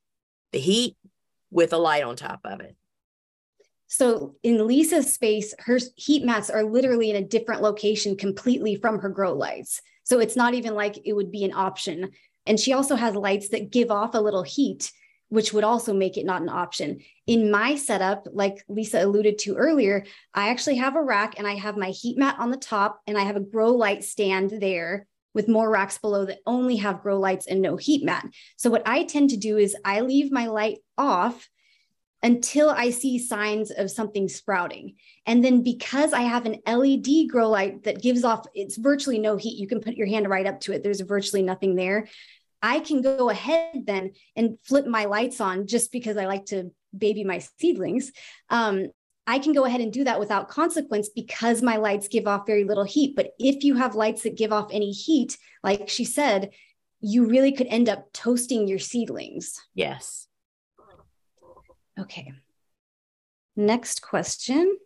the 0.53 0.59
heat 0.59 0.97
with 1.51 1.73
a 1.73 1.79
light 1.79 2.05
on 2.05 2.17
top 2.17 2.41
of 2.45 2.61
it. 2.61 2.77
So 3.89 4.37
in 4.43 4.67
Lisa's 4.67 5.13
space, 5.13 5.53
her 5.59 5.79
heat 5.97 6.25
mats 6.25 6.49
are 6.49 6.63
literally 6.63 7.11
in 7.11 7.17
a 7.17 7.27
different 7.27 7.63
location 7.63 8.17
completely 8.17 8.77
from 8.77 9.01
her 9.01 9.09
grow 9.09 9.35
lights. 9.35 9.83
So 10.05 10.21
it's 10.21 10.37
not 10.37 10.55
even 10.55 10.75
like 10.75 10.99
it 11.05 11.13
would 11.13 11.33
be 11.33 11.45
an 11.45 11.53
option. 11.53 12.11
And 12.47 12.59
she 12.59 12.73
also 12.73 12.95
has 12.95 13.15
lights 13.15 13.49
that 13.49 13.71
give 13.71 13.91
off 13.91 14.15
a 14.15 14.21
little 14.21 14.45
heat 14.45 14.93
which 15.31 15.53
would 15.53 15.65
also 15.65 15.95
make 15.95 16.19
it 16.19 16.27
not 16.27 16.43
an 16.43 16.49
option. 16.49 17.01
In 17.27 17.51
my 17.51 17.77
setup, 17.77 18.27
like 18.33 18.65
Lisa 18.69 19.03
alluded 19.03 19.39
to 19.39 19.55
earlier, 19.55 20.05
I 20.35 20.51
actually 20.51 20.77
have 20.77 20.97
a 20.97 21.03
rack 21.03 21.39
and 21.39 21.47
I 21.47 21.55
have 21.55 21.77
my 21.77 21.91
heat 21.91 22.19
mat 22.19 22.37
on 22.39 22.51
the 22.51 22.57
top 22.57 23.01
and 23.07 23.17
I 23.17 23.23
have 23.23 23.37
a 23.37 23.41
grow 23.41 23.71
light 23.71 24.05
stand 24.05 24.51
there 24.51 25.07
with 25.35 25.49
more 25.49 25.71
racks 25.71 25.99
below 25.99 26.25
that 26.25 26.41
only 26.47 26.77
have 26.77 27.03
grow 27.03 27.19
lights 27.19 27.47
and 27.47 27.63
no 27.63 27.77
heat 27.77 28.05
mat. 28.05 28.27
So 28.57 28.71
what 28.71 28.83
I 28.87 29.05
tend 29.05 29.31
to 29.31 29.37
do 29.37 29.57
is 29.57 29.77
I 29.85 30.01
leave 30.01 30.33
my 30.33 30.47
light 30.47 30.79
off 30.99 31.49
until 32.23 32.69
I 32.69 32.91
see 32.91 33.19
signs 33.19 33.71
of 33.71 33.91
something 33.91 34.29
sprouting. 34.29 34.97
And 35.27 35.43
then 35.43 35.63
because 35.63 36.13
I 36.13 36.23
have 36.23 36.45
an 36.45 36.61
LED 36.67 37.31
grow 37.31 37.49
light 37.49 37.85
that 37.85 38.03
gives 38.03 38.25
off, 38.25 38.45
it's 38.55 38.77
virtually 38.77 39.19
no 39.19 39.37
heat. 39.37 39.59
You 39.59 39.67
can 39.67 39.81
put 39.81 39.95
your 39.95 40.07
hand 40.07 40.29
right 40.29 40.47
up 40.47 40.61
to 40.61 40.73
it. 40.73 40.83
There's 40.83 41.01
virtually 41.01 41.43
nothing 41.43 41.77
there. 41.77 42.09
I 42.63 42.81
can 42.81 43.01
go 43.01 43.31
ahead 43.31 43.85
then 43.87 44.13
and 44.37 44.59
flip 44.65 44.87
my 44.87 45.07
lights 45.07 45.41
on 45.41 45.67
just 45.67 45.93
because 45.93 46.19
I 46.19 46.27
like 46.27 46.47
to 46.47 46.71
baby 46.97 47.25
my 47.25 47.39
seedlings. 47.59 48.13
Um, 48.51 48.89
I 49.31 49.39
can 49.39 49.53
go 49.53 49.65
ahead 49.65 49.81
and 49.81 49.93
do 49.93 50.03
that 50.03 50.19
without 50.19 50.49
consequence 50.49 51.09
because 51.09 51.63
my 51.63 51.77
lights 51.77 52.09
give 52.09 52.27
off 52.27 52.49
very 52.49 52.65
little 52.65 52.83
heat. 52.83 53.15
But 53.15 53.31
if 53.39 53.63
you 53.63 53.77
have 53.77 53.95
lights 53.95 54.25
that 54.25 54.37
give 54.37 54.53
off 54.53 54.71
any 54.73 54.91
heat, 54.91 55.39
like 55.63 55.89
she 55.89 56.05
said, 56.05 56.51
you 57.01 57.27
really 57.27 57.53
could 57.53 57.69
end 57.69 57.89
up 57.89 58.13
toasting 58.13 58.67
your 58.67 58.81
seedlings. 58.81 59.61
Yes. 59.73 60.27
Okay. 61.97 62.33
Next 63.55 64.03
question. 64.03 64.77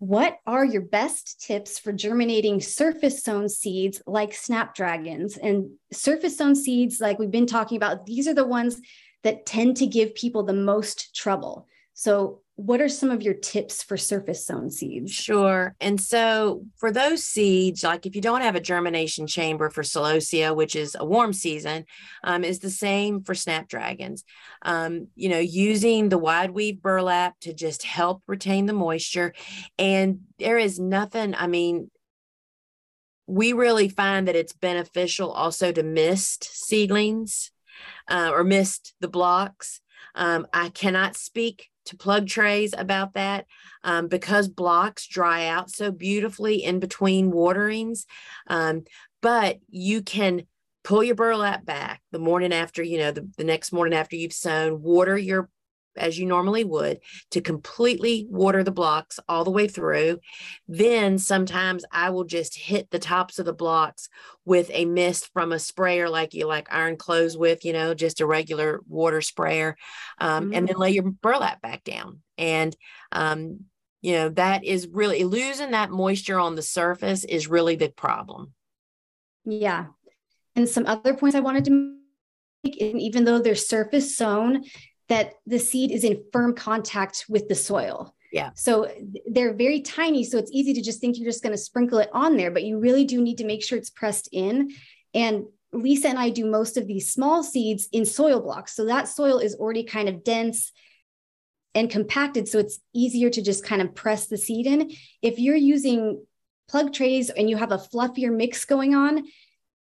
What 0.00 0.38
are 0.44 0.64
your 0.64 0.82
best 0.82 1.40
tips 1.40 1.78
for 1.78 1.92
germinating 1.92 2.60
surface 2.60 3.22
sown 3.22 3.48
seeds 3.48 4.02
like 4.04 4.34
snapdragons? 4.34 5.36
And 5.36 5.74
surface 5.92 6.36
sown 6.36 6.56
seeds, 6.56 7.00
like 7.00 7.20
we've 7.20 7.30
been 7.30 7.46
talking 7.46 7.76
about, 7.76 8.06
these 8.06 8.26
are 8.26 8.34
the 8.34 8.44
ones 8.44 8.80
that 9.22 9.46
tend 9.46 9.76
to 9.76 9.86
give 9.86 10.16
people 10.16 10.42
the 10.42 10.52
most 10.52 11.14
trouble. 11.14 11.68
So, 11.94 12.40
what 12.60 12.82
are 12.82 12.90
some 12.90 13.10
of 13.10 13.22
your 13.22 13.32
tips 13.32 13.82
for 13.82 13.96
surface 13.96 14.44
sown 14.44 14.68
seeds? 14.68 15.10
Sure. 15.10 15.74
And 15.80 15.98
so 15.98 16.66
for 16.76 16.92
those 16.92 17.24
seeds, 17.24 17.82
like 17.82 18.04
if 18.04 18.14
you 18.14 18.20
don't 18.20 18.42
have 18.42 18.54
a 18.54 18.60
germination 18.60 19.26
chamber 19.26 19.70
for 19.70 19.82
celosia, 19.82 20.54
which 20.54 20.76
is 20.76 20.94
a 20.98 21.04
warm 21.04 21.32
season, 21.32 21.86
um, 22.22 22.44
is 22.44 22.58
the 22.58 22.68
same 22.68 23.22
for 23.22 23.34
snapdragons. 23.34 24.24
Um, 24.60 25.08
you 25.16 25.30
know, 25.30 25.38
using 25.38 26.10
the 26.10 26.18
wide 26.18 26.50
weave 26.50 26.82
burlap 26.82 27.40
to 27.40 27.54
just 27.54 27.82
help 27.82 28.22
retain 28.26 28.66
the 28.66 28.74
moisture. 28.74 29.32
And 29.78 30.20
there 30.38 30.58
is 30.58 30.78
nothing, 30.78 31.34
I 31.34 31.46
mean, 31.46 31.90
we 33.26 33.54
really 33.54 33.88
find 33.88 34.28
that 34.28 34.36
it's 34.36 34.52
beneficial 34.52 35.30
also 35.30 35.72
to 35.72 35.82
mist 35.82 36.44
seedlings 36.44 37.52
uh, 38.06 38.30
or 38.34 38.44
mist 38.44 38.92
the 39.00 39.08
blocks. 39.08 39.80
Um, 40.14 40.46
I 40.52 40.70
cannot 40.70 41.16
speak 41.16 41.70
to 41.86 41.96
plug 41.96 42.26
trays 42.28 42.74
about 42.76 43.14
that 43.14 43.46
um, 43.82 44.08
because 44.08 44.48
blocks 44.48 45.06
dry 45.06 45.46
out 45.46 45.70
so 45.70 45.90
beautifully 45.90 46.62
in 46.62 46.78
between 46.78 47.30
waterings. 47.30 48.06
Um, 48.46 48.84
but 49.22 49.58
you 49.68 50.02
can 50.02 50.42
pull 50.82 51.02
your 51.02 51.14
burlap 51.14 51.64
back 51.64 52.00
the 52.10 52.18
morning 52.18 52.52
after, 52.52 52.82
you 52.82 52.98
know, 52.98 53.12
the, 53.12 53.28
the 53.36 53.44
next 53.44 53.72
morning 53.72 53.98
after 53.98 54.16
you've 54.16 54.32
sown, 54.32 54.82
water 54.82 55.16
your 55.16 55.48
as 55.96 56.18
you 56.18 56.26
normally 56.26 56.64
would 56.64 57.00
to 57.30 57.40
completely 57.40 58.26
water 58.30 58.62
the 58.62 58.70
blocks 58.70 59.18
all 59.28 59.44
the 59.44 59.50
way 59.50 59.68
through. 59.68 60.18
Then 60.68 61.18
sometimes 61.18 61.84
I 61.90 62.10
will 62.10 62.24
just 62.24 62.56
hit 62.56 62.90
the 62.90 62.98
tops 62.98 63.38
of 63.38 63.46
the 63.46 63.52
blocks 63.52 64.08
with 64.44 64.70
a 64.72 64.84
mist 64.84 65.30
from 65.32 65.52
a 65.52 65.58
sprayer 65.58 66.08
like 66.08 66.34
you 66.34 66.46
like 66.46 66.72
iron 66.72 66.96
clothes 66.96 67.36
with, 67.36 67.64
you 67.64 67.72
know, 67.72 67.94
just 67.94 68.20
a 68.20 68.26
regular 68.26 68.80
water 68.88 69.20
sprayer, 69.20 69.76
um, 70.18 70.44
mm-hmm. 70.44 70.54
and 70.54 70.68
then 70.68 70.76
lay 70.76 70.90
your 70.90 71.10
burlap 71.10 71.60
back 71.60 71.84
down. 71.84 72.20
And 72.38 72.74
um, 73.12 73.60
you 74.02 74.14
know 74.14 74.28
that 74.30 74.64
is 74.64 74.88
really 74.88 75.24
losing 75.24 75.72
that 75.72 75.90
moisture 75.90 76.38
on 76.38 76.54
the 76.54 76.62
surface 76.62 77.24
is 77.24 77.48
really 77.48 77.76
the 77.76 77.90
problem. 77.90 78.52
Yeah, 79.44 79.86
and 80.56 80.68
some 80.68 80.86
other 80.86 81.14
points 81.14 81.36
I 81.36 81.40
wanted 81.40 81.64
to 81.66 81.96
make, 82.64 82.76
even 82.78 83.24
though 83.24 83.40
they're 83.40 83.54
surface 83.54 84.16
sown, 84.16 84.64
that 85.10 85.34
the 85.44 85.58
seed 85.58 85.90
is 85.90 86.04
in 86.04 86.24
firm 86.32 86.54
contact 86.54 87.26
with 87.28 87.48
the 87.48 87.54
soil. 87.54 88.14
Yeah. 88.32 88.50
So 88.54 88.88
they're 89.26 89.54
very 89.54 89.80
tiny. 89.82 90.22
So 90.24 90.38
it's 90.38 90.52
easy 90.52 90.72
to 90.74 90.80
just 90.80 91.00
think 91.00 91.18
you're 91.18 91.28
just 91.28 91.42
going 91.42 91.52
to 91.52 91.58
sprinkle 91.58 91.98
it 91.98 92.08
on 92.12 92.36
there, 92.36 92.52
but 92.52 92.62
you 92.62 92.78
really 92.78 93.04
do 93.04 93.20
need 93.20 93.38
to 93.38 93.44
make 93.44 93.62
sure 93.62 93.76
it's 93.76 93.90
pressed 93.90 94.28
in. 94.32 94.70
And 95.12 95.46
Lisa 95.72 96.08
and 96.08 96.18
I 96.18 96.30
do 96.30 96.46
most 96.46 96.76
of 96.76 96.86
these 96.86 97.12
small 97.12 97.42
seeds 97.42 97.88
in 97.92 98.06
soil 98.06 98.40
blocks. 98.40 98.74
So 98.74 98.86
that 98.86 99.08
soil 99.08 99.38
is 99.38 99.56
already 99.56 99.82
kind 99.82 100.08
of 100.08 100.22
dense 100.22 100.72
and 101.74 101.90
compacted. 101.90 102.48
So 102.48 102.60
it's 102.60 102.78
easier 102.94 103.30
to 103.30 103.42
just 103.42 103.64
kind 103.64 103.82
of 103.82 103.94
press 103.94 104.28
the 104.28 104.38
seed 104.38 104.66
in. 104.66 104.92
If 105.22 105.40
you're 105.40 105.56
using 105.56 106.24
plug 106.68 106.92
trays 106.92 107.30
and 107.30 107.50
you 107.50 107.56
have 107.56 107.72
a 107.72 107.78
fluffier 107.78 108.34
mix 108.34 108.64
going 108.64 108.94
on, 108.94 109.24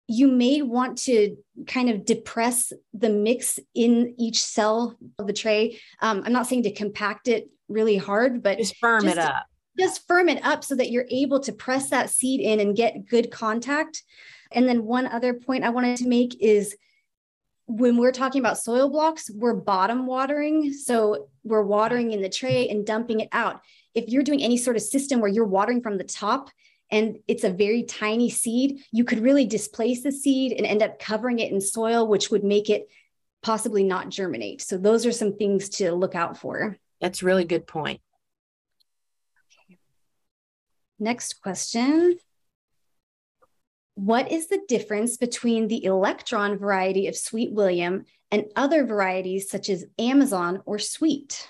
you 0.08 0.28
may 0.28 0.62
want 0.62 0.97
to 0.97 1.36
kind 1.68 1.89
of 1.89 2.05
depress 2.05 2.72
the 2.93 3.10
mix 3.10 3.60
in 3.76 4.16
each 4.18 4.41
cell 4.41 4.97
of 5.20 5.28
the 5.28 5.34
tray. 5.34 5.80
Um, 6.01 6.24
I'm 6.26 6.34
not 6.34 6.47
saying 6.47 6.64
to 6.64 6.74
compact 6.74 7.28
it 7.28 7.49
really 7.68 7.97
hard, 7.97 8.41
but 8.41 8.58
just 8.58 8.78
firm 8.78 9.03
just, 9.03 9.18
it 9.18 9.20
up. 9.20 9.45
Just 9.78 10.08
firm 10.08 10.30
it 10.30 10.43
up 10.45 10.64
so 10.64 10.76
that 10.76 10.91
you're 10.91 11.08
able 11.12 11.41
to 11.41 11.51
press 11.51 11.89
that 11.89 12.10
seed 12.10 12.39
in 12.39 12.60
and 12.60 12.76
get 12.76 13.08
good 13.08 13.32
contact. 13.32 14.01
And 14.51 14.68
then 14.68 14.86
one 14.86 15.08
other 15.08 15.34
point 15.34 15.66
I 15.66 15.70
wanted 15.70 15.97
to 15.97 16.08
make 16.08 16.41
is 16.41 16.76
when 17.66 17.97
we're 17.97 18.14
talking 18.14 18.39
about 18.39 18.58
soil 18.58 18.89
blocks, 18.89 19.30
we're 19.30 19.53
bottom 19.53 20.05
watering. 20.05 20.72
So 20.72 21.28
we're 21.43 21.64
watering 21.64 22.14
in 22.14 22.22
the 22.22 22.30
tray 22.30 22.70
and 22.70 22.86
dumping 22.86 23.20
it 23.20 23.30
out. 23.34 23.60
If 23.93 24.08
you're 24.08 24.24
doing 24.24 24.41
any 24.41 24.55
sort 24.55 24.78
of 24.78 24.84
system 24.84 25.20
where 25.20 25.30
you're 25.30 25.45
watering 25.45 25.82
from 25.82 25.97
the 25.97 26.05
top, 26.05 26.49
and 26.90 27.20
it's 27.28 27.44
a 27.44 27.50
very 27.50 27.84
tiny 27.84 28.30
seed, 28.30 28.84
you 28.92 29.04
could 29.04 29.20
really 29.20 29.46
displace 29.46 30.04
the 30.04 30.12
seed 30.12 30.54
and 30.54 30.66
end 30.66 30.82
up 30.82 31.00
covering 31.00 31.40
it 31.40 31.52
in 31.52 31.60
soil, 31.60 32.08
which 32.08 32.32
would 32.32 32.44
make 32.44 32.70
it 32.70 32.88
possibly 33.42 33.84
not 33.84 34.10
germinate. 34.10 34.62
So 34.62 34.78
those 34.78 35.06
are 35.06 35.12
some 35.12 35.36
things 35.36 35.70
to 35.70 35.92
look 35.92 36.16
out 36.16 36.38
for. 36.38 36.78
That's 37.02 37.24
really 37.24 37.46
good 37.46 37.68
point. 37.68 38.02
Okay. 39.70 39.78
Next 41.00 41.42
question. 41.42 42.18
What 43.96 44.32
is 44.32 44.48
the 44.48 44.62
difference 44.68 45.18
between 45.18 45.68
the 45.68 45.84
electron 45.84 46.58
variety 46.58 47.08
of 47.08 47.16
Sweet 47.16 47.52
William 47.52 48.06
and 48.32 48.46
other 48.56 48.86
varieties 48.86 49.50
such 49.50 49.70
as 49.70 49.86
Amazon 49.98 50.62
or 50.66 50.78
Sweet? 50.78 51.50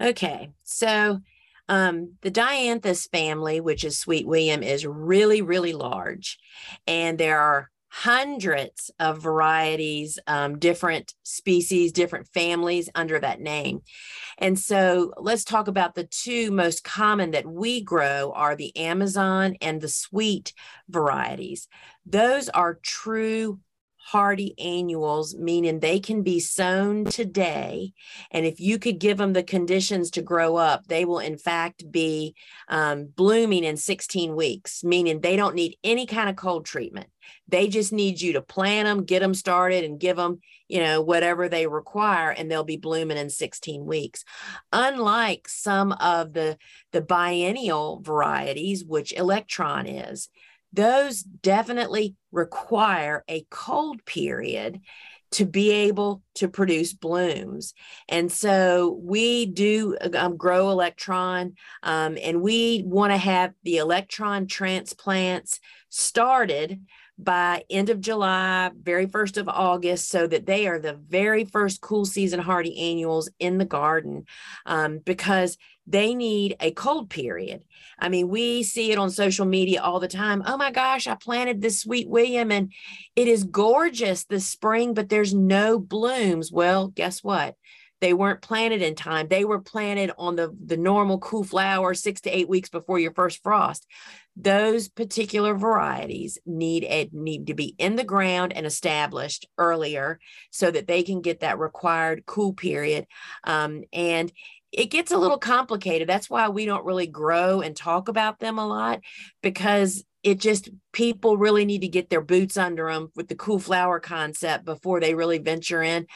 Okay, 0.00 0.50
so 0.62 1.20
um, 1.70 2.14
the 2.22 2.32
Dianthus 2.32 3.08
family, 3.08 3.60
which 3.60 3.84
is 3.84 3.96
Sweet 3.96 4.26
William, 4.26 4.62
is 4.62 4.84
really, 4.84 5.40
really 5.40 5.72
large. 5.72 6.38
And 6.86 7.16
there 7.16 7.38
are 7.38 7.70
hundreds 7.88 8.90
of 8.98 9.20
varieties, 9.20 10.18
um, 10.26 10.58
different 10.58 11.14
species, 11.22 11.92
different 11.92 12.26
families 12.28 12.88
under 12.94 13.18
that 13.18 13.40
name. 13.40 13.82
And 14.38 14.58
so 14.58 15.12
let's 15.16 15.44
talk 15.44 15.68
about 15.68 15.94
the 15.94 16.04
two 16.04 16.50
most 16.50 16.82
common 16.82 17.32
that 17.32 17.46
we 17.46 17.82
grow 17.82 18.32
are 18.34 18.56
the 18.56 18.76
Amazon 18.76 19.56
and 19.60 19.80
the 19.80 19.88
sweet 19.88 20.52
varieties. 20.88 21.68
Those 22.04 22.48
are 22.48 22.80
true 22.82 23.60
hardy 24.02 24.54
annuals, 24.58 25.36
meaning 25.36 25.78
they 25.78 26.00
can 26.00 26.22
be 26.22 26.40
sown 26.40 27.04
today. 27.04 27.92
And 28.30 28.46
if 28.46 28.58
you 28.58 28.78
could 28.78 28.98
give 28.98 29.18
them 29.18 29.34
the 29.34 29.42
conditions 29.42 30.10
to 30.12 30.22
grow 30.22 30.56
up, 30.56 30.86
they 30.86 31.04
will 31.04 31.18
in 31.18 31.36
fact 31.36 31.90
be 31.90 32.34
um, 32.68 33.06
blooming 33.14 33.62
in 33.62 33.76
16 33.76 34.34
weeks, 34.34 34.82
meaning 34.82 35.20
they 35.20 35.36
don't 35.36 35.54
need 35.54 35.76
any 35.84 36.06
kind 36.06 36.28
of 36.28 36.36
cold 36.36 36.64
treatment. 36.64 37.08
They 37.48 37.68
just 37.68 37.92
need 37.92 38.20
you 38.20 38.32
to 38.34 38.42
plant 38.42 38.86
them, 38.86 39.04
get 39.04 39.20
them 39.20 39.34
started, 39.34 39.84
and 39.84 40.00
give 40.00 40.16
them, 40.16 40.40
you 40.68 40.80
know, 40.80 41.02
whatever 41.02 41.48
they 41.48 41.66
require, 41.66 42.30
and 42.30 42.50
they'll 42.50 42.64
be 42.64 42.76
blooming 42.76 43.18
in 43.18 43.28
16 43.28 43.84
weeks. 43.84 44.24
Unlike 44.72 45.48
some 45.48 45.92
of 45.92 46.32
the 46.32 46.56
the 46.92 47.02
biennial 47.02 48.00
varieties, 48.00 48.84
which 48.84 49.12
Electron 49.12 49.86
is, 49.86 50.28
those 50.72 51.22
definitely 51.22 52.16
require 52.32 53.24
a 53.28 53.44
cold 53.50 54.04
period 54.04 54.80
to 55.32 55.44
be 55.44 55.70
able 55.70 56.22
to 56.34 56.48
produce 56.48 56.92
blooms. 56.92 57.72
And 58.08 58.30
so 58.32 58.98
we 59.00 59.46
do 59.46 59.96
um, 60.14 60.36
grow 60.36 60.70
electron, 60.70 61.54
um, 61.82 62.18
and 62.20 62.42
we 62.42 62.82
want 62.84 63.12
to 63.12 63.16
have 63.16 63.52
the 63.62 63.76
electron 63.76 64.48
transplants 64.48 65.60
started 65.90 66.80
by 67.18 67.64
end 67.68 67.90
of 67.90 68.00
July, 68.00 68.70
very 68.80 69.06
first 69.06 69.36
of 69.36 69.48
August, 69.48 70.08
so 70.08 70.26
that 70.26 70.46
they 70.46 70.66
are 70.66 70.78
the 70.78 70.94
very 70.94 71.44
first 71.44 71.80
cool 71.82 72.06
season 72.06 72.40
hardy 72.40 72.78
annuals 72.78 73.28
in 73.38 73.58
the 73.58 73.64
garden 73.64 74.24
um, 74.64 74.98
because 75.04 75.58
they 75.86 76.14
need 76.14 76.56
a 76.60 76.70
cold 76.70 77.10
period. 77.10 77.62
I 77.98 78.08
mean, 78.08 78.28
we 78.28 78.62
see 78.62 78.92
it 78.92 78.98
on 78.98 79.10
social 79.10 79.44
media 79.44 79.82
all 79.82 80.00
the 80.00 80.08
time. 80.08 80.42
Oh 80.46 80.56
my 80.56 80.70
gosh, 80.70 81.06
I 81.06 81.16
planted 81.16 81.60
this 81.60 81.80
sweet 81.80 82.08
William 82.08 82.52
and 82.52 82.72
it 83.16 83.28
is 83.28 83.44
gorgeous 83.44 84.24
this 84.24 84.48
spring, 84.48 84.94
but 84.94 85.08
there's 85.08 85.34
no 85.34 85.78
blooms. 85.78 86.52
Well, 86.52 86.88
guess 86.88 87.24
what? 87.24 87.56
They 88.00 88.14
weren't 88.14 88.40
planted 88.40 88.80
in 88.80 88.94
time. 88.94 89.28
They 89.28 89.44
were 89.44 89.60
planted 89.60 90.12
on 90.16 90.36
the, 90.36 90.56
the 90.64 90.78
normal 90.78 91.18
cool 91.18 91.44
flower 91.44 91.92
six 91.92 92.22
to 92.22 92.30
eight 92.30 92.48
weeks 92.48 92.70
before 92.70 92.98
your 92.98 93.12
first 93.12 93.42
frost. 93.42 93.86
Those 94.42 94.88
particular 94.88 95.54
varieties 95.54 96.38
need 96.46 96.84
a, 96.84 97.10
need 97.12 97.48
to 97.48 97.54
be 97.54 97.74
in 97.78 97.96
the 97.96 98.04
ground 98.04 98.52
and 98.52 98.64
established 98.64 99.46
earlier 99.58 100.18
so 100.50 100.70
that 100.70 100.86
they 100.86 101.02
can 101.02 101.20
get 101.20 101.40
that 101.40 101.58
required 101.58 102.24
cool 102.26 102.54
period. 102.54 103.06
Um, 103.44 103.84
and 103.92 104.32
it 104.72 104.86
gets 104.86 105.10
a 105.10 105.18
little 105.18 105.38
complicated. 105.38 106.08
That's 106.08 106.30
why 106.30 106.48
we 106.48 106.64
don't 106.64 106.84
really 106.84 107.08
grow 107.08 107.60
and 107.60 107.76
talk 107.76 108.08
about 108.08 108.38
them 108.38 108.58
a 108.58 108.66
lot 108.66 109.00
because 109.42 110.04
it 110.22 110.38
just 110.38 110.68
people 110.92 111.36
really 111.36 111.64
need 111.64 111.80
to 111.80 111.88
get 111.88 112.08
their 112.10 112.20
boots 112.20 112.56
under 112.56 112.90
them 112.90 113.10
with 113.16 113.28
the 113.28 113.34
cool 113.34 113.58
flower 113.58 113.98
concept 113.98 114.64
before 114.64 115.00
they 115.00 115.14
really 115.14 115.38
venture 115.38 115.82
in. 115.82 116.06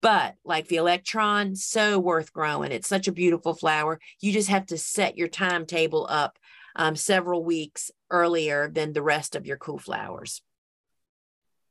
But 0.00 0.34
like 0.44 0.68
the 0.68 0.76
electron, 0.76 1.56
so 1.56 1.98
worth 1.98 2.32
growing. 2.32 2.72
It's 2.72 2.88
such 2.88 3.08
a 3.08 3.12
beautiful 3.12 3.54
flower. 3.54 4.00
You 4.20 4.32
just 4.32 4.50
have 4.50 4.66
to 4.66 4.76
set 4.76 5.16
your 5.16 5.28
timetable 5.28 6.06
up 6.10 6.38
um, 6.76 6.96
several 6.96 7.44
weeks 7.44 7.90
earlier 8.10 8.68
than 8.68 8.92
the 8.92 9.02
rest 9.02 9.36
of 9.36 9.46
your 9.46 9.56
cool 9.56 9.78
flowers. 9.78 10.42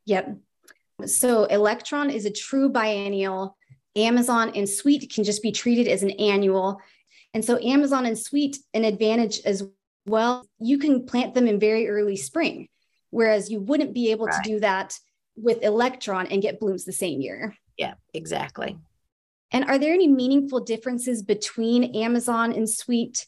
Yep. 0.06 0.38
So 1.06 1.46
electron 1.46 2.10
is 2.10 2.26
a 2.26 2.32
true 2.32 2.70
biennial 2.70 3.58
Amazon 3.96 4.52
and 4.56 4.68
Sweet 4.68 5.12
can 5.14 5.24
just 5.24 5.42
be 5.42 5.52
treated 5.52 5.88
as 5.88 6.04
an 6.04 6.12
annual. 6.12 6.80
And 7.34 7.44
so 7.44 7.60
Amazon 7.60 8.06
and 8.06 8.18
Sweet, 8.18 8.58
an 8.74 8.86
advantage 8.86 9.40
as 9.46 9.64
well, 10.06 10.46
you 10.60 10.78
can 10.78 11.06
plant 11.06 11.34
them 11.34 11.48
in 11.48 11.60
very 11.60 11.88
early 11.88 12.16
spring, 12.16 12.68
whereas 13.10 13.50
you 13.50 13.60
wouldn't 13.60 13.94
be 13.94 14.12
able 14.12 14.26
right. 14.26 14.44
to 14.44 14.50
do 14.50 14.60
that 14.60 14.98
with 15.36 15.64
Electron 15.64 16.28
and 16.28 16.42
get 16.42 16.60
blooms 16.60 16.86
the 16.86 16.92
same 16.92 17.22
year. 17.22 17.56
Yeah, 17.78 17.94
exactly. 18.14 18.78
And 19.52 19.66
are 19.66 19.78
there 19.78 19.94
any 19.94 20.08
meaningful 20.08 20.62
differences 20.62 21.22
between 21.22 21.96
Amazon 21.96 22.54
and 22.54 22.70
Sweet? 22.70 23.26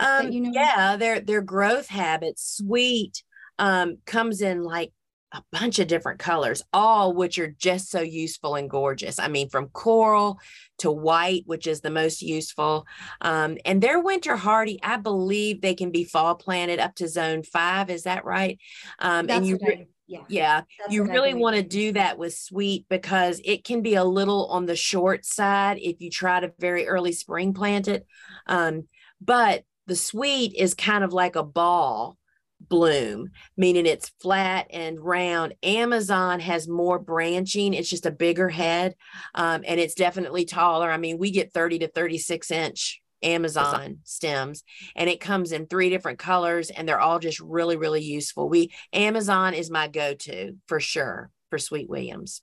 Um, 0.00 0.30
you 0.30 0.40
know? 0.40 0.50
Yeah, 0.52 0.96
their 0.96 1.20
their 1.20 1.42
growth 1.42 1.88
habits. 1.88 2.56
Sweet 2.58 3.22
um, 3.58 3.98
comes 4.06 4.40
in 4.40 4.62
like 4.62 4.92
a 5.32 5.42
bunch 5.52 5.78
of 5.78 5.88
different 5.88 6.18
colors, 6.18 6.62
all 6.72 7.12
which 7.12 7.38
are 7.38 7.54
just 7.58 7.90
so 7.90 8.00
useful 8.00 8.54
and 8.54 8.70
gorgeous. 8.70 9.18
I 9.18 9.28
mean, 9.28 9.50
from 9.50 9.68
coral 9.68 10.38
to 10.78 10.90
white, 10.90 11.42
which 11.44 11.66
is 11.66 11.80
the 11.80 11.90
most 11.90 12.22
useful. 12.22 12.86
Um, 13.20 13.58
and 13.64 13.82
they're 13.82 14.00
winter 14.00 14.36
hardy. 14.36 14.78
I 14.82 14.96
believe 14.96 15.60
they 15.60 15.74
can 15.74 15.90
be 15.90 16.04
fall 16.04 16.34
planted 16.34 16.78
up 16.78 16.94
to 16.96 17.08
zone 17.08 17.42
five. 17.42 17.90
Is 17.90 18.04
that 18.04 18.24
right? 18.24 18.58
Um, 19.00 19.26
That's 19.26 19.38
and 19.38 19.46
you, 19.46 19.58
I, 19.66 19.86
yeah, 20.06 20.22
yeah 20.28 20.62
you 20.88 21.04
really 21.04 21.34
want 21.34 21.56
to 21.56 21.62
do 21.62 21.92
that 21.92 22.16
with 22.16 22.34
sweet 22.34 22.86
because 22.88 23.42
it 23.44 23.64
can 23.64 23.82
be 23.82 23.96
a 23.96 24.04
little 24.04 24.46
on 24.46 24.64
the 24.64 24.76
short 24.76 25.26
side 25.26 25.78
if 25.78 26.00
you 26.00 26.08
try 26.10 26.40
to 26.40 26.52
very 26.58 26.88
early 26.88 27.12
spring 27.12 27.52
plant 27.52 27.88
it. 27.88 28.06
Um, 28.46 28.88
but 29.20 29.64
the 29.88 29.96
sweet 29.96 30.54
is 30.54 30.74
kind 30.74 31.02
of 31.02 31.12
like 31.12 31.34
a 31.34 31.42
ball 31.42 32.16
bloom, 32.60 33.30
meaning 33.56 33.86
it's 33.86 34.12
flat 34.20 34.66
and 34.70 35.00
round. 35.00 35.54
Amazon 35.62 36.40
has 36.40 36.68
more 36.68 36.98
branching, 36.98 37.72
it's 37.72 37.88
just 37.88 38.06
a 38.06 38.10
bigger 38.10 38.48
head 38.48 38.94
um, 39.34 39.62
and 39.66 39.80
it's 39.80 39.94
definitely 39.94 40.44
taller. 40.44 40.90
I 40.90 40.98
mean, 40.98 41.18
we 41.18 41.30
get 41.30 41.52
30 41.52 41.80
to 41.80 41.88
36 41.88 42.50
inch 42.50 43.00
Amazon 43.22 43.98
stems 44.04 44.62
and 44.94 45.10
it 45.10 45.18
comes 45.18 45.50
in 45.50 45.66
three 45.66 45.90
different 45.90 46.20
colors 46.20 46.70
and 46.70 46.88
they're 46.88 47.00
all 47.00 47.18
just 47.18 47.40
really 47.40 47.76
really 47.76 48.02
useful. 48.02 48.48
We 48.48 48.72
Amazon 48.92 49.54
is 49.54 49.70
my 49.70 49.88
go-to 49.88 50.56
for 50.68 50.78
sure 50.78 51.30
for 51.50 51.58
Sweet 51.58 51.88
Williams. 51.88 52.42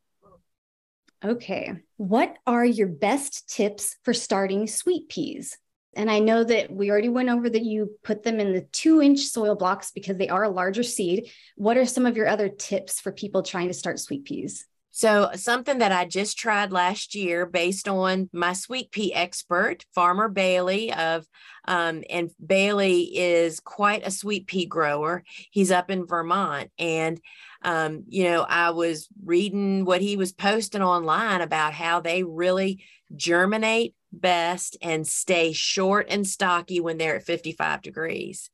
Okay. 1.23 1.73
What 1.95 2.35
are 2.45 2.65
your 2.65 2.89
best 2.89 3.47
tips 3.47 3.95
for 4.03 4.13
starting 4.13 4.67
sweet 4.67 5.07
peas? 5.07 5.57
And 5.95 6.11
I 6.11 6.19
know 6.19 6.43
that 6.43 6.71
we 6.71 6.91
already 6.91 7.09
went 7.09 7.29
over 7.29 7.49
that 7.49 7.63
you 7.63 7.97
put 8.03 8.23
them 8.23 8.39
in 8.39 8.53
the 8.53 8.67
two 8.71 9.01
inch 9.01 9.19
soil 9.21 9.55
blocks 9.55 9.91
because 9.91 10.17
they 10.17 10.27
are 10.27 10.43
a 10.43 10.49
larger 10.49 10.83
seed. 10.83 11.31
What 11.55 11.77
are 11.77 11.85
some 11.85 12.05
of 12.05 12.17
your 12.17 12.27
other 12.27 12.49
tips 12.49 12.99
for 12.99 13.11
people 13.11 13.43
trying 13.43 13.69
to 13.69 13.73
start 13.73 13.99
sweet 13.99 14.25
peas? 14.25 14.65
So, 14.97 15.31
something 15.35 15.79
that 15.79 15.91
I 15.91 16.05
just 16.05 16.37
tried 16.37 16.71
last 16.71 17.15
year 17.15 17.45
based 17.45 17.89
on 17.89 18.29
my 18.31 18.53
sweet 18.53 18.91
pea 18.91 19.13
expert, 19.13 19.83
Farmer 19.93 20.29
Bailey 20.29 20.93
of, 20.93 21.27
um, 21.67 22.05
and 22.09 22.31
Bailey 22.43 23.01
is 23.13 23.59
quite 23.59 24.07
a 24.07 24.09
sweet 24.09 24.47
pea 24.47 24.65
grower. 24.65 25.25
He's 25.51 25.69
up 25.69 25.91
in 25.91 26.05
Vermont. 26.05 26.71
And, 26.79 27.19
um, 27.61 28.05
you 28.07 28.23
know, 28.23 28.43
I 28.47 28.69
was 28.69 29.09
reading 29.21 29.83
what 29.83 29.99
he 29.99 30.15
was 30.15 30.31
posting 30.31 30.81
online 30.81 31.41
about 31.41 31.73
how 31.73 31.99
they 31.99 32.23
really 32.23 32.81
germinate 33.13 33.95
best 34.13 34.77
and 34.81 35.05
stay 35.05 35.51
short 35.51 36.07
and 36.09 36.25
stocky 36.25 36.79
when 36.79 36.97
they're 36.97 37.17
at 37.17 37.25
55 37.25 37.81
degrees. 37.81 38.49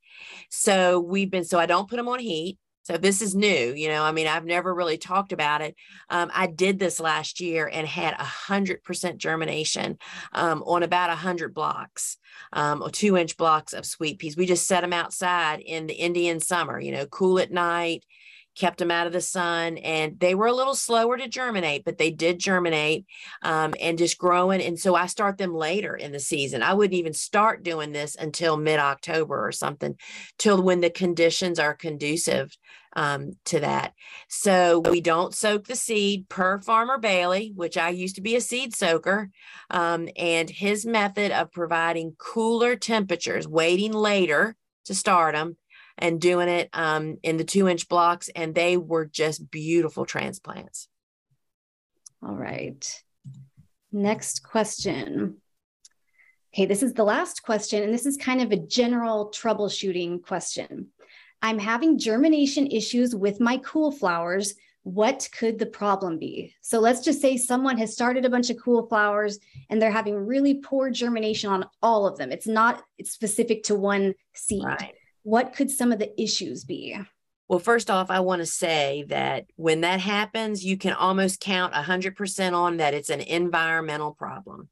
So, 0.50 1.02
we've 1.02 1.30
been, 1.30 1.44
so 1.44 1.60
I 1.60 1.68
don't 1.68 1.88
put 1.88 1.98
them 1.98 2.08
on 2.08 2.18
heat. 2.18 2.58
So 2.84 2.98
this 2.98 3.22
is 3.22 3.36
new, 3.36 3.74
you 3.74 3.88
know. 3.88 4.04
I 4.04 4.12
mean, 4.12 4.28
I've 4.28 4.46
never 4.46 4.74
really 4.74 4.98
talked 4.98 5.32
about 5.32 5.62
it. 5.62 5.76
Um, 6.10 6.32
I 6.34 6.48
did 6.48 6.80
this 6.80 7.00
last 7.00 7.40
year 7.40 7.70
and 7.72 7.88
had 7.88 8.14
a 8.14 8.24
hundred 8.24 8.84
percent 8.84 9.18
germination 9.20 9.98
um, 10.34 10.64
on 10.64 10.82
about 10.84 11.12
a 11.12 11.16
hundred 11.16 11.54
blocks, 11.54 12.18
um, 12.54 12.82
or 12.82 12.90
two 12.90 13.18
inch 13.18 13.38
blocks 13.38 13.74
of 13.74 13.86
sweet 13.86 14.18
peas. 14.20 14.36
We 14.36 14.46
just 14.46 14.68
set 14.68 14.82
them 14.82 14.94
outside 14.94 15.60
in 15.60 15.88
the 15.88 15.94
Indian 15.94 16.40
summer, 16.40 16.80
you 16.80 16.92
know, 16.92 17.06
cool 17.06 17.38
at 17.40 17.52
night, 17.52 18.04
kept 18.56 18.80
them 18.80 18.92
out 18.92 19.08
of 19.08 19.14
the 19.14 19.22
sun 19.22 19.78
and 19.78 20.20
they 20.20 20.36
were 20.36 20.48
a 20.48 20.54
little 20.54 20.76
slower 20.76 21.18
to 21.18 21.28
germinate 21.28 21.84
but 21.86 21.98
they 21.98 22.12
did 22.12 22.40
germinate 22.40 23.06
um, 23.44 23.74
and 23.80 23.98
just 23.98 24.18
growing 24.18 24.62
and 24.62 24.80
so 24.80 24.96
i 24.96 25.06
start 25.06 25.38
them 25.38 25.54
later 25.54 25.96
in 25.96 26.12
the 26.12 26.20
season. 26.20 26.64
I 26.64 26.74
wouldn't 26.74 26.98
even 26.98 27.14
start 27.14 27.64
doing 27.64 27.92
this 27.92 28.16
until 28.16 28.58
mid-october 28.58 29.48
or 29.48 29.52
something 29.52 29.98
till 30.38 30.62
when 30.62 30.82
the 30.82 30.90
conditions 30.90 31.60
are 31.60 31.74
conducive 31.74 32.56
um, 32.94 33.34
to 33.46 33.62
that. 33.62 33.94
So 34.28 34.80
we 34.80 35.00
don't 35.00 35.34
soak 35.34 35.68
the 35.68 35.76
seed 35.76 36.28
per 36.30 36.60
farmer 36.62 36.98
bailey 36.98 37.52
which 37.56 37.78
i 37.78 37.90
used 37.90 38.16
to 38.16 38.22
be 38.22 38.36
a 38.36 38.42
seed 38.42 38.76
soaker 38.76 39.30
um, 39.70 40.10
and 40.16 40.50
his 40.50 40.86
method 40.86 41.32
of 41.32 41.52
providing 41.52 42.16
cooler 42.18 42.76
temperatures 42.76 43.48
waiting 43.48 43.94
later 43.94 44.56
to 44.86 44.96
start 44.96 45.36
them 45.36 45.58
and 45.98 46.20
doing 46.20 46.50
it 46.50 46.70
um, 46.74 47.18
in 47.24 47.38
the 47.38 47.44
two 47.44 47.68
inch 47.68 47.88
blocks, 47.88 48.30
and 48.30 48.56
they 48.56 48.78
were 48.78 49.06
just 49.06 49.50
beautiful 49.50 50.06
transplants. 50.06 50.88
All 52.24 52.36
right. 52.36 53.04
Next 53.92 54.44
question. 54.44 55.38
Okay, 56.54 56.66
this 56.66 56.84
is 56.84 56.94
the 56.94 57.04
last 57.04 57.44
question, 57.44 57.84
and 57.84 57.94
this 57.94 58.06
is 58.06 58.18
kind 58.18 58.42
of 58.42 58.52
a 58.52 58.58
general 58.58 59.32
troubleshooting 59.32 60.22
question. 60.22 60.88
I'm 61.42 61.58
having 61.58 61.98
germination 61.98 62.68
issues 62.68 63.16
with 63.16 63.40
my 63.40 63.58
cool 63.58 63.92
flowers. 63.92 64.54
What 64.84 65.30
could 65.38 65.60
the 65.60 65.66
problem 65.66 66.20
be? 66.20 66.54
So 66.62 66.80
let's 66.80 67.02
just 67.02 67.22
say 67.22 67.38
someone 67.38 67.78
has 67.78 67.94
started 67.94 68.26
a 68.26 68.30
bunch 68.30 68.50
of 68.50 68.62
cool 68.62 68.88
flowers 68.88 69.40
and 69.70 69.82
they're 69.82 69.92
having 69.92 70.16
really 70.16 70.56
poor 70.56 70.90
germination 70.90 71.50
on 71.50 71.66
all 71.82 72.08
of 72.08 72.18
them. 72.18 72.32
It's 72.32 72.48
not 72.48 72.84
it's 72.98 73.12
specific 73.12 73.64
to 73.64 73.76
one 73.76 74.16
seed. 74.34 74.64
Right 74.64 74.96
what 75.24 75.54
could 75.54 75.70
some 75.70 75.92
of 75.92 76.00
the 76.00 76.22
issues 76.22 76.64
be? 76.64 76.98
Well, 77.48 77.60
first 77.60 77.92
off, 77.92 78.10
I 78.10 78.22
want 78.22 78.40
to 78.40 78.46
say 78.46 79.04
that 79.10 79.46
when 79.58 79.82
that 79.82 80.00
happens, 80.00 80.64
you 80.64 80.78
can 80.78 80.94
almost 80.94 81.42
count 81.42 81.74
100% 81.74 82.54
on 82.54 82.78
that 82.78 82.94
it's 82.94 83.10
an 83.10 83.20
environmental 83.20 84.14
problem. 84.14 84.70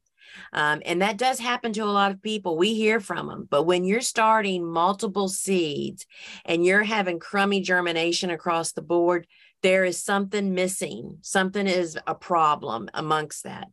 Um, 0.52 0.80
and 0.84 1.02
that 1.02 1.18
does 1.18 1.38
happen 1.38 1.72
to 1.74 1.84
a 1.84 1.86
lot 1.86 2.12
of 2.12 2.22
people. 2.22 2.56
We 2.56 2.74
hear 2.74 3.00
from 3.00 3.26
them. 3.26 3.46
But 3.50 3.64
when 3.64 3.84
you're 3.84 4.00
starting 4.00 4.64
multiple 4.64 5.28
seeds 5.28 6.06
and 6.44 6.64
you're 6.64 6.82
having 6.82 7.18
crummy 7.18 7.60
germination 7.60 8.30
across 8.30 8.72
the 8.72 8.82
board, 8.82 9.26
there 9.62 9.84
is 9.84 10.02
something 10.02 10.54
missing. 10.54 11.18
Something 11.20 11.66
is 11.66 11.98
a 12.06 12.14
problem 12.14 12.88
amongst 12.94 13.44
that. 13.44 13.68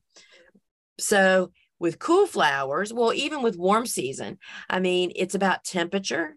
So, 0.99 1.51
with 1.80 1.99
cool 1.99 2.25
flowers, 2.25 2.91
well, 2.91 3.13
even 3.13 3.43
with 3.43 3.55
warm 3.55 3.86
season, 3.86 4.39
I 4.67 4.80
mean, 4.80 5.11
it's 5.15 5.36
about 5.36 5.63
temperature, 5.63 6.36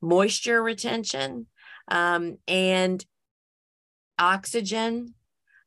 moisture 0.00 0.62
retention, 0.62 1.46
um, 1.88 2.38
and 2.48 3.04
oxygen. 4.18 5.14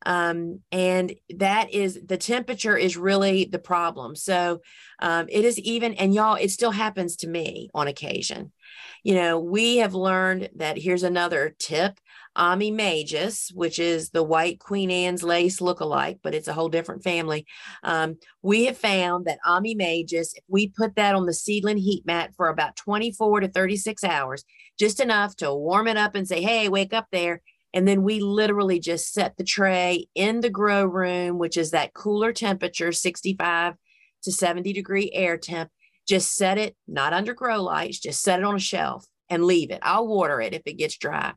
Um, 0.06 0.60
and 0.72 1.14
that 1.38 1.72
is 1.72 2.00
the 2.06 2.18
temperature 2.18 2.78
is 2.78 2.98
really 2.98 3.46
the 3.46 3.60
problem. 3.60 4.16
So 4.16 4.62
um, 5.00 5.28
it 5.30 5.46
is 5.46 5.60
even, 5.60 5.94
and 5.94 6.14
y'all, 6.14 6.36
it 6.36 6.52
still 6.52 6.72
happens 6.72 7.16
to 7.18 7.28
me 7.28 7.70
on 7.74 7.88
occasion. 7.88 8.52
You 9.04 9.16
know, 9.16 9.40
we 9.40 9.78
have 9.78 9.94
learned 9.94 10.50
that 10.56 10.78
here's 10.78 11.04
another 11.04 11.56
tip 11.60 12.00
Ammi 12.38 12.74
majus, 12.74 13.54
which 13.54 13.78
is 13.78 14.10
the 14.10 14.24
white 14.24 14.60
Queen 14.60 14.90
Anne's 14.90 15.24
lace 15.24 15.62
look-alike, 15.62 16.20
but 16.24 16.34
it's 16.34 16.48
a 16.48 16.54
whole 16.54 16.70
different 16.70 17.04
family. 17.04 17.46
Um, 17.84 18.18
we 18.42 18.66
have 18.66 18.78
found 18.78 19.26
that 19.26 19.40
Ammi 19.46 19.76
majus, 19.78 20.32
if 20.36 20.44
we 20.48 20.70
put 20.70 20.96
that 20.96 21.16
on 21.16 21.26
the 21.26 21.34
seedling 21.34 21.78
heat 21.78 22.06
mat 22.06 22.32
for 22.36 22.48
about 22.48 22.76
24 22.76 23.42
to 23.42 23.48
36 23.50 24.04
hours, 24.04 24.44
just 24.80 25.00
enough 25.00 25.36
to 25.38 25.54
warm 25.54 25.88
it 25.88 25.98
up 25.98 26.16
and 26.16 26.28
say, 26.28 26.42
hey, 26.42 26.70
wake 26.70 26.94
up 26.94 27.08
there. 27.12 27.42
And 27.74 27.88
then 27.88 28.04
we 28.04 28.20
literally 28.20 28.80
just 28.80 29.14
set 29.14 29.36
the 29.38 29.44
tray 29.44 30.08
in 30.16 30.42
the 30.42 30.50
grow 30.50 30.86
room, 30.86 31.40
which 31.40 31.58
is 31.58 31.72
that 31.72 31.94
cooler 31.94 32.32
temperature, 32.32 32.92
65 32.92 33.74
to 34.24 34.32
70 34.32 34.74
degree 34.74 35.12
air 35.14 35.38
temp. 35.38 35.70
Just 36.08 36.36
set 36.36 36.58
it, 36.58 36.76
not 36.88 37.14
under 37.14 37.34
grow 37.34 37.62
lights, 37.64 38.00
just 38.00 38.22
set 38.22 38.40
it 38.40 38.46
on 38.46 38.56
a 38.56 38.60
shelf 38.60 39.06
and 39.30 39.46
leave 39.46 39.72
it. 39.72 39.80
I'll 39.82 40.08
water 40.08 40.42
it 40.42 40.54
if 40.54 40.64
it 40.66 40.78
gets 40.78 40.98
dry 40.98 41.34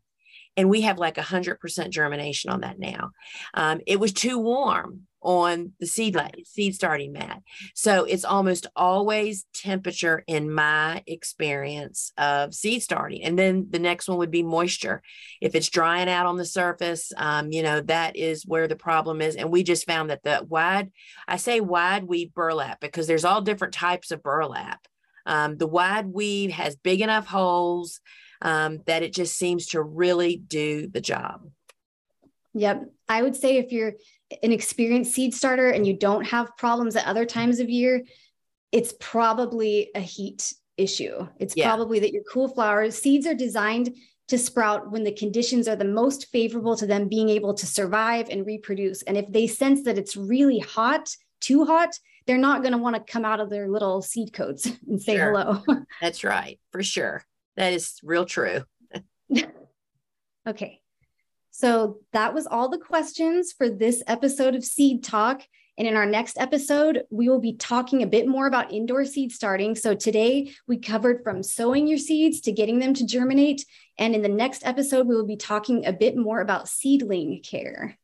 and 0.56 0.70
we 0.70 0.82
have 0.82 0.98
like 0.98 1.18
a 1.18 1.22
hundred 1.22 1.60
percent 1.60 1.92
germination 1.92 2.50
on 2.50 2.60
that 2.62 2.78
now. 2.78 3.10
Um, 3.54 3.80
it 3.86 4.00
was 4.00 4.12
too 4.12 4.38
warm 4.38 5.02
on 5.26 5.72
the 5.80 5.86
seed 5.86 6.16
seed 6.44 6.74
starting 6.74 7.12
mat, 7.12 7.42
so 7.74 8.04
it's 8.04 8.24
almost 8.24 8.66
always 8.76 9.44
temperature 9.52 10.22
in 10.26 10.50
my 10.50 11.02
experience 11.06 12.12
of 12.16 12.54
seed 12.54 12.82
starting. 12.82 13.24
And 13.24 13.38
then 13.38 13.66
the 13.70 13.78
next 13.78 14.08
one 14.08 14.18
would 14.18 14.30
be 14.30 14.42
moisture. 14.42 15.02
If 15.40 15.54
it's 15.54 15.68
drying 15.68 16.08
out 16.08 16.26
on 16.26 16.36
the 16.36 16.44
surface, 16.44 17.12
um, 17.16 17.50
you 17.50 17.62
know 17.62 17.80
that 17.82 18.16
is 18.16 18.46
where 18.46 18.68
the 18.68 18.76
problem 18.76 19.20
is. 19.20 19.36
And 19.36 19.50
we 19.50 19.62
just 19.62 19.86
found 19.86 20.10
that 20.10 20.22
the 20.22 20.46
wide, 20.48 20.92
I 21.26 21.36
say 21.36 21.60
wide 21.60 22.04
weave 22.04 22.32
burlap 22.32 22.80
because 22.80 23.06
there's 23.06 23.24
all 23.24 23.42
different 23.42 23.74
types 23.74 24.10
of 24.10 24.22
burlap. 24.22 24.86
Um, 25.26 25.56
the 25.56 25.66
wide 25.66 26.06
weave 26.06 26.52
has 26.52 26.76
big 26.76 27.00
enough 27.00 27.26
holes 27.26 28.00
um, 28.42 28.80
that 28.86 29.02
it 29.02 29.12
just 29.12 29.36
seems 29.36 29.66
to 29.68 29.82
really 29.82 30.36
do 30.36 30.86
the 30.86 31.00
job. 31.00 31.50
Yep. 32.54 32.90
I 33.08 33.22
would 33.22 33.36
say 33.36 33.58
if 33.58 33.72
you're 33.72 33.94
an 34.42 34.52
experienced 34.52 35.14
seed 35.14 35.34
starter 35.34 35.70
and 35.70 35.86
you 35.86 35.94
don't 35.94 36.24
have 36.24 36.56
problems 36.56 36.96
at 36.96 37.06
other 37.06 37.24
times 37.24 37.60
of 37.60 37.70
year, 37.70 38.04
it's 38.72 38.94
probably 39.00 39.90
a 39.94 40.00
heat 40.00 40.52
issue. 40.76 41.26
It's 41.38 41.56
yeah. 41.56 41.68
probably 41.68 42.00
that 42.00 42.12
your 42.12 42.24
cool 42.30 42.48
flowers, 42.48 43.00
seeds 43.00 43.26
are 43.26 43.34
designed 43.34 43.94
to 44.28 44.38
sprout 44.38 44.90
when 44.90 45.04
the 45.04 45.12
conditions 45.12 45.68
are 45.68 45.76
the 45.76 45.84
most 45.84 46.26
favorable 46.32 46.76
to 46.76 46.86
them 46.86 47.08
being 47.08 47.28
able 47.28 47.54
to 47.54 47.66
survive 47.66 48.28
and 48.28 48.44
reproduce. 48.44 49.02
And 49.02 49.16
if 49.16 49.30
they 49.30 49.46
sense 49.46 49.84
that 49.84 49.98
it's 49.98 50.16
really 50.16 50.58
hot, 50.58 51.14
too 51.40 51.64
hot, 51.64 51.90
they're 52.26 52.38
not 52.38 52.62
going 52.62 52.72
to 52.72 52.78
want 52.78 52.96
to 52.96 53.12
come 53.12 53.24
out 53.24 53.38
of 53.38 53.50
their 53.50 53.68
little 53.68 54.02
seed 54.02 54.32
coats 54.32 54.66
and 54.88 55.00
say 55.00 55.16
sure. 55.16 55.32
hello. 55.32 55.62
That's 56.00 56.24
right, 56.24 56.58
for 56.72 56.82
sure. 56.82 57.24
That 57.56 57.72
is 57.72 57.98
real 58.02 58.26
true. 58.26 58.62
okay. 60.48 60.80
So 61.58 62.00
that 62.12 62.34
was 62.34 62.46
all 62.46 62.68
the 62.68 62.76
questions 62.76 63.50
for 63.50 63.70
this 63.70 64.02
episode 64.06 64.54
of 64.54 64.62
Seed 64.62 65.02
Talk. 65.02 65.40
And 65.78 65.88
in 65.88 65.96
our 65.96 66.04
next 66.04 66.36
episode, 66.38 67.04
we 67.08 67.30
will 67.30 67.40
be 67.40 67.54
talking 67.54 68.02
a 68.02 68.06
bit 68.06 68.28
more 68.28 68.46
about 68.46 68.74
indoor 68.74 69.06
seed 69.06 69.32
starting. 69.32 69.74
So 69.74 69.94
today 69.94 70.52
we 70.68 70.76
covered 70.76 71.24
from 71.24 71.42
sowing 71.42 71.86
your 71.86 71.96
seeds 71.96 72.42
to 72.42 72.52
getting 72.52 72.78
them 72.78 72.92
to 72.92 73.06
germinate. 73.06 73.64
And 73.96 74.14
in 74.14 74.20
the 74.20 74.28
next 74.28 74.66
episode, 74.66 75.06
we 75.06 75.16
will 75.16 75.26
be 75.26 75.38
talking 75.38 75.86
a 75.86 75.94
bit 75.94 76.14
more 76.14 76.42
about 76.42 76.68
seedling 76.68 77.40
care. 77.42 77.96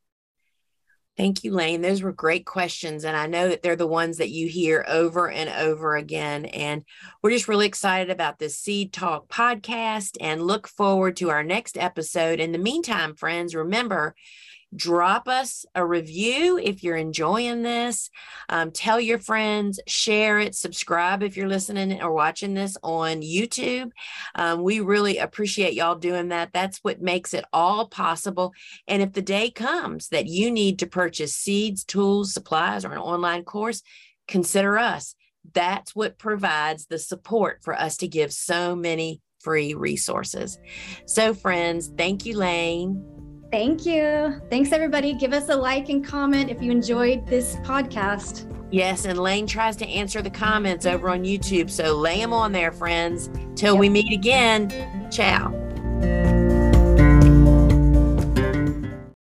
Thank 1.16 1.44
you, 1.44 1.52
Lane. 1.52 1.82
Those 1.82 2.02
were 2.02 2.12
great 2.12 2.46
questions. 2.46 3.04
And 3.04 3.14
I 3.14 3.26
know 3.26 3.48
that 3.48 3.62
they're 3.62 3.76
the 3.76 3.86
ones 3.86 4.16
that 4.16 4.30
you 4.30 4.48
hear 4.48 4.84
over 4.88 5.30
and 5.30 5.50
over 5.50 5.94
again. 5.94 6.46
And 6.46 6.84
we're 7.22 7.30
just 7.30 7.48
really 7.48 7.66
excited 7.66 8.08
about 8.08 8.38
this 8.38 8.56
Seed 8.56 8.94
Talk 8.94 9.28
podcast 9.28 10.16
and 10.20 10.42
look 10.46 10.66
forward 10.66 11.16
to 11.18 11.28
our 11.28 11.42
next 11.42 11.76
episode. 11.76 12.40
In 12.40 12.52
the 12.52 12.58
meantime, 12.58 13.14
friends, 13.14 13.54
remember, 13.54 14.14
drop 14.74 15.28
us 15.28 15.66
a 15.74 15.84
review 15.84 16.58
if 16.58 16.82
you're 16.82 16.96
enjoying 16.96 17.62
this. 17.62 18.10
Um, 18.48 18.70
tell 18.70 19.00
your 19.00 19.18
friends, 19.18 19.80
share 19.86 20.38
it, 20.38 20.54
subscribe 20.54 21.22
if 21.22 21.36
you're 21.36 21.48
listening 21.48 22.00
or 22.02 22.12
watching 22.12 22.54
this 22.54 22.76
on 22.82 23.22
YouTube. 23.22 23.90
Um, 24.34 24.62
we 24.62 24.80
really 24.80 25.18
appreciate 25.18 25.74
y'all 25.74 25.96
doing 25.96 26.28
that. 26.28 26.52
That's 26.52 26.78
what 26.78 27.02
makes 27.02 27.34
it 27.34 27.44
all 27.52 27.86
possible. 27.88 28.52
And 28.88 29.02
if 29.02 29.12
the 29.12 29.22
day 29.22 29.50
comes 29.50 30.08
that 30.08 30.26
you 30.26 30.50
need 30.50 30.78
to 30.80 30.86
purchase 30.86 31.34
seeds, 31.34 31.84
tools, 31.84 32.32
supplies, 32.32 32.84
or 32.84 32.92
an 32.92 32.98
online 32.98 33.44
course, 33.44 33.82
consider 34.28 34.78
us. 34.78 35.14
That's 35.54 35.94
what 35.94 36.18
provides 36.18 36.86
the 36.86 36.98
support 36.98 37.58
for 37.62 37.74
us 37.74 37.96
to 37.98 38.08
give 38.08 38.32
so 38.32 38.76
many 38.76 39.20
free 39.40 39.74
resources. 39.74 40.58
So, 41.06 41.34
friends, 41.34 41.90
thank 41.96 42.24
you, 42.24 42.36
Lane. 42.36 43.21
Thank 43.53 43.84
you. 43.84 44.40
Thanks, 44.48 44.72
everybody. 44.72 45.12
Give 45.12 45.34
us 45.34 45.50
a 45.50 45.55
like 45.55 45.90
and 45.90 46.03
comment 46.03 46.48
if 46.50 46.62
you 46.62 46.70
enjoyed 46.70 47.26
this 47.26 47.57
podcast. 47.57 48.48
Yes, 48.70 49.05
and 49.05 49.18
Lane 49.18 49.46
tries 49.46 49.76
to 49.76 49.86
answer 49.86 50.22
the 50.22 50.30
comments 50.30 50.86
over 50.86 51.11
on 51.11 51.22
YouTube. 51.22 51.68
So 51.68 51.94
lay 51.94 52.18
them 52.18 52.32
on 52.32 52.53
there, 52.53 52.72
friends. 52.72 53.28
Till 53.55 53.74
yep. 53.74 53.80
we 53.80 53.90
meet 53.90 54.11
again. 54.11 54.70
Ciao. 55.11 55.53